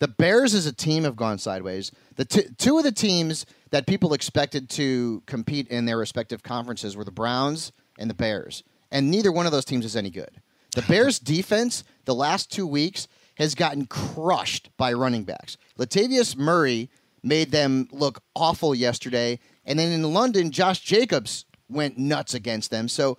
The 0.00 0.08
Bears 0.08 0.54
as 0.54 0.66
a 0.66 0.72
team 0.72 1.02
have 1.04 1.16
gone 1.16 1.38
sideways. 1.38 1.90
The 2.14 2.24
t- 2.24 2.46
two 2.56 2.78
of 2.78 2.84
the 2.84 2.92
teams 2.92 3.46
that 3.70 3.84
people 3.86 4.12
expected 4.12 4.70
to 4.70 5.24
compete 5.26 5.66
in 5.68 5.86
their 5.86 5.98
respective 5.98 6.44
conferences 6.44 6.96
were 6.96 7.04
the 7.04 7.10
Browns 7.10 7.72
and 7.98 8.08
the 8.08 8.14
Bears, 8.14 8.62
and 8.90 9.10
neither 9.10 9.32
one 9.32 9.46
of 9.46 9.52
those 9.52 9.64
teams 9.64 9.84
is 9.84 9.96
any 9.96 10.10
good. 10.10 10.40
The 10.74 10.82
Bears 10.82 11.18
defense 11.18 11.84
the 12.04 12.14
last 12.14 12.52
two 12.52 12.66
weeks 12.66 13.08
has 13.36 13.54
gotten 13.54 13.86
crushed 13.86 14.70
by 14.76 14.92
running 14.92 15.24
backs. 15.24 15.56
Latavius 15.78 16.36
Murray 16.36 16.90
made 17.22 17.50
them 17.50 17.88
look 17.92 18.22
awful 18.34 18.74
yesterday, 18.74 19.38
and 19.64 19.78
then 19.78 19.92
in 19.92 20.02
London, 20.12 20.50
Josh 20.50 20.80
Jacobs 20.80 21.44
went 21.68 21.98
nuts 21.98 22.34
against 22.34 22.70
them. 22.70 22.88
So, 22.88 23.18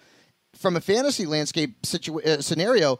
from 0.56 0.76
a 0.76 0.82
fantasy 0.82 1.26
landscape 1.26 1.78
uh, 1.84 2.41
scenario, 2.41 3.00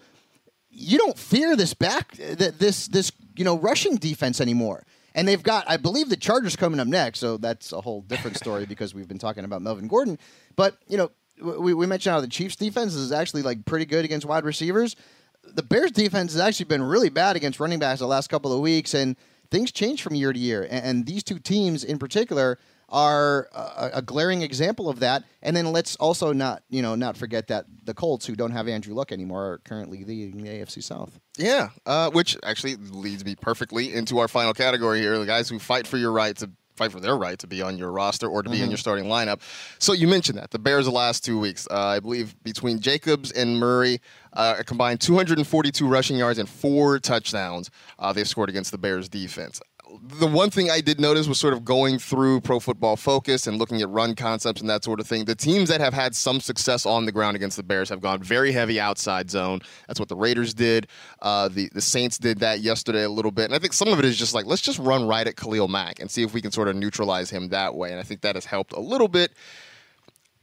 you 0.70 0.98
don't 0.98 1.18
fear 1.18 1.56
this 1.56 1.74
back 1.74 2.16
th- 2.16 2.38
this 2.38 2.88
this 2.88 3.12
you 3.36 3.44
know 3.44 3.58
rushing 3.58 3.98
defense 3.98 4.40
anymore. 4.40 4.86
And 5.16 5.28
they've 5.28 5.42
got, 5.42 5.66
I 5.68 5.78
believe, 5.78 6.10
the 6.10 6.16
Chargers 6.16 6.56
coming 6.56 6.80
up 6.80 6.88
next. 6.88 7.20
So 7.20 7.38
that's 7.38 7.74
a 7.74 7.82
whole 7.82 8.02
different 8.02 8.38
story 8.38 8.66
because 8.70 8.94
we've 8.94 9.08
been 9.08 9.18
talking 9.18 9.44
about 9.44 9.62
Melvin 9.62 9.88
Gordon. 9.88 10.20
But 10.56 10.78
you 10.88 10.98
know, 10.98 11.12
we, 11.42 11.74
we 11.74 11.86
mentioned 11.86 12.14
how 12.14 12.22
the 12.22 12.28
Chiefs 12.28 12.56
defense 12.56 12.96
is 12.96 13.12
actually 13.12 13.42
like 13.42 13.66
pretty 13.66 13.86
good 13.86 14.06
against 14.06 14.26
wide 14.26 14.46
receivers. 14.46 14.96
The 15.44 15.64
Bears 15.64 15.92
defense 15.92 16.34
has 16.34 16.42
actually 16.42 16.66
been 16.66 16.84
really 16.84 17.10
bad 17.10 17.36
against 17.36 17.60
running 17.60 17.80
backs 17.80 18.00
the 18.00 18.08
last 18.08 18.30
couple 18.30 18.54
of 18.54 18.60
weeks, 18.60 18.94
and 18.94 19.16
things 19.50 19.72
change 19.72 20.04
from 20.04 20.16
year 20.16 20.34
to 20.34 20.40
year. 20.40 20.64
And, 20.64 20.86
and 20.86 21.06
these 21.06 21.24
two 21.24 21.40
teams 21.40 21.84
in 21.84 21.98
particular 21.98 22.60
are 22.92 23.48
a, 23.54 23.90
a 23.96 24.02
glaring 24.02 24.42
example 24.42 24.90
of 24.90 25.00
that. 25.00 25.24
And 25.42 25.56
then 25.56 25.72
let's 25.72 25.96
also 25.98 26.34
not 26.34 26.64
you 26.70 26.82
know 26.82 26.96
not 26.96 27.18
forget 27.18 27.48
that 27.48 27.66
the 27.84 27.94
Colts, 27.94 28.26
who 28.26 28.36
don't 28.36 28.52
have 28.52 28.68
Andrew 28.68 28.94
Luck 28.94 29.12
anymore, 29.12 29.54
are 29.54 29.58
currently 29.60 30.04
leading 30.04 30.44
the 30.44 30.50
AFC 30.50 30.84
South. 30.84 31.20
Yeah, 31.38 31.70
uh, 31.86 32.10
which 32.12 32.38
actually 32.44 32.76
leads 32.76 33.24
me 33.24 33.36
perfectly 33.36 33.94
into 33.94 34.20
our 34.20 34.28
final 34.28 34.54
category 34.54 35.00
here: 35.00 35.18
the 35.18 35.26
guys 35.26 35.50
who 35.50 35.60
fight 35.60 35.88
for 35.88 35.98
your 35.98 36.12
right 36.12 36.36
to 36.38 36.50
fight 36.80 36.92
for 36.94 37.02
their 37.02 37.18
right 37.18 37.38
to 37.38 37.46
be 37.46 37.62
on 37.62 37.78
your 37.78 37.92
roster 37.92 38.28
or 38.28 38.42
to 38.42 38.50
be 38.50 38.62
in 38.62 38.70
your 38.70 38.78
starting 38.78 39.06
lineup. 39.06 39.42
So 39.80 39.92
you 39.92 40.08
mentioned 40.08 40.38
that 40.38 40.52
the 40.52 40.60
Bears 40.60 40.86
the 40.86 40.92
last 40.92 41.26
two 41.26 41.38
weeks, 41.38 41.68
uh, 41.70 41.78
I 41.78 42.00
believe 42.00 42.42
between 42.42 42.80
Jacobs 42.80 43.32
and 43.32 43.60
Murray, 43.60 44.00
uh, 44.34 44.64
combined 44.66 45.02
242 45.02 45.86
rushing 45.86 46.18
yards 46.18 46.40
and 46.40 46.48
four 46.48 46.98
touchdowns 47.00 47.70
uh, 48.00 48.14
they 48.14 48.24
scored 48.24 48.50
against 48.50 48.72
the 48.72 48.78
Bears 48.78 49.10
defense. 49.10 49.62
The 50.04 50.28
one 50.28 50.52
thing 50.52 50.70
I 50.70 50.82
did 50.82 51.00
notice 51.00 51.28
was 51.28 51.40
sort 51.40 51.54
of 51.54 51.66
going 51.66 51.98
through 51.98 52.42
Pro 52.42 52.60
Football 52.60 52.96
Focus 52.96 53.48
and 53.48 53.58
looking 53.58 53.82
at 53.82 53.90
run 53.90 54.14
concepts 54.16 54.62
and 54.62 54.70
that 54.70 54.84
sort 54.84 55.00
of 55.00 55.08
thing. 55.08 55.26
The 55.26 55.34
teams 55.36 55.70
that 55.70 55.82
have 55.82 55.94
had 55.94 56.16
some 56.16 56.40
success 56.40 56.86
on 56.86 57.06
the 57.06 57.12
ground 57.12 57.36
against 57.36 57.58
the 57.58 57.64
Bears 57.64 57.90
have 57.90 58.00
gone 58.00 58.22
very 58.22 58.52
heavy 58.52 58.80
outside 58.80 59.32
zone. 59.32 59.62
That's 59.88 60.00
what 60.00 60.08
the 60.10 60.16
Raiders 60.16 60.54
did. 60.54 60.88
Uh, 61.22 61.48
the 61.48 61.70
the 61.74 61.82
Saints 61.82 62.18
did 62.20 62.40
that 62.40 62.60
yesterday 62.60 63.04
a 63.04 63.10
little 63.10 63.32
bit, 63.32 63.46
and 63.46 63.56
I 63.56 63.60
think 63.60 63.74
some 63.74 63.88
of 63.88 63.98
it 63.98 64.06
is 64.06 64.18
just 64.18 64.34
like 64.36 64.46
let's 64.46 64.62
just 64.62 64.78
run 64.80 65.08
right 65.08 65.26
at 65.26 65.36
Khalil 65.38 65.68
Mack 65.68 66.00
and 66.00 66.10
see 66.12 66.22
if 66.24 66.34
we 66.34 66.42
can 66.42 66.52
sort 66.52 66.68
of 66.68 66.76
neutralize 66.76 67.30
him 67.32 67.50
that 67.50 67.74
way. 67.76 67.90
And 67.92 68.00
I 68.00 68.04
think 68.04 68.22
that 68.22 68.36
has 68.36 68.46
helped 68.46 68.74
a 68.74 68.80
little 68.80 69.08
bit. 69.08 69.32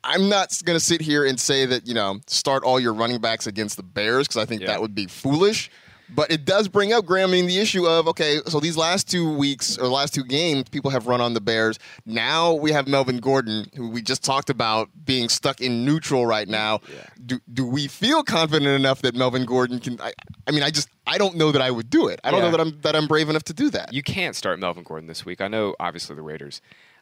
I'm 0.02 0.28
not 0.28 0.56
going 0.64 0.76
to 0.78 0.84
sit 0.84 1.00
here 1.00 1.24
and 1.24 1.38
say 1.38 1.66
that, 1.66 1.86
you 1.86 1.94
know, 1.94 2.20
start 2.28 2.62
all 2.62 2.78
your 2.78 2.94
running 2.94 3.20
backs 3.20 3.46
against 3.48 3.76
the 3.76 3.82
Bears 3.82 4.28
because 4.28 4.40
I 4.40 4.44
think 4.44 4.60
Yeah. 4.62 4.68
that 4.68 4.80
would 4.80 4.94
be 4.94 5.06
foolish. 5.06 5.68
But 6.08 6.30
it 6.30 6.44
does 6.44 6.68
bring 6.68 6.92
up, 6.92 7.04
Graham, 7.04 7.30
I 7.30 7.32
mean, 7.32 7.46
the 7.46 7.58
issue 7.58 7.86
of, 7.86 8.06
okay, 8.08 8.38
so 8.46 8.60
these 8.60 8.76
last 8.76 9.10
two 9.10 9.36
weeks 9.36 9.76
or 9.76 9.88
last 9.88 10.14
two 10.14 10.22
games, 10.24 10.68
people 10.68 10.90
have 10.92 11.06
run 11.08 11.20
on 11.20 11.34
the 11.34 11.40
Bears. 11.40 11.78
Now 12.04 12.52
we 12.54 12.70
have 12.72 12.86
Melvin 12.86 13.18
Gordon, 13.18 13.66
who 13.74 13.88
we 13.88 14.02
just 14.02 14.22
talked 14.22 14.48
about 14.48 14.88
being 15.04 15.28
stuck 15.28 15.60
in 15.60 15.84
neutral 15.84 16.24
right 16.24 16.48
now. 16.48 16.80
Do, 17.24 17.40
do 17.52 17.66
we 17.66 17.88
feel 17.88 18.22
confident 18.22 18.68
enough 18.70 19.02
that 19.02 19.14
Melvin 19.16 19.44
Gordon 19.44 19.80
can? 19.80 20.00
I, 20.00 20.12
I 20.46 20.52
mean, 20.52 20.62
I 20.62 20.70
just, 20.70 20.88
I 21.08 21.18
don't 21.18 21.36
know 21.36 21.50
that 21.50 21.60
I 21.62 21.70
would 21.72 21.90
do 21.90 22.06
it. 22.06 22.20
I 22.22 22.30
don't 22.30 22.38
Yeah. 22.40 22.46
know 22.46 22.56
that 22.56 22.60
I'm, 22.60 22.80
that 22.82 22.94
I'm 22.96 23.06
brave 23.08 23.28
enough 23.28 23.44
to 23.44 23.52
do 23.52 23.68
that. 23.70 23.92
You 23.92 24.02
can't 24.04 24.36
start 24.36 24.60
Melvin 24.60 24.84
Gordon 24.84 25.08
this 25.08 25.24
week. 25.26 25.40
I 25.40 25.48
know, 25.48 25.74
obviously, 25.80 26.14
the 26.14 26.22
Raiders 26.22 26.60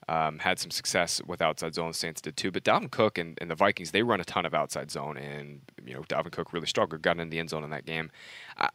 um, 0.08 0.38
had 0.38 0.58
some 0.58 0.70
success 0.70 1.20
with 1.26 1.40
outside 1.40 1.74
zone. 1.74 1.92
Saints 1.92 2.20
did 2.20 2.36
too. 2.36 2.50
But 2.50 2.64
Dalvin 2.64 2.90
Cook 2.90 3.18
and, 3.18 3.38
and 3.40 3.50
the 3.50 3.54
Vikings, 3.54 3.90
they 3.90 4.02
run 4.02 4.20
a 4.20 4.24
ton 4.24 4.44
of 4.44 4.54
outside 4.54 4.90
zone. 4.90 5.16
And, 5.16 5.60
you 5.84 5.94
know, 5.94 6.02
Dalvin 6.02 6.32
Cook 6.32 6.52
really 6.52 6.66
struggled, 6.66 7.02
got 7.02 7.18
in 7.18 7.30
the 7.30 7.38
end 7.38 7.50
zone 7.50 7.64
in 7.64 7.70
that 7.70 7.86
game. 7.86 8.10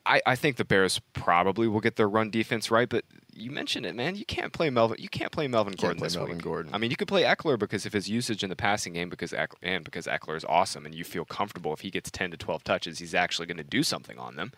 I, 0.06 0.22
I 0.26 0.36
think 0.36 0.58
the 0.58 0.66
Bears 0.66 1.00
probably 1.14 1.68
will 1.68 1.80
get 1.80 1.96
their 1.96 2.10
run 2.10 2.30
defense 2.30 2.72
right. 2.72 2.90
But 2.90 3.06
you 3.34 3.52
mentioned 3.52 3.86
it, 3.86 3.96
man. 3.96 4.16
You 4.16 4.26
can't 4.26 4.52
play 4.52 4.70
Melvin. 4.70 4.98
You 5.00 5.10
can't 5.10 5.32
play 5.32 5.48
Melvin 5.48 5.74
Gordon 5.74 6.00
play 6.00 6.08
this 6.08 6.16
Melvin 6.16 6.38
week. 6.38 6.44
Gordon. 6.44 6.74
I 6.74 6.78
mean, 6.78 6.92
you 6.92 6.98
could 6.98 7.08
play 7.08 7.24
Ekeler 7.24 7.58
because 7.58 7.86
of 7.86 7.94
his 7.94 8.10
usage 8.10 8.44
in 8.44 8.50
the 8.50 8.56
passing 8.56 8.94
game, 8.94 9.10
because 9.10 9.34
Eck- 9.34 9.54
and 9.62 9.84
because 9.84 10.08
Ekeler 10.08 10.36
is 10.36 10.46
awesome, 10.46 10.86
and 10.86 10.94
you 10.94 11.04
feel 11.04 11.26
comfortable 11.26 11.74
if 11.74 11.82
he 11.82 11.90
gets 11.90 12.12
10 12.12 12.32
to 12.32 12.38
12 12.38 12.64
touches, 12.64 13.00
he's 13.00 13.16
actually 13.16 13.46
going 13.46 13.58
to 13.58 13.64
do 13.64 13.84
something 13.84 14.18
on 14.18 14.36
them. 14.36 14.52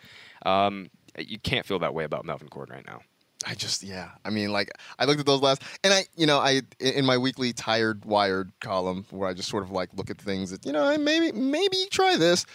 Um, 0.44 0.90
you 1.18 1.38
can't 1.38 1.66
feel 1.66 1.78
that 1.80 1.94
way 1.94 2.04
about 2.04 2.24
Melvin 2.24 2.48
Gordon 2.50 2.74
right 2.76 2.86
now. 2.86 3.02
I 3.46 3.54
just 3.54 3.82
yeah. 3.82 4.10
I 4.24 4.30
mean, 4.30 4.52
like 4.52 4.70
I 4.98 5.04
looked 5.04 5.20
at 5.20 5.26
those 5.26 5.40
last, 5.40 5.62
and 5.84 5.92
I 5.92 6.04
you 6.16 6.26
know 6.26 6.38
I 6.38 6.62
in 6.80 7.04
my 7.04 7.18
weekly 7.18 7.52
tired 7.52 8.04
wired 8.04 8.52
column 8.60 9.04
where 9.10 9.28
I 9.28 9.34
just 9.34 9.48
sort 9.48 9.62
of 9.62 9.70
like 9.70 9.90
look 9.94 10.10
at 10.10 10.18
things 10.18 10.50
that 10.50 10.64
you 10.64 10.72
know 10.72 10.84
I 10.84 10.96
maybe 10.96 11.32
maybe 11.32 11.76
you 11.76 11.86
try 11.88 12.16
this. 12.16 12.46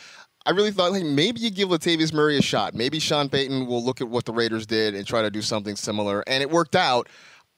I 0.46 0.52
really 0.52 0.72
thought 0.72 0.94
like 0.94 1.04
maybe 1.04 1.42
you 1.42 1.50
give 1.52 1.70
Latavius 1.70 2.14
Murray 2.14 2.38
a 2.38 2.42
shot. 2.42 2.74
Maybe 2.74 3.00
Sean 3.00 3.28
Payton 3.28 3.68
will 3.68 3.84
look 3.84 4.00
at 4.00 4.08
what 4.08 4.26
the 4.26 4.32
Raiders 4.32 4.66
did 4.66 4.96
and 4.96 5.06
try 5.06 5.22
to 5.22 5.30
do 5.30 5.42
something 5.42 5.76
similar, 5.76 6.24
and 6.28 6.42
it 6.42 6.50
worked 6.50 6.76
out. 6.76 7.10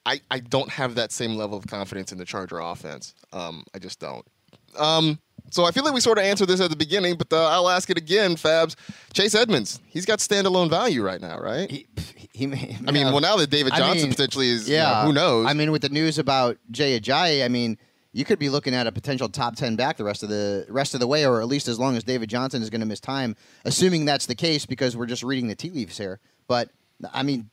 I, 0.05 0.21
I 0.32 0.39
don't 0.39 0.69
have 0.69 0.95
that 0.95 1.11
same 1.11 1.36
level 1.36 1.57
of 1.57 1.67
confidence 1.67 2.11
in 2.11 2.17
the 2.17 2.25
Charger 2.25 2.59
offense. 2.59 3.13
Um, 3.32 3.63
I 3.75 3.80
just 3.80 3.99
don't. 3.99 4.25
Um, 4.77 5.19
so 5.51 5.65
I 5.65 5.71
feel 5.71 5.83
like 5.83 5.93
we 5.93 6.01
sort 6.01 6.17
of 6.17 6.23
answered 6.23 6.47
this 6.47 6.61
at 6.61 6.69
the 6.69 6.75
beginning, 6.75 7.15
but 7.15 7.31
uh, 7.31 7.47
I'll 7.47 7.69
ask 7.69 7.89
it 7.89 7.97
again, 7.97 8.35
Fabs. 8.35 8.75
Chase 9.13 9.35
Edmonds, 9.35 9.79
he's 9.87 10.05
got 10.05 10.19
standalone 10.19 10.69
value 10.69 11.03
right 11.03 11.21
now, 11.21 11.39
right? 11.39 11.69
He, 11.69 11.87
he 12.33 12.47
may, 12.47 12.77
I 12.87 12.91
mean, 12.91 13.07
yeah. 13.07 13.11
well, 13.11 13.21
now 13.21 13.35
that 13.37 13.49
David 13.49 13.73
I 13.73 13.79
Johnson 13.79 14.09
mean, 14.09 14.11
potentially 14.11 14.49
is, 14.49 14.69
you 14.69 14.77
know, 14.77 14.81
yeah, 14.81 15.05
who 15.05 15.13
knows? 15.13 15.47
I 15.47 15.53
mean, 15.53 15.71
with 15.71 15.81
the 15.81 15.89
news 15.89 16.17
about 16.17 16.57
Jay 16.71 16.99
Ajayi, 16.99 17.43
I 17.43 17.47
mean, 17.47 17.77
you 18.11 18.25
could 18.25 18.39
be 18.39 18.49
looking 18.49 18.73
at 18.73 18.87
a 18.87 18.91
potential 18.91 19.29
top 19.29 19.55
ten 19.55 19.75
back 19.75 19.97
the 19.97 20.03
rest 20.03 20.23
of 20.23 20.29
the 20.29 20.65
rest 20.69 20.93
of 20.93 20.99
the 20.99 21.07
way, 21.07 21.25
or 21.25 21.41
at 21.41 21.47
least 21.47 21.67
as 21.67 21.79
long 21.79 21.95
as 21.95 22.03
David 22.03 22.29
Johnson 22.29 22.61
is 22.61 22.69
going 22.69 22.81
to 22.81 22.87
miss 22.87 22.99
time, 22.99 23.35
assuming 23.65 24.05
that's 24.05 24.25
the 24.25 24.35
case, 24.35 24.65
because 24.65 24.97
we're 24.97 25.05
just 25.05 25.23
reading 25.23 25.47
the 25.47 25.55
tea 25.55 25.69
leaves 25.69 25.97
here. 25.97 26.19
But 26.47 26.69
I 27.13 27.23
mean. 27.23 27.49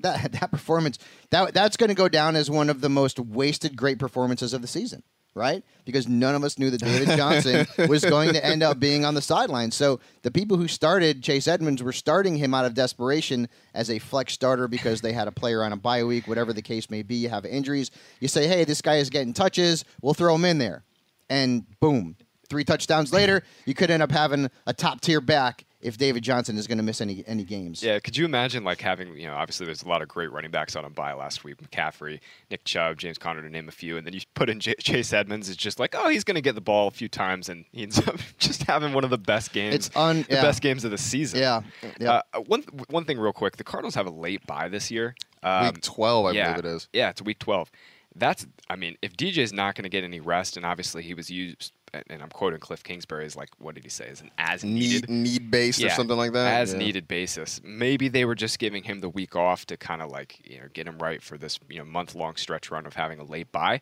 That, 0.00 0.32
that 0.32 0.50
performance 0.50 0.98
that 1.30 1.54
that's 1.54 1.78
going 1.78 1.88
to 1.88 1.94
go 1.94 2.06
down 2.06 2.36
as 2.36 2.50
one 2.50 2.68
of 2.68 2.82
the 2.82 2.90
most 2.90 3.18
wasted 3.18 3.76
great 3.76 3.98
performances 3.98 4.52
of 4.52 4.60
the 4.60 4.68
season, 4.68 5.02
right? 5.36 5.62
Because 5.84 6.08
none 6.08 6.34
of 6.34 6.42
us 6.42 6.58
knew 6.58 6.70
that 6.70 6.80
David 6.80 7.16
Johnson 7.16 7.66
was 7.88 8.04
going 8.04 8.32
to 8.32 8.44
end 8.44 8.62
up 8.62 8.80
being 8.80 9.04
on 9.04 9.14
the 9.14 9.20
sideline. 9.20 9.70
So 9.70 10.00
the 10.22 10.30
people 10.30 10.56
who 10.56 10.66
started 10.66 11.22
Chase 11.22 11.46
Edmonds 11.46 11.82
were 11.82 11.92
starting 11.92 12.36
him 12.36 12.54
out 12.54 12.64
of 12.64 12.74
desperation 12.74 13.48
as 13.74 13.90
a 13.90 13.98
flex 13.98 14.32
starter 14.32 14.66
because 14.66 15.02
they 15.02 15.12
had 15.12 15.28
a 15.28 15.32
player 15.32 15.62
on 15.62 15.72
a 15.72 15.76
bye 15.76 16.02
week, 16.02 16.26
whatever 16.26 16.52
the 16.52 16.62
case 16.62 16.90
may 16.90 17.02
be. 17.02 17.16
You 17.16 17.28
have 17.28 17.44
injuries. 17.44 17.90
You 18.18 18.28
say, 18.28 18.48
hey, 18.48 18.64
this 18.64 18.80
guy 18.80 18.96
is 18.96 19.10
getting 19.10 19.34
touches. 19.34 19.84
We'll 20.00 20.14
throw 20.14 20.34
him 20.34 20.46
in 20.46 20.58
there, 20.58 20.82
and 21.28 21.66
boom, 21.80 22.16
three 22.46 22.64
touchdowns 22.64 23.12
later, 23.12 23.42
you 23.64 23.74
could 23.74 23.90
end 23.90 24.02
up 24.02 24.10
having 24.10 24.50
a 24.66 24.72
top 24.72 25.00
tier 25.00 25.20
back 25.20 25.64
if 25.82 25.98
David 25.98 26.22
Johnson 26.24 26.56
is 26.56 26.66
going 26.66 26.78
to 26.78 26.84
miss 26.84 27.00
any 27.00 27.22
any 27.26 27.44
games. 27.44 27.82
Yeah, 27.82 27.98
could 28.00 28.16
you 28.16 28.24
imagine 28.24 28.64
like 28.64 28.80
having 28.80 29.16
you 29.16 29.26
know 29.26 29.34
obviously 29.34 29.66
there's 29.66 29.82
a 29.82 29.88
lot 29.88 30.02
of 30.02 30.08
great 30.08 30.32
running 30.32 30.50
backs 30.50 30.74
on 30.74 30.84
a 30.84 30.90
bye 30.90 31.12
last 31.12 31.44
week, 31.44 31.56
McCaffrey, 31.58 32.20
Nick 32.50 32.64
Chubb, 32.64 32.98
James 32.98 33.18
Conner 33.18 33.42
to 33.42 33.48
name 33.50 33.68
a 33.68 33.72
few, 33.72 33.96
and 33.96 34.06
then 34.06 34.14
you 34.14 34.20
put 34.34 34.48
in 34.48 34.58
J- 34.58 34.74
Chase 34.80 35.12
Edmonds. 35.12 35.48
It's 35.48 35.56
just 35.58 35.78
like 35.78 35.94
oh 35.96 36.08
he's 36.08 36.24
going 36.24 36.34
to 36.36 36.40
get 36.40 36.54
the 36.54 36.60
ball 36.60 36.88
a 36.88 36.92
few 36.92 37.08
times, 37.08 37.48
and 37.48 37.64
he 37.72 37.82
ends 37.82 37.98
up 38.08 38.16
just 38.38 38.62
having 38.64 38.92
one 38.94 39.04
of 39.04 39.10
the 39.10 39.18
best 39.18 39.52
games, 39.52 39.74
It's 39.74 39.90
un- 39.96 40.24
the 40.28 40.36
yeah. 40.36 40.42
best 40.42 40.62
games 40.62 40.84
of 40.84 40.90
the 40.90 40.98
season. 40.98 41.40
Yeah, 41.40 41.60
yeah. 42.00 42.22
Uh, 42.32 42.40
one 42.40 42.62
one 42.88 43.04
thing 43.04 43.18
real 43.18 43.32
quick, 43.32 43.56
the 43.56 43.64
Cardinals 43.64 43.94
have 43.94 44.06
a 44.06 44.10
late 44.10 44.46
bye 44.46 44.68
this 44.68 44.90
year. 44.90 45.14
Um, 45.42 45.66
Week 45.66 45.80
12, 45.82 46.26
I 46.26 46.30
yeah, 46.32 46.52
believe 46.54 46.64
it 46.64 46.76
is. 46.76 46.88
Yeah, 46.92 47.10
it's 47.10 47.22
week 47.22 47.38
12. 47.38 47.70
That's, 48.16 48.46
I 48.68 48.74
mean, 48.76 48.96
if 49.02 49.16
DJ's 49.16 49.52
not 49.52 49.74
going 49.76 49.84
to 49.84 49.88
get 49.90 50.02
any 50.02 50.18
rest, 50.18 50.56
and 50.56 50.66
obviously 50.66 51.02
he 51.04 51.14
was 51.14 51.30
used, 51.30 51.72
and 52.08 52.22
I'm 52.22 52.28
quoting 52.28 52.60
Cliff 52.60 52.82
Kingsbury, 52.82 53.26
is 53.26 53.36
like, 53.36 53.50
what 53.58 53.74
did 53.74 53.84
he 53.84 53.90
say? 53.90 54.06
Is 54.08 54.20
an 54.20 54.30
as 54.38 54.64
needed 54.64 55.08
Need 55.08 55.22
need 55.22 55.50
based 55.50 55.82
or 55.82 55.88
something 55.90 56.16
like 56.16 56.32
that. 56.32 56.60
As 56.60 56.72
Yeah. 56.72 56.78
needed 56.78 57.08
basis. 57.08 57.60
Maybe 57.64 58.08
they 58.08 58.24
were 58.24 58.34
just 58.34 58.58
giving 58.58 58.84
him 58.84 59.00
the 59.00 59.08
week 59.08 59.36
off 59.36 59.66
to 59.66 59.76
kind 59.76 60.02
of 60.02 60.10
like 60.10 60.40
you 60.48 60.58
know 60.58 60.66
get 60.72 60.86
him 60.86 60.98
right 60.98 61.22
for 61.22 61.36
this 61.38 61.58
you 61.68 61.78
know 61.78 61.84
month 61.84 62.14
long 62.14 62.36
stretch 62.36 62.70
run 62.70 62.86
of 62.86 62.94
having 62.94 63.18
a 63.18 63.24
late 63.24 63.50
bye. 63.52 63.80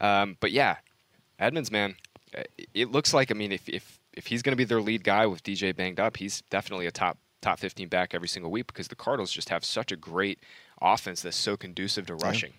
Um, 0.00 0.36
but 0.40 0.52
yeah, 0.52 0.76
Edmonds, 1.38 1.70
man, 1.70 1.96
uh, 2.36 2.42
it 2.74 2.90
looks 2.90 3.12
like 3.14 3.30
I 3.30 3.34
mean 3.34 3.52
if 3.52 3.68
if 3.68 3.98
if 4.12 4.26
he's 4.26 4.42
going 4.42 4.52
to 4.52 4.56
be 4.56 4.64
their 4.64 4.80
lead 4.80 5.04
guy 5.04 5.26
with 5.26 5.42
DJ 5.42 5.74
banged 5.74 6.00
up, 6.00 6.16
he's 6.16 6.42
definitely 6.50 6.86
a 6.86 6.90
top 6.90 7.18
top 7.40 7.58
15 7.60 7.88
back 7.88 8.14
every 8.14 8.26
single 8.26 8.50
week 8.50 8.66
because 8.66 8.88
the 8.88 8.96
Cardinals 8.96 9.30
just 9.30 9.48
have 9.48 9.64
such 9.64 9.92
a 9.92 9.96
great 9.96 10.40
offense 10.82 11.22
that's 11.22 11.36
so 11.36 11.56
conducive 11.56 12.06
to 12.06 12.14
rushing. 12.16 12.50
Yeah, 12.50 12.56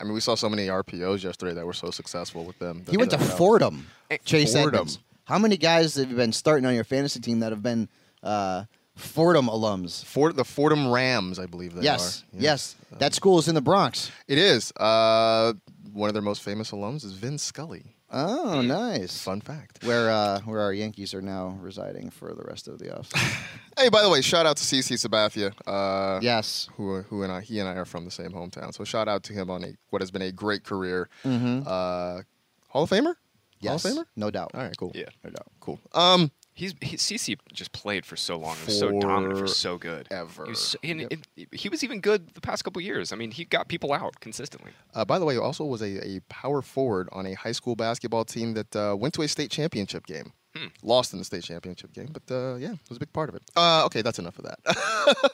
I 0.00 0.04
mean, 0.04 0.12
we 0.12 0.20
saw 0.20 0.34
so 0.34 0.48
many 0.48 0.66
RPOs 0.66 1.22
yesterday 1.24 1.54
that 1.54 1.66
were 1.66 1.72
so 1.72 1.90
successful 1.90 2.44
with 2.44 2.58
them. 2.58 2.84
He 2.90 2.96
went 2.96 3.10
to 3.12 3.16
Yeah. 3.18 3.24
Fordham. 3.24 3.86
Chase 4.24 4.52
Fordham. 4.52 4.74
Edmonds. 4.74 4.98
How 5.24 5.38
many 5.38 5.56
guys 5.56 5.94
have 5.94 6.10
you 6.10 6.16
been 6.16 6.32
starting 6.32 6.66
on 6.66 6.74
your 6.74 6.84
fantasy 6.84 7.20
team 7.20 7.40
that 7.40 7.52
have 7.52 7.62
been 7.62 7.88
uh, 8.22 8.64
Fordham 8.96 9.46
alums? 9.46 10.04
Ford, 10.04 10.36
the 10.36 10.44
Fordham 10.44 10.90
Rams, 10.90 11.38
I 11.38 11.46
believe 11.46 11.74
they 11.74 11.82
yes, 11.82 12.22
are. 12.22 12.36
Yeah. 12.36 12.42
yes. 12.42 12.76
That 12.98 13.14
school 13.14 13.38
is 13.38 13.48
in 13.48 13.54
the 13.54 13.60
Bronx. 13.62 14.10
It 14.28 14.38
is. 14.38 14.72
Uh, 14.72 15.54
one 15.92 16.08
of 16.08 16.14
their 16.14 16.22
most 16.22 16.42
famous 16.42 16.70
alums 16.72 17.04
is 17.04 17.12
Vin 17.12 17.38
Scully. 17.38 17.96
Oh, 18.12 18.60
nice. 18.60 19.22
Fun 19.22 19.40
fact. 19.40 19.84
Where 19.84 20.10
uh, 20.10 20.40
where 20.40 20.60
our 20.60 20.72
Yankees 20.72 21.14
are 21.14 21.22
now 21.22 21.56
residing 21.60 22.10
for 22.10 22.34
the 22.34 22.42
rest 22.44 22.68
of 22.68 22.78
the 22.78 22.86
offseason. 22.86 23.36
Hey, 23.78 23.88
by 23.88 24.02
the 24.02 24.10
way, 24.10 24.20
shout 24.20 24.44
out 24.44 24.58
to 24.58 24.62
CC 24.64 24.98
Sabathia. 24.98 25.50
Uh, 25.66 26.20
yes. 26.22 26.68
who 26.76 27.00
who 27.02 27.22
and 27.22 27.32
I 27.32 27.40
he 27.40 27.58
and 27.58 27.66
I 27.66 27.72
are 27.76 27.86
from 27.86 28.04
the 28.04 28.10
same 28.10 28.30
hometown. 28.32 28.74
So 28.74 28.84
shout 28.84 29.08
out 29.08 29.22
to 29.24 29.32
him 29.32 29.48
on 29.50 29.64
a 29.64 29.68
what 29.88 30.02
has 30.02 30.10
been 30.10 30.20
a 30.22 30.30
great 30.30 30.62
career. 30.62 31.08
Mhm. 31.24 31.62
Uh, 31.66 32.22
Hall 32.68 32.82
of 32.84 32.90
Famer. 32.90 33.14
Yes. 33.60 33.82
Hall 33.82 33.92
of 33.92 33.98
Famer. 33.98 34.04
No 34.14 34.30
doubt. 34.30 34.50
All 34.54 34.60
right, 34.62 34.76
cool. 34.76 34.92
Yeah. 34.94 35.06
No 35.24 35.30
doubt. 35.30 35.46
cool. 35.60 35.80
Um, 35.94 36.30
He's 36.54 36.74
he, 36.82 36.96
CC 36.96 37.38
just 37.52 37.72
played 37.72 38.04
for 38.04 38.14
so 38.16 38.36
long. 38.36 38.56
He 38.56 38.66
was 38.66 38.78
so 38.78 39.00
dominant 39.00 39.38
for 39.38 39.46
so 39.46 39.78
good. 39.78 40.06
ever. 40.10 40.44
He 40.44 40.50
was, 40.50 40.60
so- 40.60 40.78
and 40.84 41.00
Yep. 41.00 41.48
he 41.52 41.68
was 41.70 41.82
even 41.82 42.00
good 42.00 42.34
the 42.34 42.40
past 42.42 42.62
couple 42.62 42.82
years. 42.82 43.10
I 43.12 43.16
mean, 43.16 43.30
he 43.30 43.44
got 43.46 43.68
people 43.68 43.92
out 43.92 44.20
consistently. 44.20 44.72
uh, 44.94 45.04
by 45.04 45.18
the 45.18 45.24
way, 45.24 45.36
also 45.38 45.64
was 45.64 45.80
a, 45.80 46.06
a 46.06 46.20
power 46.28 46.60
forward 46.60 47.08
on 47.12 47.24
a 47.26 47.32
high 47.34 47.52
school 47.52 47.74
basketball 47.74 48.24
team 48.26 48.52
that 48.54 48.76
uh, 48.76 48.94
went 48.98 49.14
to 49.14 49.22
a 49.22 49.28
state 49.28 49.50
championship 49.50 50.06
game. 50.06 50.32
Hmm. 50.54 50.66
Lost 50.82 51.14
in 51.14 51.18
the 51.18 51.24
state 51.24 51.42
championship 51.44 51.94
game, 51.94 52.10
but 52.12 52.30
uh, 52.30 52.56
yeah, 52.56 52.72
it 52.72 52.78
was 52.90 52.98
a 52.98 53.00
big 53.00 53.10
part 53.14 53.30
of 53.30 53.34
it. 53.36 53.42
Uh, 53.56 53.86
okay, 53.86 54.02
that's 54.02 54.18
enough 54.18 54.38
of 54.38 54.44
that. 54.44 54.58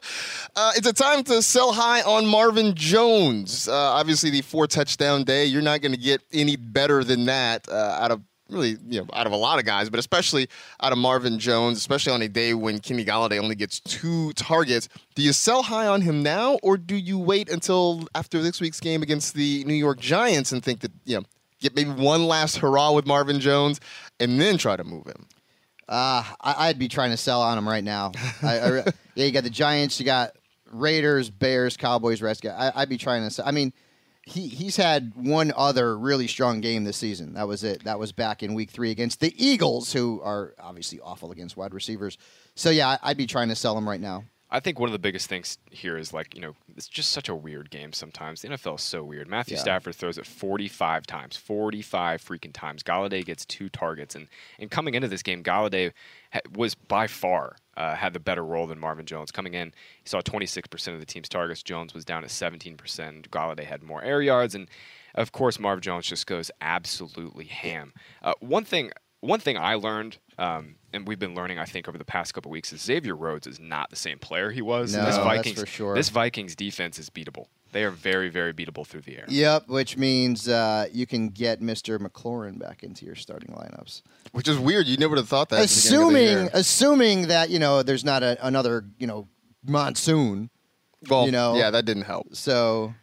uh, 0.55 0.73
it's 0.77 0.87
a 0.87 0.93
time 0.93 1.25
to 1.25 1.43
sell 1.43 1.73
high 1.73 2.03
on 2.03 2.25
Marvin 2.25 2.75
Jones. 2.77 3.67
Uh, 3.67 3.75
obviously, 3.75 4.31
the 4.31 4.43
four 4.43 4.69
touchdown 4.69 5.25
day. 5.25 5.45
You're 5.47 5.61
not 5.63 5.81
going 5.81 5.91
to 5.93 5.99
get 6.01 6.23
any 6.33 6.55
better 6.55 7.03
than 7.03 7.27
that 7.27 7.69
uh, 7.69 7.99
out 8.01 8.13
of 8.13 8.23
really, 8.49 8.77
you 8.89 9.01
know, 9.01 9.07
out 9.13 9.27
of 9.27 9.33
a 9.33 9.37
lot 9.37 9.59
of 9.59 9.65
guys, 9.65 9.91
but 9.91 9.99
especially 9.99 10.49
out 10.81 10.93
of 10.93 10.99
Marvin 10.99 11.39
Jones, 11.39 11.79
especially 11.79 12.13
on 12.13 12.23
a 12.23 12.29
day 12.29 12.55
when 12.55 12.79
Kenny 12.79 13.05
Golladay 13.05 13.39
only 13.39 13.55
gets 13.55 13.81
two 13.81 14.33
targets. 14.35 14.89
Do 15.15 15.23
you 15.23 15.33
sell 15.33 15.63
high 15.63 15.87
on 15.87 16.01
him 16.03 16.23
now, 16.23 16.59
or 16.63 16.77
do 16.77 16.97
you 16.97 17.19
wait 17.19 17.51
until 17.51 18.07
after 18.15 18.43
this 18.43 18.61
week's 18.61 18.81
game 18.81 19.03
against 19.03 19.35
the 19.35 19.65
New 19.65 19.75
York 19.75 20.01
Giants 20.01 20.53
and 20.53 20.63
think 20.63 20.81
that 20.81 20.93
you 21.05 21.17
know 21.17 21.25
get 21.61 21.75
maybe 21.75 21.91
one 21.91 22.25
last 22.27 22.59
hurrah 22.59 22.93
with 22.93 23.07
Marvin 23.07 23.41
Jones 23.41 23.81
and 24.21 24.41
then 24.41 24.59
try 24.59 24.77
to 24.77 24.85
move 24.85 25.07
him? 25.07 25.27
Uh, 25.89 26.23
I, 26.41 26.69
I'd 26.69 26.79
be 26.79 26.89
trying 26.89 27.11
to 27.11 27.17
sell 27.17 27.41
on 27.41 27.57
him 27.57 27.67
right 27.69 27.85
now. 27.85 28.13
I, 28.43 28.61
I, 28.61 28.71
yeah, 29.15 29.25
you 29.25 29.33
got 29.33 29.45
the 29.45 29.51
Giants, 29.51 29.99
you 29.99 30.05
got 30.07 30.33
Raiders, 30.71 31.31
Bears, 31.31 31.77
Cowboys, 31.77 32.21
Redskins. 32.21 32.55
I, 32.57 32.73
I'd 32.75 32.89
be 32.89 32.99
trying 32.99 33.23
to. 33.23 33.31
sell. 33.31 33.47
I 33.47 33.53
mean, 33.53 33.73
he 34.29 34.49
he's 34.49 34.77
had 34.77 35.13
one 35.17 35.53
other 35.57 35.97
really 35.99 36.27
strong 36.27 36.61
game 36.61 36.85
this 36.85 36.97
season. 36.97 37.35
That 37.35 37.49
was 37.49 37.65
it. 37.65 37.85
That 37.85 37.99
was 37.99 38.13
back 38.13 38.43
in 38.43 38.55
Week 38.55 38.71
Three 38.71 38.91
against 38.91 39.21
the 39.21 39.35
Eagles, 39.37 39.93
who 39.93 40.21
are 40.23 40.55
obviously 40.59 41.01
awful 41.01 41.33
against 41.33 41.57
wide 41.57 41.75
receivers. 41.75 42.19
So 42.55 42.71
yeah, 42.71 42.99
I'd 43.03 43.17
be 43.17 43.27
trying 43.27 43.49
to 43.49 43.57
sell 43.57 43.77
him 43.77 43.89
right 43.89 44.01
now. 44.01 44.25
I 44.51 44.61
think 44.61 44.79
one 44.79 44.89
of 44.89 44.95
the 44.95 44.99
biggest 44.99 45.29
things 45.29 45.59
here 45.71 45.99
is 45.99 46.15
like, 46.15 46.35
you 46.35 46.41
know, 46.41 46.55
it's 46.75 46.89
just 46.89 47.11
such 47.11 47.29
a 47.29 47.35
weird 47.35 47.69
game 47.71 47.93
sometimes. 47.93 48.41
The 48.41 48.49
NFL 48.49 48.77
is 48.77 48.83
so 48.83 49.05
weird. 49.05 49.29
Matthew 49.29 49.57
Yeah. 49.57 49.61
Stafford 49.61 49.95
throws 49.95 50.17
it 50.17 50.25
45 50.27 51.07
times, 51.07 51.37
45 51.37 52.25
freaking 52.25 52.55
times. 52.55 52.83
Golladay 52.83 53.23
gets 53.23 53.45
two 53.45 53.69
targets. 53.69 54.15
And, 54.15 54.27
and 54.59 54.71
coming 54.71 54.95
into 54.95 55.07
this 55.07 55.23
game, 55.23 55.43
Golladay 55.43 55.93
was 56.57 56.75
by 56.75 57.09
far 57.09 57.57
uh, 57.79 57.95
had 57.95 58.13
the 58.13 58.21
better 58.21 58.45
role 58.45 58.67
than 58.67 58.79
Marvin 58.79 59.07
Jones. 59.07 59.31
Coming 59.31 59.55
in, 59.55 59.69
he 60.03 60.09
saw 60.09 60.21
26% 60.21 60.93
of 60.93 61.01
the 61.01 61.07
team's 61.07 61.29
targets. 61.29 61.63
Jones 61.63 61.95
was 61.95 62.05
down 62.05 62.25
at 62.25 62.31
17%. 62.31 62.77
Golladay 63.29 63.65
had 63.65 63.85
more 63.85 64.03
air 64.03 64.21
yards. 64.21 64.57
And 64.57 64.69
of 65.15 65.31
course, 65.31 65.61
Marvin 65.61 65.83
Jones 65.83 66.07
just 66.07 66.27
goes 66.27 66.51
absolutely 66.61 67.45
ham. 67.45 67.93
Uh, 68.21 68.35
one 68.41 68.65
thing 68.65 68.91
one 69.21 69.41
thing 69.41 69.57
I 69.59 69.75
learned, 69.75 70.19
um, 70.39 70.77
and 70.93 71.07
we've 71.07 71.19
been 71.19 71.35
learning, 71.35 71.59
I 71.59 71.65
think, 71.65 71.89
over 71.89 71.99
the 71.99 72.05
past 72.05 72.35
couple 72.35 72.51
weeks, 72.53 72.73
is 72.73 72.81
Xavier 72.81 73.17
Rhodes 73.17 73.47
is 73.49 73.59
not 73.59 73.91
the 73.91 73.97
same 73.97 74.19
player 74.19 74.51
he 74.51 74.63
was. 74.63 74.95
No, 74.95 75.05
this 75.05 75.17
that's 75.17 75.61
for 75.61 75.67
sure. 75.67 75.95
This 75.95 76.09
Vikings 76.09 76.55
defense 76.55 76.99
is 76.99 77.11
beatable. 77.11 77.47
They 77.73 77.85
are 77.85 77.91
very, 77.91 78.29
very 78.31 78.53
beatable 78.55 78.87
through 78.87 79.03
the 79.03 79.17
air. 79.19 79.25
Yep, 79.29 79.69
which 79.69 79.97
means 79.97 80.49
uh, 80.49 80.87
you 80.93 81.07
can 81.07 81.29
get 81.29 81.61
Mr. 81.61 81.99
McLaurin 81.99 82.59
back 82.59 82.83
into 82.83 83.05
your 83.05 83.15
starting 83.15 83.51
lineups. 83.55 84.03
Which 84.33 84.49
is 84.49 84.59
weird. 84.59 84.87
You 84.87 84.97
never 84.97 85.11
would 85.11 85.19
have 85.19 85.29
thought 85.29 85.49
that. 85.51 85.61
at 85.61 85.69
the 85.69 85.89
beginning 85.91 86.07
of 86.07 86.13
the 86.13 86.19
assuming 86.19 86.51
assuming 86.53 87.29
that 87.29 87.51
you 87.51 87.59
know 87.59 87.83
there's 87.83 88.05
not 88.05 88.23
a, 88.23 88.39
another 88.47 88.85
you 88.99 89.07
know 89.07 89.29
monsoon. 89.67 90.51
well, 91.09 91.27
you 91.27 91.33
know, 91.33 91.57
yeah, 91.57 91.71
that 91.71 91.85
didn't 91.85 92.05
help. 92.05 92.35
So 92.35 92.95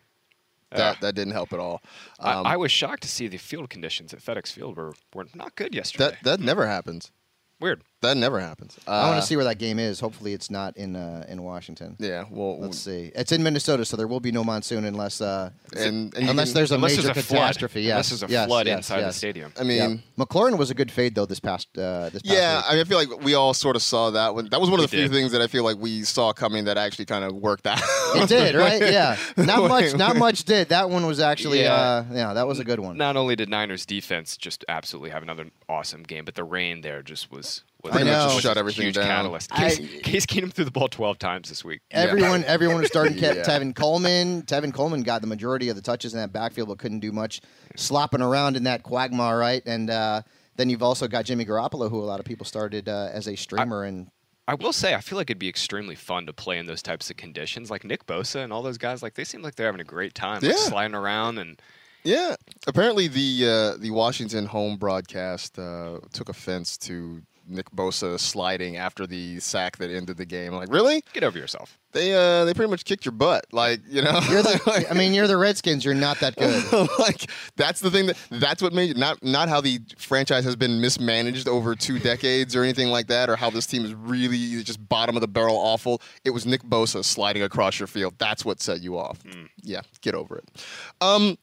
That 0.72 1.00
that 1.02 1.16
didn't 1.16 1.34
help 1.34 1.54
at 1.54 1.60
all. 1.60 1.82
Um, 2.20 2.46
I, 2.46 2.54
I 2.54 2.58
was 2.58 2.72
shocked 2.72 3.04
to 3.04 3.08
see 3.08 3.28
the 3.28 3.38
field 3.38 3.70
conditions 3.70 4.14
at 4.14 4.20
FedEx 4.20 4.52
Field 4.52 4.76
were, 4.78 4.94
were 5.14 5.26
not 5.34 5.56
good 5.56 5.74
yesterday. 5.76 6.18
that 6.24 6.24
that 6.24 6.40
never 6.40 6.68
happens. 6.68 7.12
Weird. 7.60 7.84
That 8.06 8.18
never 8.18 8.40
happens. 8.40 8.78
Uh, 8.88 8.92
I 8.92 9.10
want 9.10 9.22
to 9.22 9.28
see 9.28 9.36
where 9.36 9.46
that 9.46 9.58
game 9.60 9.80
is. 9.80 10.00
Hopefully, 10.00 10.34
it's 10.34 10.50
not 10.50 10.78
in 10.78 10.96
uh, 10.96 11.26
in 11.28 11.44
Washington. 11.44 11.96
Yeah, 12.00 12.26
well, 12.30 12.60
Let's 12.60 12.78
see. 12.78 13.12
It's 13.16 13.32
in 13.32 13.44
Minnesota, 13.44 13.86
so 13.86 13.98
there 13.98 14.08
will 14.08 14.20
be 14.20 14.32
no 14.32 14.44
monsoon 14.44 14.86
unless 14.86 15.22
uh, 15.22 15.50
and, 15.76 16.14
and 16.16 16.30
unless 16.30 16.50
can- 16.50 16.56
there's 16.56 16.72
a 16.72 16.76
Unless 16.76 16.92
major 16.98 17.02
there's 17.04 17.18
a 17.18 17.22
flood. 17.24 17.40
catastrophe. 17.42 17.82
Yes, 17.82 17.92
Unless 17.92 18.10
there's 18.10 18.24
a 18.24 18.34
yes, 18.34 18.48
flood 18.48 18.68
yes, 18.68 18.78
inside 18.78 19.02
the 19.02 19.12
stadium. 19.14 19.54
I 19.60 19.64
mean, 19.64 19.78
Yeah. 20.18 20.24
McLaurin 20.26 20.58
was 20.58 20.70
a 20.72 20.74
good 20.74 20.92
fade 20.92 21.16
though 21.16 21.26
this 21.26 21.40
past 21.40 21.68
uh, 21.78 22.10
this 22.10 22.22
past 22.22 22.26
Yeah, 22.26 22.58
week. 22.58 22.66
I, 22.68 22.72
mean, 22.74 22.82
I 22.82 22.84
feel 22.86 22.98
like 22.98 23.24
we 23.24 23.34
all 23.34 23.54
sort 23.54 23.76
of 23.76 23.82
saw 23.82 24.12
that 24.12 24.34
one. 24.36 24.50
That 24.50 24.62
was 24.62 24.70
one 24.70 24.80
of 24.80 24.90
the 24.90 24.96
We 24.96 25.02
few 25.04 25.10
did. 25.10 25.16
things 25.16 25.32
that 25.32 25.42
I 25.42 25.48
feel 25.48 25.64
like 25.64 25.78
we 25.78 26.04
saw 26.04 26.34
coming 26.34 26.66
that 26.66 26.78
actually 26.78 27.06
kind 27.06 27.24
of 27.26 27.34
worked 27.36 27.68
out. 27.68 27.80
It 28.16 28.30
did, 28.30 28.56
right? 28.66 28.82
Yeah. 28.82 29.18
Not 29.38 29.68
much. 29.68 29.94
Not 29.96 30.16
much 30.18 30.44
did. 30.44 30.70
That 30.70 30.90
one 30.90 31.06
was 31.06 31.20
actually. 31.20 31.62
Yeah. 31.62 31.74
Uh, 31.74 32.06
yeah, 32.12 32.34
that 32.34 32.48
was 32.48 32.60
a 32.60 32.64
good 32.64 32.80
one. 32.80 32.98
Not 32.98 33.16
only 33.18 33.36
did 33.36 33.50
Niners 33.50 33.86
defense 33.86 34.38
just 34.38 34.64
absolutely 34.70 35.10
have 35.10 35.24
another 35.24 35.50
awesome 35.68 36.04
game, 36.04 36.26
but 36.26 36.36
the 36.36 36.44
rain 36.44 36.82
there 36.82 37.02
just 37.02 37.32
was 37.32 37.64
was, 37.86 37.92
Pretty 37.94 38.10
much 38.10 38.24
was 38.26 38.34
just 38.34 38.44
shut 38.44 38.58
everything 38.58 38.84
huge 38.86 38.96
down. 38.96 39.06
catalyst. 39.06 39.52
I- 39.54 39.70
Case, 39.76 40.02
Case 40.04 40.26
Keenum 40.26 40.52
threw 40.54 40.66
the 40.66 40.72
ball 40.72 40.88
12 40.88 41.18
times 41.20 41.50
this 41.50 41.64
week. 41.64 41.82
Everyone, 41.92 42.44
everyone 42.46 42.78
was 42.78 42.88
starting 42.88 43.14
Ke- 43.18 43.22
Yeah. 43.22 43.44
Tevin 43.44 43.76
Coleman. 43.76 44.42
Tevin 44.44 44.74
Coleman 44.74 45.04
got 45.04 45.22
the 45.22 45.28
majority 45.28 45.70
of 45.70 45.76
the 45.76 45.82
touches 45.82 46.14
in 46.14 46.20
that 46.20 46.34
backfield, 46.34 46.68
but 46.70 46.78
couldn't 46.80 47.00
do 47.00 47.12
much, 47.12 47.42
slopping 47.76 48.22
around 48.22 48.58
in 48.58 48.64
that 48.64 48.84
quagmire, 48.84 49.38
right? 49.38 49.64
And 49.66 49.90
uh, 49.90 50.22
then 50.58 50.70
you've 50.70 50.84
also 50.84 51.08
got 51.08 51.26
Jimmy 51.26 51.46
Garoppolo, 51.46 51.90
who 51.90 52.00
a 52.00 52.06
lot 52.06 52.20
of 52.20 52.26
people 52.26 52.46
started 52.46 52.90
uh, 52.90 53.10
as 53.14 53.28
a 53.28 53.36
streamer, 53.36 53.84
and 53.84 54.08
I 54.48 54.54
will 54.56 54.74
say, 54.74 54.94
I 54.94 55.02
feel 55.02 55.18
like 55.18 55.30
it'd 55.30 55.40
be 55.40 55.50
extremely 55.50 55.96
fun 55.96 56.28
to 56.28 56.34
play 56.34 56.58
in 56.60 56.68
those 56.68 56.82
types 56.84 57.10
of 57.10 57.18
conditions. 57.18 57.72
Like 57.72 57.84
Nick 57.84 58.06
Bosa 58.06 58.44
and 58.44 58.54
all 58.54 58.62
those 58.62 58.78
guys, 58.78 59.02
like 59.02 59.16
they 59.16 59.24
seem 59.24 59.42
like 59.42 59.56
they're 59.56 59.66
having 59.66 59.82
a 59.82 59.86
great 59.86 60.14
time, 60.14 60.42
like 60.42 60.56
sliding 60.58 60.94
around 60.96 61.40
and 61.40 61.60
Yeah, 62.04 62.36
apparently 62.68 63.08
the 63.08 63.74
uh, 63.76 63.78
the 63.82 63.90
Washington 63.90 64.46
home 64.46 64.78
broadcast 64.78 65.58
uh, 65.58 65.98
took 66.14 66.30
offense 66.30 66.78
to 66.80 67.24
Nick 67.48 67.70
Bosa 67.72 68.20
sliding 68.20 68.78
after 68.78 69.06
the 69.08 69.40
sack 69.40 69.78
that 69.78 69.90
ended 69.90 70.18
the 70.18 70.26
game. 70.26 70.54
Like, 70.54 70.72
really? 70.72 71.04
get 71.14 71.24
over 71.24 71.38
yourself. 71.38 71.78
They 71.92 72.14
uh, 72.14 72.44
they 72.44 72.54
pretty 72.54 72.70
much 72.70 72.84
kicked 72.84 73.06
your 73.06 73.14
butt. 73.14 73.46
Like, 73.54 73.80
you 73.88 74.02
know, 74.02 74.20
you're 74.30 74.44
the. 74.44 74.86
I 74.92 74.94
mean, 74.94 75.14
you're 75.14 75.28
the 75.28 75.38
Redskins. 75.38 75.86
You're 75.86 75.94
not 75.94 76.20
that 76.20 76.36
good. 76.36 76.90
like 77.00 77.30
that's 77.56 77.80
the 77.80 77.90
thing 77.90 78.08
that 78.08 78.18
that's 78.32 78.62
what 78.62 78.74
made 78.74 78.98
not 78.98 79.24
not 79.24 79.48
how 79.48 79.62
the 79.62 79.80
franchise 79.98 80.44
has 80.44 80.58
been 80.58 80.82
mismanaged 80.82 81.48
over 81.48 81.74
two 81.74 81.98
decades 81.98 82.54
or 82.54 82.64
anything 82.64 82.90
like 82.90 83.08
that, 83.08 83.30
or 83.30 83.38
how 83.38 83.50
this 83.50 83.66
team 83.66 83.86
is 83.86 83.94
really 83.94 84.62
just 84.62 84.88
bottom 84.90 85.16
of 85.16 85.22
the 85.22 85.28
barrel 85.28 85.56
awful. 85.56 86.02
It 86.26 86.32
was 86.32 86.46
Nick 86.46 86.64
Bosa 86.64 87.04
sliding 87.04 87.44
across 87.44 87.80
your 87.80 87.88
field. 87.88 88.16
That's 88.18 88.44
what 88.44 88.60
set 88.60 88.82
you 88.82 88.98
off. 88.98 89.24
Yeah, 89.62 89.82
get 90.02 90.16
over 90.16 90.38
it. 90.38 90.66
Um, 91.00 91.38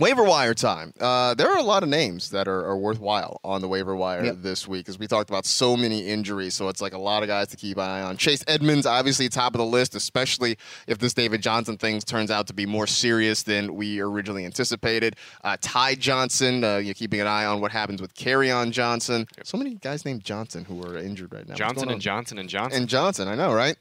Waiver 0.00 0.24
wire 0.24 0.54
time. 0.54 0.92
Uh, 1.00 1.34
there 1.34 1.48
are 1.48 1.56
a 1.58 1.62
lot 1.62 1.82
of 1.82 1.88
names 1.88 2.30
that 2.30 2.48
are, 2.48 2.64
are 2.64 2.76
worthwhile 2.76 3.40
on 3.44 3.60
the 3.60 3.68
waiver 3.68 3.94
wire 3.94 4.24
Yep. 4.24 4.36
this 4.38 4.66
week, 4.66 4.88
as 4.88 4.98
we 4.98 5.06
talked 5.06 5.30
about 5.30 5.46
so 5.46 5.76
many 5.76 6.08
injuries. 6.08 6.54
So 6.54 6.68
it's 6.68 6.80
like 6.80 6.94
a 6.94 6.98
lot 6.98 7.22
of 7.22 7.28
guys 7.28 7.48
to 7.48 7.56
keep 7.56 7.76
an 7.76 7.84
eye 7.84 8.02
on. 8.02 8.16
Chase 8.16 8.42
Edmonds, 8.48 8.86
obviously 8.86 9.28
top 9.28 9.54
of 9.54 9.58
the 9.58 9.64
list, 9.66 9.94
especially 9.94 10.58
if 10.88 10.98
this 10.98 11.14
David 11.14 11.42
Johnson 11.42 11.76
thing 11.76 12.00
turns 12.00 12.30
out 12.30 12.46
to 12.48 12.52
be 12.54 12.66
more 12.66 12.86
serious 12.88 13.44
than 13.44 13.74
we 13.76 14.00
originally 14.00 14.44
anticipated. 14.44 15.16
Uh, 15.44 15.56
Ty 15.60 15.94
Johnson, 15.94 16.64
uh, 16.64 16.76
you're 16.78 16.94
keeping 16.94 17.20
an 17.20 17.26
eye 17.28 17.44
on 17.44 17.60
what 17.60 17.70
happens 17.70 18.00
with 18.02 18.12
on 18.50 18.72
Johnson. 18.72 19.26
So 19.44 19.56
many 19.56 19.74
guys 19.74 20.04
named 20.04 20.24
Johnson 20.24 20.64
who 20.64 20.82
are 20.84 20.98
injured 20.98 21.32
right 21.32 21.48
now. 21.48 21.54
Johnson 21.54 21.90
and 21.90 22.00
Johnson 22.00 22.38
and 22.38 22.48
Johnson. 22.48 22.80
and 22.80 22.88
Johnson. 22.88 23.28
I 23.28 23.34
know, 23.36 23.52
right? 23.54 23.76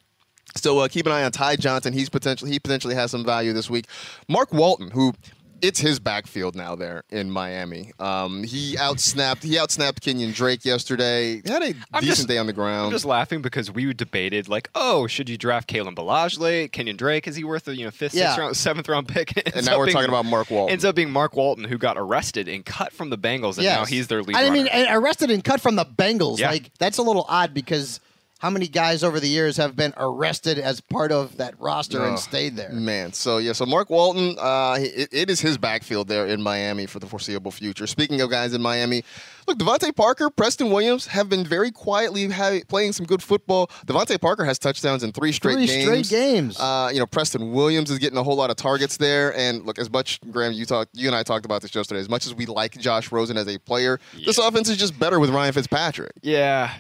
So 0.55 0.77
uh, 0.79 0.87
keep 0.87 1.05
an 1.07 1.11
eye 1.11 1.23
on 1.23 1.31
Ty 1.31 1.55
Johnson. 1.55 1.93
He's 1.93 2.09
potentially 2.09 2.51
he 2.51 2.59
potentially 2.59 2.93
has 2.93 3.09
some 3.09 3.25
value 3.25 3.53
this 3.53 3.69
week. 3.69 3.87
Mark 4.27 4.53
Walton, 4.53 4.91
who 4.91 5.13
it's 5.63 5.79
his 5.79 5.99
backfield 5.99 6.55
now 6.55 6.75
there 6.75 7.03
in 7.09 7.31
Miami. 7.31 7.93
Um, 7.97 8.43
he 8.43 8.75
outsnapped 8.75 9.41
he 9.43 9.55
outsnapped 9.55 10.01
Kenyan 10.01 10.33
Drake 10.35 10.65
yesterday. 10.65 11.41
He 11.41 11.49
had 11.49 11.63
a 11.63 11.73
I'm 11.93 12.01
decent 12.01 12.17
just- 12.17 12.27
day 12.27 12.37
on 12.37 12.45
the 12.45 12.51
I'm 12.51 12.55
ground. 12.55 12.91
just 12.91 13.05
laughing 13.05 13.41
because 13.41 13.71
we 13.71 13.91
debated 13.93 14.47
like, 14.49 14.69
oh, 14.75 15.07
should 15.07 15.29
you 15.29 15.37
draft 15.37 15.67
Kalen 15.69 15.95
Ballage 15.95 16.37
late? 16.37 16.71
Kenyan 16.73 16.97
Drake 16.97 17.27
is 17.27 17.35
he 17.35 17.43
worth 17.43 17.67
a 17.67 17.75
you 17.75 17.85
know 17.85 17.91
fifth, 17.91 18.13
Yeah. 18.13 18.27
sixth 18.27 18.39
round, 18.39 18.57
seventh 18.57 18.89
round 18.89 19.07
pick? 19.07 19.31
And 19.55 19.65
now 19.65 19.77
we're 19.79 19.85
being- 19.85 19.93
talking 19.95 20.09
about 20.09 20.25
Mark 20.25 20.51
Walton. 20.51 20.71
Ends 20.73 20.83
up 20.85 20.95
being 20.95 21.09
Mark 21.11 21.35
Walton, 21.35 21.63
who 21.63 21.77
got 21.77 21.97
arrested 21.97 22.47
and 22.47 22.65
cut 22.65 22.91
from 22.91 23.09
the 23.09 23.17
Bengals, 23.17 23.57
and 23.57 23.65
now 23.65 23.85
he's 23.85 24.07
their 24.07 24.21
lead. 24.21 24.35
I 24.35 24.49
mean, 24.49 24.65
runner. 24.65 24.69
and 24.71 24.87
arrested 25.03 25.31
and 25.31 25.43
cut 25.43 25.61
from 25.61 25.75
the 25.75 25.85
Bengals. 25.85 26.39
Yeah. 26.39 26.51
Like 26.51 26.71
that's 26.77 26.97
a 26.97 27.01
little 27.03 27.25
odd 27.29 27.53
because 27.53 27.99
how 28.43 28.49
many 28.49 28.67
guys 28.67 29.05
over 29.05 29.21
the 29.21 29.27
years 29.29 29.55
have 29.55 29.73
been 29.73 29.93
arrested 29.95 30.59
as 30.59 30.81
part 30.81 31.13
of 31.13 31.37
that 31.37 31.57
roster 31.61 32.01
Oh, 32.03 32.09
and 32.09 32.19
stayed 32.19 32.57
there? 32.57 32.73
Man, 32.73 33.13
so 33.13 33.37
yeah, 33.37 33.53
so 33.53 33.65
Mark 33.65 33.89
Walton, 33.89 34.35
uh, 34.37 34.75
it, 34.79 35.07
it 35.13 35.29
is 35.29 35.39
his 35.39 35.57
backfield 35.57 36.09
there 36.09 36.27
in 36.27 36.41
Miami 36.41 36.85
for 36.85 36.99
the 36.99 37.07
foreseeable 37.07 37.51
future. 37.51 37.87
Speaking 37.87 38.19
of 38.19 38.29
guys 38.29 38.53
in 38.53 38.61
Miami, 38.61 39.05
look, 39.47 39.57
DeVante 39.57 39.95
Parker, 39.95 40.29
Preston 40.29 40.71
Williams 40.71 41.07
have 41.07 41.29
been 41.29 41.45
very 41.45 41.71
quietly 41.71 42.27
ha- 42.27 42.59
playing 42.67 42.91
some 42.91 43.05
good 43.05 43.23
football. 43.23 43.67
DeVante 43.87 44.19
Parker 44.19 44.43
has 44.43 44.59
touchdowns 44.59 45.03
in 45.03 45.13
three 45.13 45.31
straight 45.31 45.53
Three 45.53 45.67
games. 45.67 46.07
straight 46.09 46.09
games. 46.09 46.59
Uh, 46.59 46.89
you 46.93 46.99
know, 46.99 47.05
Preston 47.07 47.53
Williams 47.53 47.89
is 47.89 47.97
getting 47.97 48.17
a 48.17 48.23
whole 48.23 48.35
lot 48.35 48.49
of 48.49 48.57
targets 48.57 48.97
there. 48.97 49.33
And 49.37 49.65
look, 49.65 49.79
as 49.79 49.89
much 49.89 50.19
Graham, 50.31 50.51
you 50.51 50.65
talked, 50.65 50.89
you 50.97 51.07
and 51.07 51.15
I 51.15 51.23
talked 51.23 51.45
about 51.45 51.61
this 51.61 51.73
yesterday. 51.73 52.01
As 52.01 52.09
much 52.09 52.25
as 52.25 52.33
we 52.35 52.45
like 52.45 52.77
Josh 52.77 53.09
Rosen 53.09 53.37
as 53.37 53.47
a 53.47 53.57
player, 53.57 54.01
this 54.25 54.37
offense 54.37 54.67
is 54.67 54.75
just 54.75 54.99
better 54.99 55.17
with 55.17 55.29
Ryan 55.29 55.53
Fitzpatrick. 55.53 56.11
Yeah, 56.21 56.73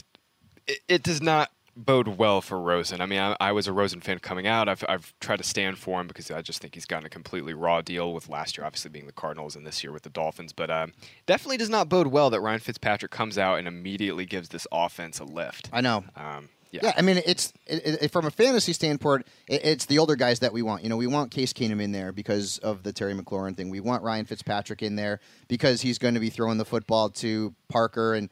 it, 0.67 0.79
it 0.87 1.03
does 1.03 1.21
not 1.21 1.51
bode 1.75 2.07
well 2.07 2.41
for 2.41 2.59
Rosen. 2.59 3.01
I 3.01 3.05
mean, 3.05 3.19
I, 3.19 3.35
I 3.39 3.51
was 3.51 3.67
a 3.67 3.73
Rosen 3.73 4.01
fan 4.01 4.19
coming 4.19 4.45
out. 4.45 4.69
I've, 4.69 4.83
I've 4.87 5.13
tried 5.19 5.37
to 5.37 5.43
stand 5.43 5.77
for 5.77 5.99
him 5.99 6.07
because 6.07 6.29
I 6.29 6.41
just 6.41 6.61
think 6.61 6.75
he's 6.75 6.85
gotten 6.85 7.05
a 7.05 7.09
completely 7.09 7.53
raw 7.53 7.81
deal 7.81 8.13
with 8.13 8.29
last 8.29 8.57
year, 8.57 8.65
obviously 8.65 8.91
being 8.91 9.07
the 9.07 9.11
Cardinals, 9.11 9.55
and 9.55 9.65
this 9.65 9.83
year 9.83 9.91
with 9.91 10.03
the 10.03 10.09
Dolphins. 10.09 10.53
But 10.53 10.69
um, 10.69 10.93
definitely 11.25 11.57
does 11.57 11.69
not 11.69 11.89
bode 11.89 12.07
well 12.07 12.29
that 12.29 12.41
Ryan 12.41 12.59
Fitzpatrick 12.59 13.11
comes 13.11 13.37
out 13.37 13.59
and 13.59 13.67
immediately 13.67 14.25
gives 14.25 14.49
this 14.49 14.67
offense 14.71 15.19
a 15.19 15.23
lift. 15.23 15.69
I 15.73 15.81
know. 15.81 16.03
Um, 16.15 16.49
yeah. 16.73 16.79
Yeah, 16.85 16.93
I 16.97 17.03
mean, 17.03 17.21
it's 17.23 17.53
it, 17.67 18.01
it, 18.01 18.11
from 18.11 18.25
a 18.25 18.31
fantasy 18.31 18.73
standpoint, 18.73 19.27
it, 19.47 19.63
it's 19.63 19.85
the 19.85 19.99
older 19.99 20.15
guys 20.15 20.39
that 20.39 20.53
we 20.53 20.63
want. 20.63 20.81
You 20.81 20.89
know, 20.89 20.97
we 20.97 21.05
want 21.05 21.29
Case 21.29 21.53
Keenum 21.53 21.79
in 21.79 21.91
there 21.91 22.11
because 22.11 22.57
of 22.59 22.81
the 22.81 22.91
Terry 22.91 23.13
McLaurin 23.13 23.55
thing. 23.55 23.69
We 23.69 23.79
want 23.79 24.01
Ryan 24.01 24.25
Fitzpatrick 24.25 24.81
in 24.81 24.95
there 24.95 25.19
because 25.47 25.81
he's 25.81 25.99
going 25.99 26.15
to 26.15 26.19
be 26.19 26.31
throwing 26.31 26.57
the 26.57 26.65
football 26.65 27.09
to 27.11 27.53
Parker 27.69 28.15
and 28.15 28.27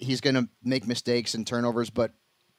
he's 0.00 0.20
going 0.20 0.34
to 0.34 0.48
make 0.62 0.86
mistakes 0.86 1.34
and 1.34 1.46
turnovers. 1.46 1.90
But 1.90 2.12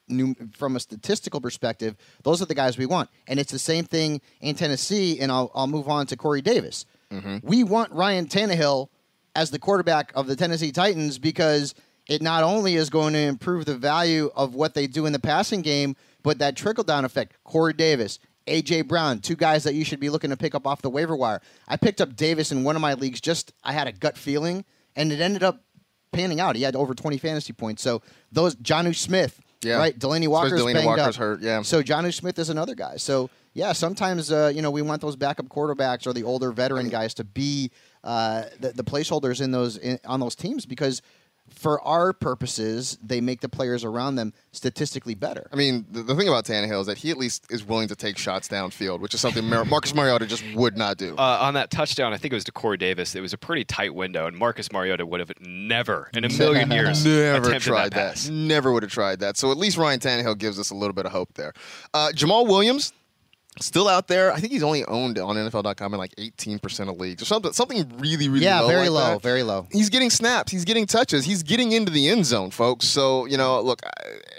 new, 0.08 0.36
from 0.54 0.76
a 0.76 0.80
statistical 0.80 1.42
perspective, 1.42 1.96
those 2.24 2.42
are 2.42 2.46
the 2.46 2.56
guys 2.56 2.78
we 2.78 2.86
want. 2.86 3.10
And 3.28 3.40
it's 3.40 3.52
the 3.52 3.60
same 3.60 3.86
thing 3.86 4.22
in 4.42 4.56
Tennessee. 4.56 5.20
And 5.20 5.32
I'll, 5.32 5.52
I'll 5.56 5.68
move 5.68 5.88
on 5.88 6.08
to 6.08 6.18
Corey 6.18 6.42
Davis. 6.42 6.86
Mm-hmm. 7.12 7.38
We 7.44 7.64
want 7.64 7.92
Ryan 7.92 8.28
Tannehill 8.28 8.90
as 9.36 9.52
the 9.52 9.60
quarterback 9.60 10.12
of 10.16 10.28
the 10.28 10.36
Tennessee 10.36 10.72
Titans 10.72 11.20
because 11.20 11.76
it 12.08 12.22
not 12.22 12.44
only 12.44 12.76
is 12.76 12.90
going 12.90 13.14
to 13.14 13.20
improve 13.20 13.66
the 13.66 13.76
value 13.76 14.32
of 14.36 14.56
what 14.56 14.74
they 14.74 14.88
do 14.88 15.06
in 15.06 15.14
the 15.14 15.20
passing 15.20 15.62
game, 15.62 15.96
but 16.24 16.40
that 16.40 16.56
trickle 16.56 16.84
down 16.84 17.06
effect. 17.06 17.34
Corey 17.44 17.74
Davis, 17.74 18.20
AJ 18.48 18.88
Brown, 18.88 19.20
two 19.20 19.36
guys 19.36 19.64
that 19.64 19.74
you 19.74 19.84
should 19.84 20.00
be 20.00 20.10
looking 20.10 20.30
to 20.30 20.38
pick 20.38 20.56
up 20.56 20.68
off 20.68 20.82
the 20.82 20.90
waiver 20.90 21.16
wire. 21.16 21.42
I 21.68 21.78
picked 21.78 22.02
up 22.02 22.16
Davis 22.16 22.52
in 22.52 22.64
one 22.64 22.76
of 22.76 22.82
my 22.82 22.94
leagues. 22.94 23.22
Just 23.22 23.54
I 23.64 23.74
had 23.74 23.88
a 23.88 23.92
gut 23.92 24.18
feeling, 24.18 24.66
and 24.96 25.12
it 25.12 25.20
ended 25.20 25.44
up 25.44 25.64
panning 26.16 26.40
out. 26.40 26.56
He 26.56 26.62
had 26.64 26.76
over 26.76 26.94
20 26.96 27.18
fantasy 27.18 27.54
points. 27.54 27.82
So 27.82 28.02
those 28.32 28.56
Jonnu 28.56 28.96
Smith, 28.96 29.40
Yeah. 29.64 29.78
right? 29.78 29.98
Delanie 29.98 30.28
Walker's 30.28 30.62
Delanie 30.62 30.74
banged 30.74 30.86
Walker's 30.88 31.08
up. 31.08 31.16
hurt, 31.16 31.42
yeah. 31.42 31.62
So 31.62 31.82
Jonnu 31.84 32.14
Smith 32.14 32.40
is 32.40 32.50
another 32.50 32.76
guy. 32.76 32.98
So 32.98 33.30
yeah, 33.54 33.72
sometimes 33.74 34.32
uh, 34.32 34.52
you 34.54 34.62
know 34.62 34.72
we 34.72 34.82
want 34.82 35.02
those 35.02 35.16
backup 35.16 35.48
quarterbacks 35.48 36.06
or 36.08 36.14
the 36.14 36.24
older 36.24 36.52
veteran 36.52 36.90
guys 36.90 37.14
to 37.16 37.24
be 37.24 37.72
uh, 38.04 38.44
the, 38.60 38.72
the 38.74 38.84
placeholders 38.84 39.42
in 39.42 39.52
those 39.52 39.78
in, 39.78 39.98
on 40.06 40.20
those 40.20 40.36
teams 40.36 40.66
because 40.66 41.02
for 41.50 41.80
our 41.82 42.12
purposes 42.14 42.98
they 43.04 43.22
make 43.22 43.42
the 43.42 43.50
players 43.50 43.84
around 43.84 44.16
them 44.16 44.34
statistically 44.52 45.16
better. 45.16 45.48
I 45.54 45.56
mean, 45.56 45.86
the, 45.92 46.04
the 46.04 46.16
thing 46.16 46.28
about 46.28 46.46
Tannehill 46.46 46.82
is 46.82 46.88
that 46.88 46.98
he 46.98 47.12
at 47.12 47.18
least 47.18 47.46
is 47.50 47.64
willing 47.66 47.88
to 47.88 47.96
take 47.96 48.18
shots 48.18 48.48
downfield, 48.48 49.00
which 49.00 49.14
is 49.14 49.22
something 49.22 49.46
Mar- 49.48 49.66
Marcus 49.66 49.94
Mariota 49.94 50.26
just 50.26 50.44
would 50.56 50.78
not 50.78 50.98
do. 50.98 51.16
Uh, 51.18 51.40
on 51.42 51.54
that 51.54 51.72
touchdown, 51.72 52.14
I 52.14 52.18
think 52.18 52.34
it 52.34 52.36
was 52.36 52.44
to 52.46 52.52
Corey 52.52 52.78
Davis. 52.78 53.16
It 53.16 53.22
was 53.22 53.34
a 53.34 53.38
pretty 53.38 53.64
tight 53.64 53.94
window, 53.96 54.28
and 54.28 54.38
Marcus 54.38 54.72
Mariota 54.72 55.06
would 55.06 55.20
have 55.20 55.32
never, 55.40 56.10
in 56.14 56.26
a 56.26 56.30
million 56.30 56.72
years, 56.72 57.06
Never 57.06 57.60
tried 57.60 57.94
that. 57.94 58.16
that. 58.16 58.32
Never 58.32 58.72
would 58.72 58.84
have 58.84 58.92
tried 58.92 59.20
that. 59.20 59.38
So 59.38 59.52
at 59.52 59.58
least 59.58 59.78
Ryan 59.78 60.00
Tannehill 60.00 60.38
gives 60.38 60.60
us 60.60 60.72
a 60.72 60.76
little 60.76 60.94
bit 60.94 61.06
of 61.06 61.12
hope 61.12 61.34
there. 61.36 61.54
Uh, 61.94 62.10
Jamaal 62.14 62.48
Williams. 62.48 62.92
Still 63.62 63.88
out 63.88 64.08
there. 64.08 64.34
I 64.34 64.40
think 64.40 64.52
he's 64.52 64.64
only 64.64 64.84
owned 64.86 65.18
on 65.18 65.38
NFL.com 65.38 65.94
in 65.94 65.98
like 65.98 66.14
18% 66.18 66.90
of 66.90 67.00
leagues 67.00 67.22
or 67.22 67.26
something. 67.26 67.54
Something 67.54 67.90
really, 67.98 68.28
really 68.28 68.44
yeah, 68.44 68.60
low. 68.60 68.68
very 68.68 68.90
like 68.90 69.04
low, 69.04 69.14
that. 69.14 69.22
very 69.22 69.44
low. 69.44 69.68
He's 69.72 69.90
getting 69.90 70.10
snaps. 70.10 70.52
He's 70.52 70.66
getting 70.66 70.86
touches. 70.86 71.24
He's 71.24 71.42
getting 71.42 71.72
into 71.72 71.92
the 71.92 72.10
end 72.10 72.26
zone, 72.26 72.52
folks. 72.52 72.86
So, 72.86 73.26
you 73.26 73.38
know, 73.38 73.62
look, 73.62 73.82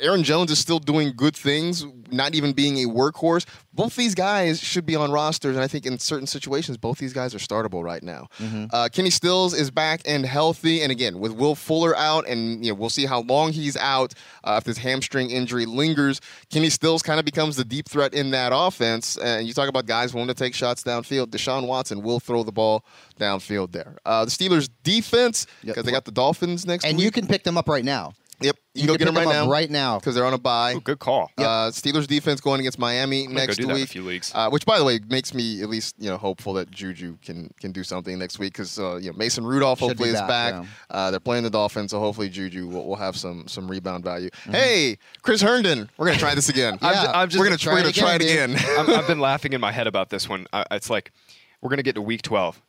Aaron 0.00 0.22
Jones 0.22 0.50
is 0.50 0.58
still 0.58 0.78
doing 0.78 1.14
good 1.16 1.34
things, 1.34 1.86
not 2.12 2.34
even 2.34 2.52
being 2.52 2.76
a 2.78 2.88
workhorse. 2.88 3.46
Both 3.72 3.96
these 3.96 4.14
guys 4.14 4.61
should 4.61 4.86
be 4.86 4.96
on 4.96 5.11
rosters, 5.11 5.54
and 5.57 5.62
I 5.62 5.68
think 5.68 5.84
in 5.86 5.98
certain 5.98 6.26
situations, 6.26 6.76
both 6.78 6.98
these 6.98 7.12
guys 7.12 7.34
are 7.34 7.38
startable 7.38 7.82
right 7.84 8.02
now. 8.02 8.28
Uh, 8.72 8.88
Kenny 8.90 9.11
Stills 9.11 9.52
is 9.54 9.70
back 9.70 10.00
and 10.07 10.24
healthy, 10.24 10.80
and 10.82 10.90
again, 10.90 11.18
with 11.18 11.32
Will 11.32 11.54
Fuller 11.54 11.96
out, 11.96 12.26
and 12.26 12.64
you 12.64 12.70
know, 12.72 12.74
we'll 12.74 12.90
see 12.90 13.07
how 13.07 13.20
long 13.22 13.52
he's 13.52 13.76
out 13.76 14.14
uh, 14.44 14.57
if 14.59 14.64
this 14.64 14.78
hamstring 14.78 15.30
injury 15.30 15.66
lingers. 15.66 16.20
Kenny 16.50 16.70
Stills 16.70 17.02
kind 17.02 17.18
of 17.18 17.26
becomes 17.26 17.57
the 17.57 17.64
deep 17.64 17.88
threat 17.88 18.14
in 18.14 18.30
that 18.30 18.52
offense. 18.54 19.16
And 19.18 19.46
you 19.46 19.52
talk 19.52 19.68
about 19.68 19.86
guys 19.86 20.14
willing 20.14 20.28
to 20.28 20.34
take 20.34 20.54
shots 20.54 20.82
downfield. 20.82 21.26
Deshaun 21.26 21.66
Watson 21.66 22.02
will 22.02 22.20
throw 22.20 22.42
the 22.42 22.52
ball 22.52 22.84
downfield 23.20 23.72
there. 23.72 23.96
Uh, 24.07 24.24
the 24.24 24.30
Steelers' 24.30 24.68
defense, 24.82 25.46
because 25.62 25.84
they 25.84 25.92
got 25.92 26.04
the 26.04 26.12
Dolphins 26.12 26.66
next 26.66 26.84
And 26.84 26.96
week. 26.96 27.04
you 27.04 27.11
can 27.11 27.26
pick 27.26 27.44
them 27.44 27.59
up 27.59 27.68
right 27.68 27.84
now. 27.84 28.14
Yep, 28.41 28.57
you, 28.74 28.82
You 28.82 28.87
can 28.87 28.87
go 28.89 28.97
get 28.99 29.05
them 29.07 29.14
right 29.16 29.26
up 29.26 29.32
now. 29.32 29.51
right 29.51 29.70
now. 29.70 29.99
because 29.99 30.14
they're 30.14 30.26
on 30.26 30.34
a 30.34 30.39
bye. 30.39 30.74
Ooh, 30.74 30.80
good 30.80 30.99
call. 30.99 31.30
Uh, 31.39 31.70
Steelers 31.70 32.07
defense 32.07 32.41
going 32.41 32.61
against 32.61 32.78
Miami 32.78 33.24
gonna 33.26 33.34
go 33.34 33.41
next 33.47 33.59
week. 33.59 33.66
that 33.68 33.76
in 33.76 33.82
a 33.82 33.87
few 33.87 34.03
leagues. 34.03 34.30
Uh, 34.34 34.51
which, 34.51 34.66
by 34.66 34.78
the 34.78 34.84
way, 34.84 35.01
makes 35.09 35.32
me 35.32 35.62
at 35.62 35.70
least 35.70 35.95
you 35.99 36.11
know 36.11 36.18
hopeful 36.18 36.53
that 36.55 36.70
Juju 36.70 37.16
can 37.24 37.51
can 37.61 37.72
do 37.72 37.82
something 37.82 38.18
next 38.18 38.39
week 38.39 38.53
because 38.53 38.78
uh, 38.78 38.97
you 38.97 39.11
know 39.11 39.16
Mason 39.16 39.45
Rudolph 39.47 39.78
Should 39.78 39.89
hopefully 39.89 40.11
be 40.11 40.14
is 40.14 40.20
back, 40.20 40.28
back. 40.28 40.55
yeah. 40.64 40.66
Uh, 40.97 41.11
they're 41.11 41.20
playing 41.20 41.45
the 41.45 41.51
Dolphins, 41.51 41.93
so 41.93 41.99
hopefully 42.01 42.28
Juju 42.28 42.66
will, 42.68 42.87
will 42.87 42.97
have 42.97 43.16
some 43.16 43.49
some 43.49 43.70
rebound 43.70 44.05
value. 44.05 44.28
Mm-hmm. 44.30 44.53
Hey, 44.53 44.99
Chris 45.22 45.41
Herndon, 45.41 45.89
we're 45.97 46.07
gonna 46.07 46.18
try 46.18 46.34
this 46.34 46.49
again. 46.51 46.78
Yeah. 46.82 46.89
I'm 46.91 46.95
ju- 47.05 47.11
I'm 47.14 47.28
just- 47.30 47.39
we're 47.39 47.47
gonna 47.47 47.57
try 47.57 47.72
we're 47.72 47.78
it 47.80 47.82
gonna 47.84 47.93
try 47.95 48.14
it 48.16 48.22
again, 48.22 48.51
again. 48.55 48.66
I'm, 48.78 48.91
I've 48.91 49.07
been 49.09 49.20
laughing 49.20 49.55
in 49.55 49.61
my 49.62 49.72
head 49.72 49.87
about 49.87 50.11
this 50.11 50.28
one. 50.28 50.47
Uh, 50.53 50.64
it's 50.72 50.91
like 50.91 51.11
we're 51.62 51.70
gonna 51.70 51.82
get 51.82 51.95
to 51.95 52.03
week 52.03 52.20
12. 52.22 52.61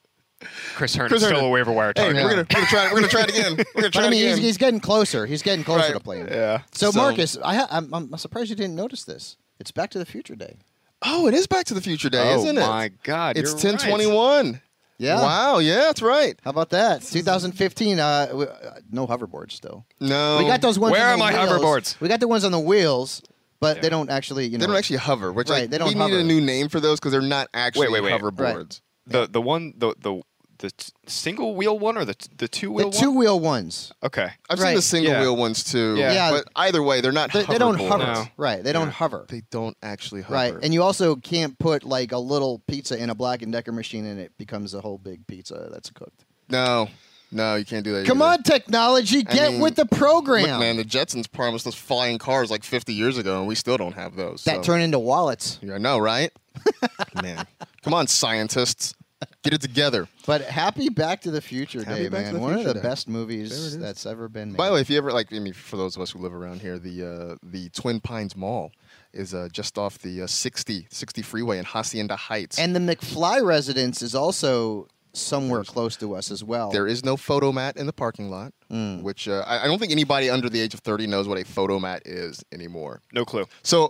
Chris 0.75 0.93
Herndon's 0.95 1.09
Chris 1.21 1.21
still 1.23 1.29
Herndon. 1.31 1.45
a 1.45 1.49
waiver 1.49 1.71
wire 1.71 1.93
hey, 1.95 2.03
target. 2.13 2.23
we're 2.23 2.29
gonna 2.29 2.41
we're 2.41 2.55
gonna 2.55 2.67
try 2.67 2.85
it. 2.85 2.91
We're 2.93 2.99
gonna 2.99 3.07
try 3.07 3.21
it 3.23 3.29
again. 3.29 3.55
We're 3.75 3.81
gonna 3.81 3.89
try 3.91 4.01
But 4.03 4.07
I 4.07 4.09
mean, 4.11 4.19
it 4.21 4.23
he's, 4.27 4.33
again. 4.33 4.43
he's 4.45 4.57
getting 4.57 4.79
closer. 4.79 5.25
He's 5.25 5.41
getting 5.41 5.63
closer 5.65 5.85
Right. 5.85 5.93
to 5.93 5.99
playing. 5.99 6.27
Yeah. 6.27 6.61
So, 6.73 6.91
So- 6.91 6.99
Marcus, 6.99 7.38
I 7.43 7.55
ha- 7.55 7.67
I'm, 7.71 7.91
I'm 7.93 8.15
surprised 8.17 8.49
you 8.49 8.55
didn't 8.55 8.75
notice 8.75 9.03
this. 9.03 9.38
It's 9.59 9.71
Back 9.71 9.89
to 9.91 9.99
the 9.99 10.05
Future 10.05 10.35
Day. 10.35 10.57
oh, 11.03 11.27
it 11.27 11.33
is 11.33 11.47
Back 11.47 11.65
to 11.65 11.73
the 11.73 11.81
Future 11.81 12.09
Day, 12.09 12.33
oh 12.33 12.38
isn't 12.39 12.57
it? 12.57 12.61
Oh 12.61 12.67
my 12.67 12.91
God! 13.03 13.38
It's 13.38 13.63
you're 13.63 13.71
right. 13.73 13.81
twenty 13.81 14.05
one. 14.07 14.61
Yeah. 14.99 15.21
Wow. 15.21 15.57
Yeah, 15.59 15.75
that's 15.75 16.01
right. 16.01 16.39
How 16.43 16.49
about 16.49 16.71
that? 16.71 17.03
2015. 17.03 17.99
Uh, 17.99 18.25
w- 18.27 18.47
uh, 18.49 18.79
no 18.91 19.05
hoverboards 19.05 19.51
still. 19.51 19.85
No, 19.99 20.38
We 20.39 20.45
got 20.45 20.61
those 20.61 20.79
ones. 20.79 20.91
Where 20.93 21.03
on 21.05 21.09
are 21.09 21.13
the 21.13 21.17
my 21.19 21.45
wheels. 21.45 21.61
hoverboards? 21.61 21.99
We 21.99 22.07
got 22.07 22.19
the 22.19 22.27
ones 22.27 22.43
on 22.43 22.51
the 22.51 22.59
wheels, 22.59 23.21
but 23.59 23.81
they 23.83 23.89
don't 23.89 24.09
actually. 24.09 24.45
You 24.47 24.57
know, 24.57 24.61
They 24.61 24.67
don't 24.67 24.75
actually 24.75 24.97
hover, 24.97 25.31
which 25.31 25.49
Right, 25.51 25.61
like, 25.61 25.69
they 25.69 25.77
don't 25.77 25.89
we 25.89 25.93
need 25.93 25.99
hover. 26.01 26.19
a 26.19 26.23
new 26.23 26.41
name 26.41 26.67
for 26.69 26.79
those 26.79 26.99
because 26.99 27.11
they're 27.11 27.21
not 27.21 27.47
actually 27.53 27.89
wait, 27.89 28.01
wait. 28.01 28.19
hoverboards. 28.19 28.81
The 29.08 29.28
the 29.28 29.41
one 29.41 29.74
the 29.78 29.93
the 29.99 30.22
the 30.60 30.72
t- 30.72 30.91
single 31.05 31.53
wheel 31.55 31.78
one 31.78 31.97
or 31.99 32.03
the 32.05 32.16
t- 32.16 32.30
the 32.36 32.47
two 32.47 32.72
wheel 32.72 32.89
the 32.89 32.97
wheel 32.97 32.99
two 33.01 33.12
wheel 33.12 33.39
ones. 33.39 33.91
Okay. 34.03 34.30
I've 34.49 34.58
seen 34.58 34.66
Right. 34.66 34.76
the 34.76 34.82
single 34.82 35.12
Yeah. 35.14 35.22
wheel 35.22 35.38
ones 35.38 35.64
too. 35.64 35.95
Yeah. 35.97 36.12
Yeah. 36.14 36.32
But 36.32 36.47
either 36.55 36.82
way, 36.82 36.99
they're 36.99 37.12
not 37.12 37.32
They, 37.32 37.43
they 37.43 37.60
don't 37.60 37.78
hoverboards. 37.78 37.88
hover. 37.89 38.03
No. 38.05 38.26
Right. 38.38 38.64
They 38.64 38.74
don't 38.74 38.89
hover. 38.89 39.26
They 39.30 39.43
don't 39.51 39.78
actually 39.84 40.24
hover. 40.24 40.34
Right, 40.34 40.53
and 40.64 40.74
you 40.74 40.82
also 40.82 41.16
can't 41.16 41.58
put 41.60 41.84
like 41.84 42.12
a 42.12 42.18
little 42.18 42.60
pizza 42.68 42.97
in 42.97 43.10
a 43.12 43.16
Black 43.16 43.43
and 43.43 43.51
Decker 43.53 43.72
machine, 43.72 44.05
and 44.08 44.20
it 44.20 44.36
becomes 44.39 44.74
a 44.74 44.82
whole 44.82 44.97
big 44.97 45.28
pizza 45.28 45.70
that's 45.72 45.91
cooked. 45.91 46.26
no, 46.49 46.89
no, 47.32 47.55
you 47.55 47.66
can't 47.66 47.84
do 47.84 47.93
that. 47.93 48.08
Come 48.08 48.22
either. 48.24 48.32
on, 48.39 48.43
technology, 48.43 49.20
I 49.20 49.34
get 49.36 49.51
mean, 49.51 49.62
with 49.62 49.76
the 49.76 49.86
program. 49.86 50.43
Look, 50.49 50.60
man, 50.60 50.78
the 50.78 50.86
Jetsons 50.86 51.30
promised 51.32 51.68
us 51.68 51.76
flying 51.76 52.18
cars 52.18 52.49
like 52.49 52.64
50 52.64 52.93
years 52.95 53.18
ago, 53.20 53.38
and 53.39 53.47
we 53.47 53.53
still 53.53 53.78
don't 53.78 53.93
have 53.95 54.16
those. 54.16 54.43
that 54.45 54.55
so. 54.58 54.62
turn 54.64 54.82
into 54.82 54.97
wallets. 54.97 55.60
Yeah, 55.62 55.76
I 55.76 55.78
know, 55.78 55.99
right? 55.99 56.32
man, 57.22 57.45
come 57.84 57.93
on, 57.93 58.08
scientists, 58.08 58.95
get 59.43 59.53
it 59.53 59.61
together. 59.61 60.07
But 60.26 60.41
happy 60.41 60.89
Back 60.89 61.22
to 61.22 61.32
the 61.32 61.41
Future 61.41 61.84
Happy 61.84 62.03
Day, 62.03 62.09
Back 62.09 62.26
man! 62.26 62.34
the 62.36 62.39
One 62.39 62.53
of 62.53 62.63
the 62.63 62.74
Day. 62.74 62.82
best 62.82 63.07
movies 63.07 63.78
that's 63.78 64.05
ever 64.05 64.28
been 64.30 64.51
made. 64.51 64.57
By 64.57 64.68
the 64.68 64.74
way, 64.74 64.82
if 64.82 64.89
you 64.89 64.97
ever 64.97 65.11
like, 65.11 65.34
I 65.34 65.39
mean, 65.39 65.53
for 65.53 65.78
those 65.78 65.95
of 65.95 66.01
us 66.01 66.11
who 66.11 66.20
live 66.20 66.34
around 66.34 66.61
here, 66.61 66.78
the 66.80 67.03
uh, 67.32 67.36
the 67.43 67.70
Twin 67.70 67.99
Pines 67.99 68.36
Mall 68.36 68.72
is 69.13 69.34
uh, 69.34 69.47
just 69.51 69.78
off 69.78 69.97
the 69.99 70.22
uh, 70.24 70.28
60 70.28 70.88
60 70.91 71.22
freeway 71.22 71.57
in 71.57 71.65
Hacienda 71.65 72.15
Heights. 72.15 72.59
and 72.59 72.76
the 72.76 72.80
McFly 72.80 73.43
residence 73.43 74.01
is 74.01 74.13
also 74.13 74.88
somewhere 75.13 75.63
close 75.63 75.95
to 75.97 76.13
us 76.13 76.30
as 76.30 76.43
well. 76.43 76.70
There 76.70 76.86
is 76.86 77.03
no 77.03 77.15
Fotomat 77.18 77.78
in 77.78 77.88
the 77.88 77.93
parking 77.93 78.30
lot, 78.30 78.53
Mm. 78.70 79.01
which 79.01 79.28
uh, 79.30 79.43
I, 79.47 79.63
I 79.63 79.65
don't 79.68 79.80
think 79.80 79.91
anybody 79.93 80.30
under 80.30 80.49
the 80.49 80.59
age 80.59 80.74
of 80.74 80.82
30 80.82 81.07
knows 81.07 81.28
what 81.28 81.39
a 81.39 81.43
Fotomat 81.45 82.01
is 82.05 82.43
anymore. 82.51 83.01
No 83.13 83.24
clue. 83.26 83.45
So 83.63 83.89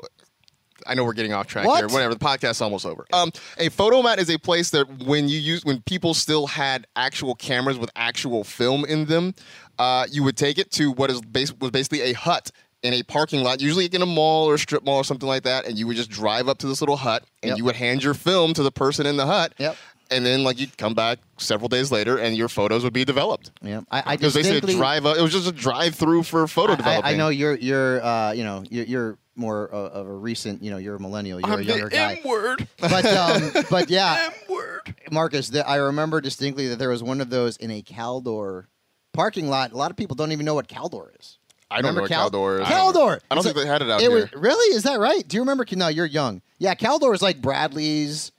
I 0.86 0.93
know 0.95 1.03
we're 1.03 1.13
getting 1.13 1.34
off 1.34 1.47
track 1.47 1.65
What? 1.65 1.78
here. 1.80 1.88
Whatever, 1.88 2.13
the 2.13 2.19
podcast's 2.23 2.61
almost 2.61 2.86
over. 2.86 3.05
Um, 3.13 3.32
a 3.57 3.69
Fotomat 3.69 4.17
is 4.19 4.30
a 4.30 4.38
place 4.38 4.69
that 4.71 4.88
when 5.05 5.28
you 5.30 5.39
use 5.39 5.65
when 5.65 5.82
people 5.82 6.13
still 6.13 6.47
had 6.47 6.86
actual 6.95 7.36
cameras 7.36 7.78
with 7.78 7.89
actual 7.95 8.43
film 8.43 8.86
in 8.86 9.05
them, 9.05 9.34
uh, 9.80 10.05
you 10.11 10.23
would 10.23 10.38
take 10.38 10.57
it 10.57 10.71
to 10.71 10.91
what 10.91 11.09
is 11.09 11.21
bas- 11.21 11.53
was 11.59 11.71
basically 11.71 12.01
a 12.01 12.13
hut 12.13 12.51
in 12.84 12.93
a 12.93 13.01
parking 13.03 13.41
lot, 13.43 13.59
usually 13.59 13.86
in 13.88 14.01
a 14.01 14.05
mall 14.05 14.45
or 14.49 14.53
a 14.53 14.59
strip 14.59 14.84
mall 14.86 14.97
or 14.97 15.03
something 15.03 15.28
like 15.28 15.43
that, 15.43 15.65
and 15.65 15.80
you 15.80 15.88
would 15.88 15.95
just 15.97 16.09
drive 16.11 16.47
up 16.47 16.59
to 16.59 16.67
this 16.67 16.80
little 16.82 16.97
hut 16.97 17.23
and 17.41 17.49
Yep. 17.49 17.57
you 17.57 17.63
would 17.65 17.75
hand 17.75 18.03
your 18.03 18.13
film 18.13 18.53
to 18.53 18.61
the 18.63 18.71
person 18.71 19.05
in 19.07 19.17
the 19.17 19.25
hut. 19.25 19.53
Yep. 19.57 19.75
And 20.09 20.25
then, 20.25 20.43
like, 20.45 20.57
you'd 20.57 20.78
come 20.78 20.93
back 20.93 21.19
several 21.38 21.67
days 21.67 21.91
later, 21.91 22.17
and 22.17 22.38
your 22.38 22.47
photos 22.47 22.82
would 22.86 22.93
be 22.93 23.03
developed. 23.03 23.51
yeah, 23.61 23.82
I, 23.91 24.03
I 24.05 24.13
It 24.13 24.21
was 24.21 24.36
basically 24.36 24.39
a 24.59 24.61
distinctly- 24.61 24.75
drive. 24.75 25.05
It 25.05 25.21
was 25.21 25.34
just 25.34 25.47
a 25.47 25.51
drive-through 25.51 26.23
for 26.23 26.47
photo 26.47 26.71
I- 26.71 26.73
I, 26.73 26.78
developing. 26.78 27.13
I 27.13 27.15
know 27.17 27.28
you're 27.30 27.55
you're 27.55 28.01
uh, 28.05 28.32
you 28.32 28.43
know 28.45 28.63
you're, 28.69 28.86
you're 28.86 29.17
more 29.38 29.67
of 29.67 30.07
a 30.07 30.13
recent 30.13 30.63
you 30.63 30.71
know 30.71 30.77
you're 30.77 30.95
a 30.95 30.99
millennial 30.99 31.39
you're 31.39 31.59
a 31.59 31.63
younger 31.63 31.89
guy 31.89 32.19
M-word. 32.23 32.67
but 32.79 33.05
um, 33.05 33.51
but 33.69 33.89
yeah 33.89 34.29
M-word. 34.47 34.95
Marcus 35.11 35.49
th- 35.49 35.65
I 35.67 35.75
remember 35.75 36.21
distinctly 36.21 36.67
that 36.69 36.79
there 36.79 36.89
was 36.89 37.03
one 37.03 37.21
of 37.21 37.29
those 37.29 37.57
in 37.57 37.71
a 37.71 37.81
Caldor 37.81 38.65
parking 39.13 39.49
lot 39.49 39.71
a 39.71 39.77
lot 39.77 39.91
of 39.91 39.97
people 39.97 40.15
don't 40.15 40.31
even 40.31 40.45
know 40.45 40.53
what 40.55 40.67
Caldor 40.67 41.09
is 41.19 41.38
I 41.69 41.81
don't 41.81 41.93
know 41.95 42.01
Remember 42.01 42.01
what 42.01 42.09
Cal- 42.11 42.29
Caldor 42.31 42.61
is. 42.61 42.67
Caldor 42.67 43.19
I 43.29 43.35
don't 43.35 43.38
It's 43.39 43.45
think 43.47 43.57
a- 43.57 43.59
they 43.61 43.67
had 43.67 43.81
it 43.81 43.89
out 43.89 43.99
it 44.01 44.09
here. 44.09 44.11
was 44.11 44.33
really 44.33 44.75
is 44.75 44.83
that 44.83 44.99
right 44.99 45.27
do 45.27 45.35
you 45.38 45.41
remember 45.41 45.65
no 45.73 45.88
you're 45.88 46.05
young 46.05 46.41
yeah 46.59 46.75
Caldor 46.75 47.13
is 47.13 47.21
like 47.21 47.41
Bradlees 47.41 48.31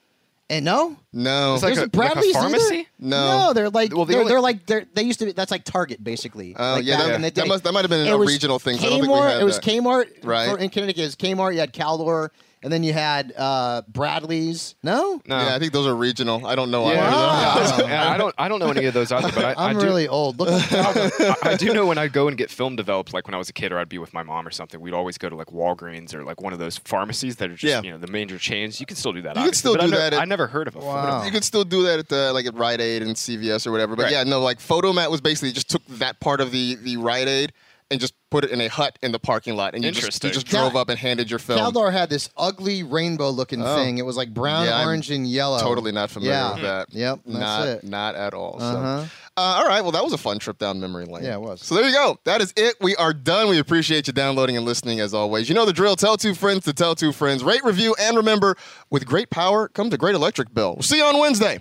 and 0.51 0.65
no 0.65 0.97
no, 1.13 1.55
It's 1.55 1.63
like 1.63 1.75
There's 1.75 1.85
a- 1.85 1.89
a 1.89 1.91
Bradlees 1.91 2.15
like 2.15 2.17
a 2.17 2.21
either? 2.29 2.33
pharmacy? 2.39 2.89
No. 2.99 3.49
no 3.49 3.53
they're 3.53 3.71
like 3.71 3.95
Well, 3.95 4.05
the 4.05 4.13
they're, 4.13 4.21
only- 4.23 4.31
they're 4.33 4.41
like 4.41 4.67
they're, 4.67 4.87
they 4.95 5.03
used 5.03 5.19
to 5.21 5.27
be 5.27 5.33
that's 5.33 5.51
like 5.51 5.65
Target 5.65 6.03
basically 6.03 6.55
Oh, 6.59 6.75
like 6.75 6.85
yeah, 6.85 6.97
back 6.99 7.07
that- 7.07 7.15
in 7.17 7.23
the 7.23 7.31
that 7.31 7.49
must- 7.49 7.65
that 7.65 7.73
might 7.73 7.83
have 7.83 7.91
been 7.91 8.07
It 8.07 8.11
a 8.11 8.17
was 8.19 8.29
regional 8.29 8.59
thing, 8.59 8.77
'cause 8.77 8.85
I 8.85 8.89
Kmart, 8.89 8.91
don't 8.91 9.01
think 9.01 9.13
we 9.13 9.19
had 9.21 9.41
it 9.41 9.45
was 9.45 9.59
that. 9.61 9.65
Kmart 9.65 10.07
Right. 10.25 10.51
for- 10.51 10.59
in 10.59 10.71
Connecticut. 10.71 11.03
It 11.03 11.07
was 11.07 11.17
Kmart. 11.17 11.55
You 11.55 11.61
had 11.61 11.73
Caldor, 11.73 12.29
and 12.63 12.73
then 12.73 12.83
you 12.83 12.93
had 12.93 13.33
uh, 13.37 13.83
Bradlees. 13.91 14.75
No, 14.83 15.21
No. 15.27 15.37
Yeah, 15.39 15.55
I 15.55 15.59
think 15.59 15.73
those 15.73 15.87
are 15.87 15.95
regional. 15.95 16.47
I 16.47 16.55
don't 16.55 16.71
know. 16.71 16.91
Yeah. 16.91 17.01
either 17.09 17.75
of. 17.75 17.81
Wow. 17.81 17.87
Yeah, 17.89 18.11
I 18.11 18.17
don't. 18.19 18.35
I 18.39 18.49
don't 18.49 18.59
know 18.59 18.71
any 18.71 18.87
of 18.87 18.95
those 18.95 19.13
either. 19.13 19.31
But 19.33 19.45
I, 19.45 19.53
I 19.57 19.71
I'm 19.71 19.79
do, 19.79 19.85
really 19.85 20.09
old. 20.09 20.39
Look, 20.39 20.49
I, 20.73 21.35
I 21.43 21.57
do 21.57 21.73
know 21.73 21.87
when 21.87 21.99
I 21.99 22.09
go 22.09 22.29
and 22.29 22.37
get 22.37 22.51
film 22.51 22.77
developed, 22.77 23.13
like 23.13 23.27
when 23.27 23.35
I 23.35 23.39
was 23.39 23.49
a 23.49 23.53
kid, 23.53 23.73
or 23.73 23.79
I'd 23.79 23.89
be 23.89 23.99
with 23.99 24.13
my 24.15 24.23
mom 24.23 24.47
or 24.47 24.51
something. 24.51 24.81
We'd 24.81 24.95
always 24.95 25.19
go 25.19 25.29
to 25.29 25.37
like 25.37 25.49
Walgreens 25.49 26.15
or 26.15 26.25
like 26.25 26.41
one 26.41 26.53
of 26.53 26.59
those 26.59 26.79
pharmacies 26.79 27.37
that 27.37 27.51
are 27.51 27.55
just 27.57 27.65
Yeah. 27.71 27.83
you 27.83 27.91
know 27.91 27.99
the 27.99 28.11
major 28.11 28.39
chains. 28.39 28.81
You 28.81 28.87
can 28.87 28.97
still 28.97 29.13
do 29.13 29.23
that. 29.23 29.37
You 29.37 29.45
can 29.45 29.53
still 29.55 29.75
but 29.75 29.83
I 29.83 29.85
do 29.87 29.91
never- 29.93 30.03
that 30.03 30.13
at- 30.15 30.21
I 30.23 30.25
never 30.25 30.47
heard 30.47 30.69
of 30.69 30.77
a 30.77 30.79
Wow. 30.81 31.25
You 31.25 31.31
could 31.31 31.45
still 31.45 31.65
do 31.65 31.83
that 31.85 31.99
at 31.99 32.09
the 32.09 32.33
like 32.33 32.47
at 32.47 32.55
Rite 32.55 32.81
Aid 32.81 33.03
and 33.03 33.15
CVS 33.15 33.67
or 33.67 33.73
whatever. 33.73 33.97
But 33.97 34.05
Right. 34.05 34.13
yeah, 34.13 34.25
no, 34.25 34.41
like 34.41 34.59
Fotomat 34.59 35.11
was 35.11 35.21
basically 35.21 35.53
just 35.53 35.69
took 35.71 35.85
that 35.89 36.21
part 36.21 36.41
of 36.41 36.51
the 36.53 36.77
the 36.77 36.97
Rite 36.97 37.29
Aid 37.29 37.53
and 37.91 37.99
just 38.01 38.13
put 38.31 38.45
it 38.45 38.51
in 38.51 38.61
a 38.61 38.69
hut 38.69 38.99
in 39.03 39.13
the 39.13 39.19
parking 39.19 39.57
lot, 39.57 39.75
and 39.75 39.83
you 39.83 39.91
just 39.91 40.23
you 40.23 40.31
just 40.31 40.47
Cal- 40.47 40.69
drove 40.69 40.77
up 40.77 40.89
and 40.91 40.99
handed 40.99 41.31
your 41.31 41.39
film. 41.39 41.59
Caldor 41.59 41.91
had 41.93 42.11
this 42.11 42.29
ugly 42.37 42.83
rainbow-looking 42.83 43.63
Oh. 43.63 43.77
thing. 43.77 43.97
It 43.99 44.05
was 44.05 44.17
like 44.17 44.35
brown, 44.35 44.67
Yeah, 44.67 44.77
I'm 44.79 44.87
orange, 44.89 45.11
and 45.11 45.27
yellow. 45.27 45.59
Totally 45.59 45.93
not 45.93 46.11
familiar 46.11 46.35
Yeah. 46.35 46.53
with 46.53 46.63
that. 46.63 46.87
Yep, 46.91 47.21
that's 47.27 47.39
not 47.39 47.67
it. 47.69 47.85
not 47.85 48.15
at 48.15 48.35
all. 48.35 48.59
Uh-huh. 48.61 49.05
So, 49.05 49.11
Uh, 49.39 49.41
all 49.61 49.67
right. 49.69 49.83
Well, 49.83 49.93
that 49.93 50.03
was 50.03 50.13
a 50.13 50.19
fun 50.19 50.41
trip 50.41 50.59
down 50.59 50.81
memory 50.81 51.05
lane. 51.07 51.23
Yeah, 51.25 51.35
it 51.35 51.41
was. 51.41 51.65
So 51.65 51.77
there 51.77 51.87
you 51.87 51.93
go. 51.95 52.19
That 52.25 52.41
is 52.41 52.53
it. 52.57 52.75
We 52.81 52.97
are 52.97 53.13
done. 53.15 53.49
We 53.49 53.59
appreciate 53.61 54.09
you 54.09 54.13
downloading 54.13 54.57
and 54.57 54.67
listening 54.67 54.99
as 54.99 55.15
always. 55.15 55.49
You 55.49 55.55
know 55.55 55.65
the 55.65 55.73
drill. 55.73 55.95
Tell 55.95 56.17
two 56.17 56.35
friends 56.35 56.65
to 56.65 56.73
tell 56.73 56.97
two 56.97 57.13
friends. 57.13 57.45
Rate, 57.45 57.63
review, 57.65 57.95
and 58.01 58.17
remember, 58.17 58.57
with 58.91 59.07
great 59.07 59.31
power 59.31 59.69
comes 59.69 59.95
a 59.95 59.97
great 59.97 60.17
electric 60.17 60.53
bill. 60.53 60.75
We'll 60.75 60.83
see 60.83 60.97
you 60.99 61.05
on 61.05 61.19
Wednesday. 61.21 61.61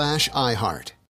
slash 0.00 0.30
iHeart. 0.30 0.92